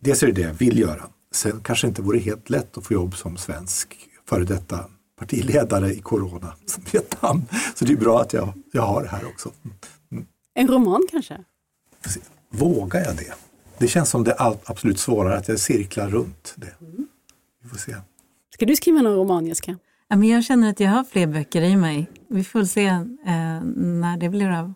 Dels 0.02 0.24
är 0.24 0.28
det 0.28 0.34
det 0.34 0.42
jag 0.42 0.54
vill 0.54 0.80
göra. 0.80 1.08
Sen 1.32 1.60
kanske 1.64 1.88
inte 1.88 2.02
vore 2.02 2.20
helt 2.20 2.50
lätt 2.50 2.78
att 2.78 2.86
få 2.86 2.94
jobb 2.94 3.16
som 3.16 3.38
svensk 3.38 3.98
före 4.30 4.44
detta 4.44 4.86
partiledare 5.20 5.94
i 5.94 6.00
corona 6.00 6.54
som 6.66 6.84
Vietnam. 6.92 7.42
Så 7.76 7.86
det 7.86 7.94
är 7.94 7.98
bra 7.98 8.22
att 8.22 8.34
jag, 8.34 8.54
jag 8.72 8.82
har 8.82 9.04
det 9.04 9.10
här 9.10 9.26
också. 9.26 9.52
En 10.58 10.68
roman 10.68 11.08
kanske? 11.12 11.44
Vågar 12.50 13.00
jag 13.00 13.16
det? 13.16 13.34
Det 13.78 13.88
känns 13.88 14.10
som 14.10 14.24
det 14.24 14.36
absolut 14.40 15.00
svårare 15.00 15.38
att 15.38 15.48
jag 15.48 15.60
cirklar 15.60 16.10
runt 16.10 16.54
det. 16.56 16.74
Vi 17.64 17.70
får 17.70 17.78
se. 17.78 17.96
Ska 18.54 18.66
du 18.66 18.76
skriva 18.76 19.02
någon 19.02 19.16
roman 19.16 19.46
Jessica? 19.46 19.78
Ja, 20.08 20.16
men 20.16 20.30
jag 20.30 20.44
känner 20.44 20.70
att 20.70 20.80
jag 20.80 20.90
har 20.90 21.04
fler 21.04 21.28
böcker 21.28 21.62
i 21.62 21.76
mig. 21.76 22.08
Vi 22.28 22.44
får 22.44 22.64
se 22.64 22.86
eh, 22.86 23.62
när 23.76 24.18
det 24.18 24.30
blir 24.30 24.50
av. 24.50 24.74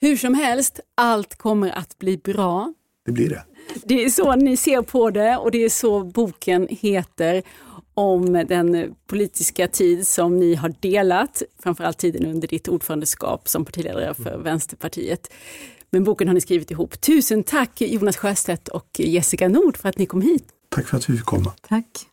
Hur 0.00 0.16
som 0.16 0.34
helst, 0.34 0.80
allt 0.94 1.36
kommer 1.36 1.70
att 1.70 1.98
bli 1.98 2.18
bra. 2.18 2.74
Det 3.06 3.12
blir 3.12 3.28
det. 3.28 3.44
Det 3.84 4.04
är 4.04 4.10
så 4.10 4.34
ni 4.34 4.56
ser 4.56 4.82
på 4.82 5.10
det 5.10 5.36
och 5.36 5.50
det 5.50 5.64
är 5.64 5.68
så 5.68 6.04
boken 6.04 6.68
heter 6.70 7.42
om 7.94 8.32
den 8.32 8.94
politiska 9.06 9.68
tid 9.68 10.06
som 10.06 10.38
ni 10.38 10.54
har 10.54 10.74
delat, 10.80 11.42
framförallt 11.62 11.98
tiden 11.98 12.26
under 12.26 12.48
ditt 12.48 12.68
ordförandeskap 12.68 13.48
som 13.48 13.64
partiledare 13.64 14.14
för 14.14 14.38
Vänsterpartiet. 14.38 15.32
Men 15.90 16.04
boken 16.04 16.28
har 16.28 16.34
ni 16.34 16.40
skrivit 16.40 16.70
ihop. 16.70 17.00
Tusen 17.00 17.42
tack 17.42 17.80
Jonas 17.80 18.16
Sjöstedt 18.16 18.68
och 18.68 18.88
Jessica 18.98 19.48
Nord 19.48 19.76
för 19.76 19.88
att 19.88 19.98
ni 19.98 20.06
kom 20.06 20.20
hit. 20.20 20.44
Tack 20.68 20.86
för 20.86 20.96
att 20.96 21.10
vi 21.10 21.16
fick 21.16 21.24
komma. 21.24 21.52
Tack. 21.68 22.06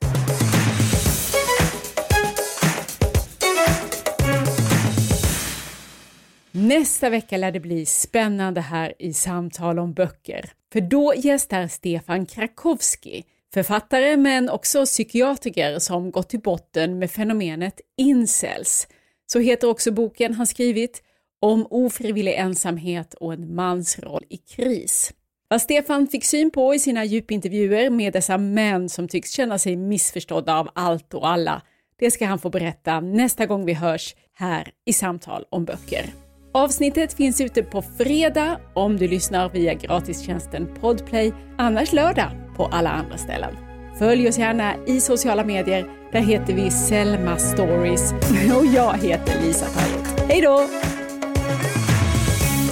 Nästa 6.52 7.10
vecka 7.10 7.38
lär 7.38 7.52
det 7.52 7.60
bli 7.60 7.86
spännande 7.86 8.62
här 8.62 8.94
i 9.00 9.14
Samtal 9.14 9.80
om 9.80 9.94
böcker. 9.94 10.52
För 10.74 10.82
då 10.82 11.14
gästar 11.16 11.68
Stefan 11.68 12.26
Krakowski, 12.26 13.24
författare 13.54 14.18
men 14.18 14.50
också 14.50 14.86
psykiatriker 14.86 15.80
som 15.80 16.12
gått 16.12 16.30
till 16.30 16.40
botten 16.40 17.00
med 17.00 17.12
fenomenet 17.12 17.82
incels. 17.98 18.88
Så 19.28 19.40
heter 19.40 19.70
också 19.70 19.92
boken 19.92 20.34
han 20.34 20.48
skrivit 20.48 21.04
om 21.42 21.68
ofrivillig 21.70 22.34
ensamhet 22.34 23.14
och 23.14 23.34
en 23.34 23.56
mans 23.56 24.00
roll 24.00 24.24
i 24.30 24.38
kris. 24.38 25.14
Vad 25.48 25.62
Stefan 25.62 26.08
fick 26.08 26.26
syn 26.26 26.52
på 26.52 26.76
i 26.76 26.80
sina 26.80 27.06
djupintervjuer 27.06 27.90
med 27.90 28.14
dessa 28.14 28.38
män 28.38 28.90
som 28.90 29.08
tycks 29.08 29.32
känna 29.32 29.60
sig 29.60 29.76
missförstådda 29.76 30.56
av 30.56 30.70
allt 30.76 31.14
och 31.14 31.28
alla, 31.28 31.62
det 32.00 32.12
ska 32.12 32.26
han 32.26 32.40
få 32.40 32.50
berätta 32.50 33.00
nästa 33.00 33.46
gång 33.46 33.66
vi 33.66 33.74
hörs 33.74 34.16
här 34.34 34.72
i 34.86 34.94
Samtal 34.94 35.46
om 35.50 35.66
böcker. 35.66 36.06
Avsnittet 36.54 37.14
finns 37.14 37.42
ute 37.42 37.64
på 37.64 37.82
fredag 37.82 38.60
om 38.76 38.98
du 38.98 39.08
lyssnar 39.08 39.50
via 39.50 39.74
gratistjänsten 39.74 40.74
Podplay, 40.82 41.34
annars 41.58 41.94
lördag 41.94 42.41
på 42.62 42.68
alla 42.76 42.90
andra 42.90 43.18
ställen. 43.18 43.56
Följ 44.00 44.28
oss 44.30 44.38
gärna 44.38 44.76
i 44.88 45.02
sociala 45.02 45.46
medier. 45.46 45.86
Där 46.12 46.20
heter 46.20 46.54
vi 46.54 46.72
Selma 46.72 47.38
Stories 47.38 48.12
och 48.60 48.66
jag 48.66 48.94
heter 48.94 49.42
Lisa 49.42 49.66
Pajot. 49.66 50.30
Hej 50.30 50.42
då! 50.42 50.68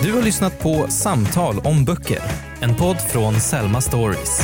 Du 0.04 0.14
har 0.14 0.22
lyssnat 0.22 0.60
på 0.60 0.86
Samtal 0.90 1.60
om 1.64 1.86
böcker, 1.86 2.20
en 2.62 2.76
podd 2.76 2.98
från 3.02 3.34
Selma 3.34 3.82
Stories. 3.82 4.42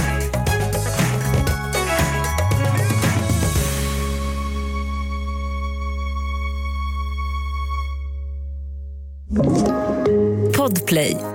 Podplay. 10.58 11.35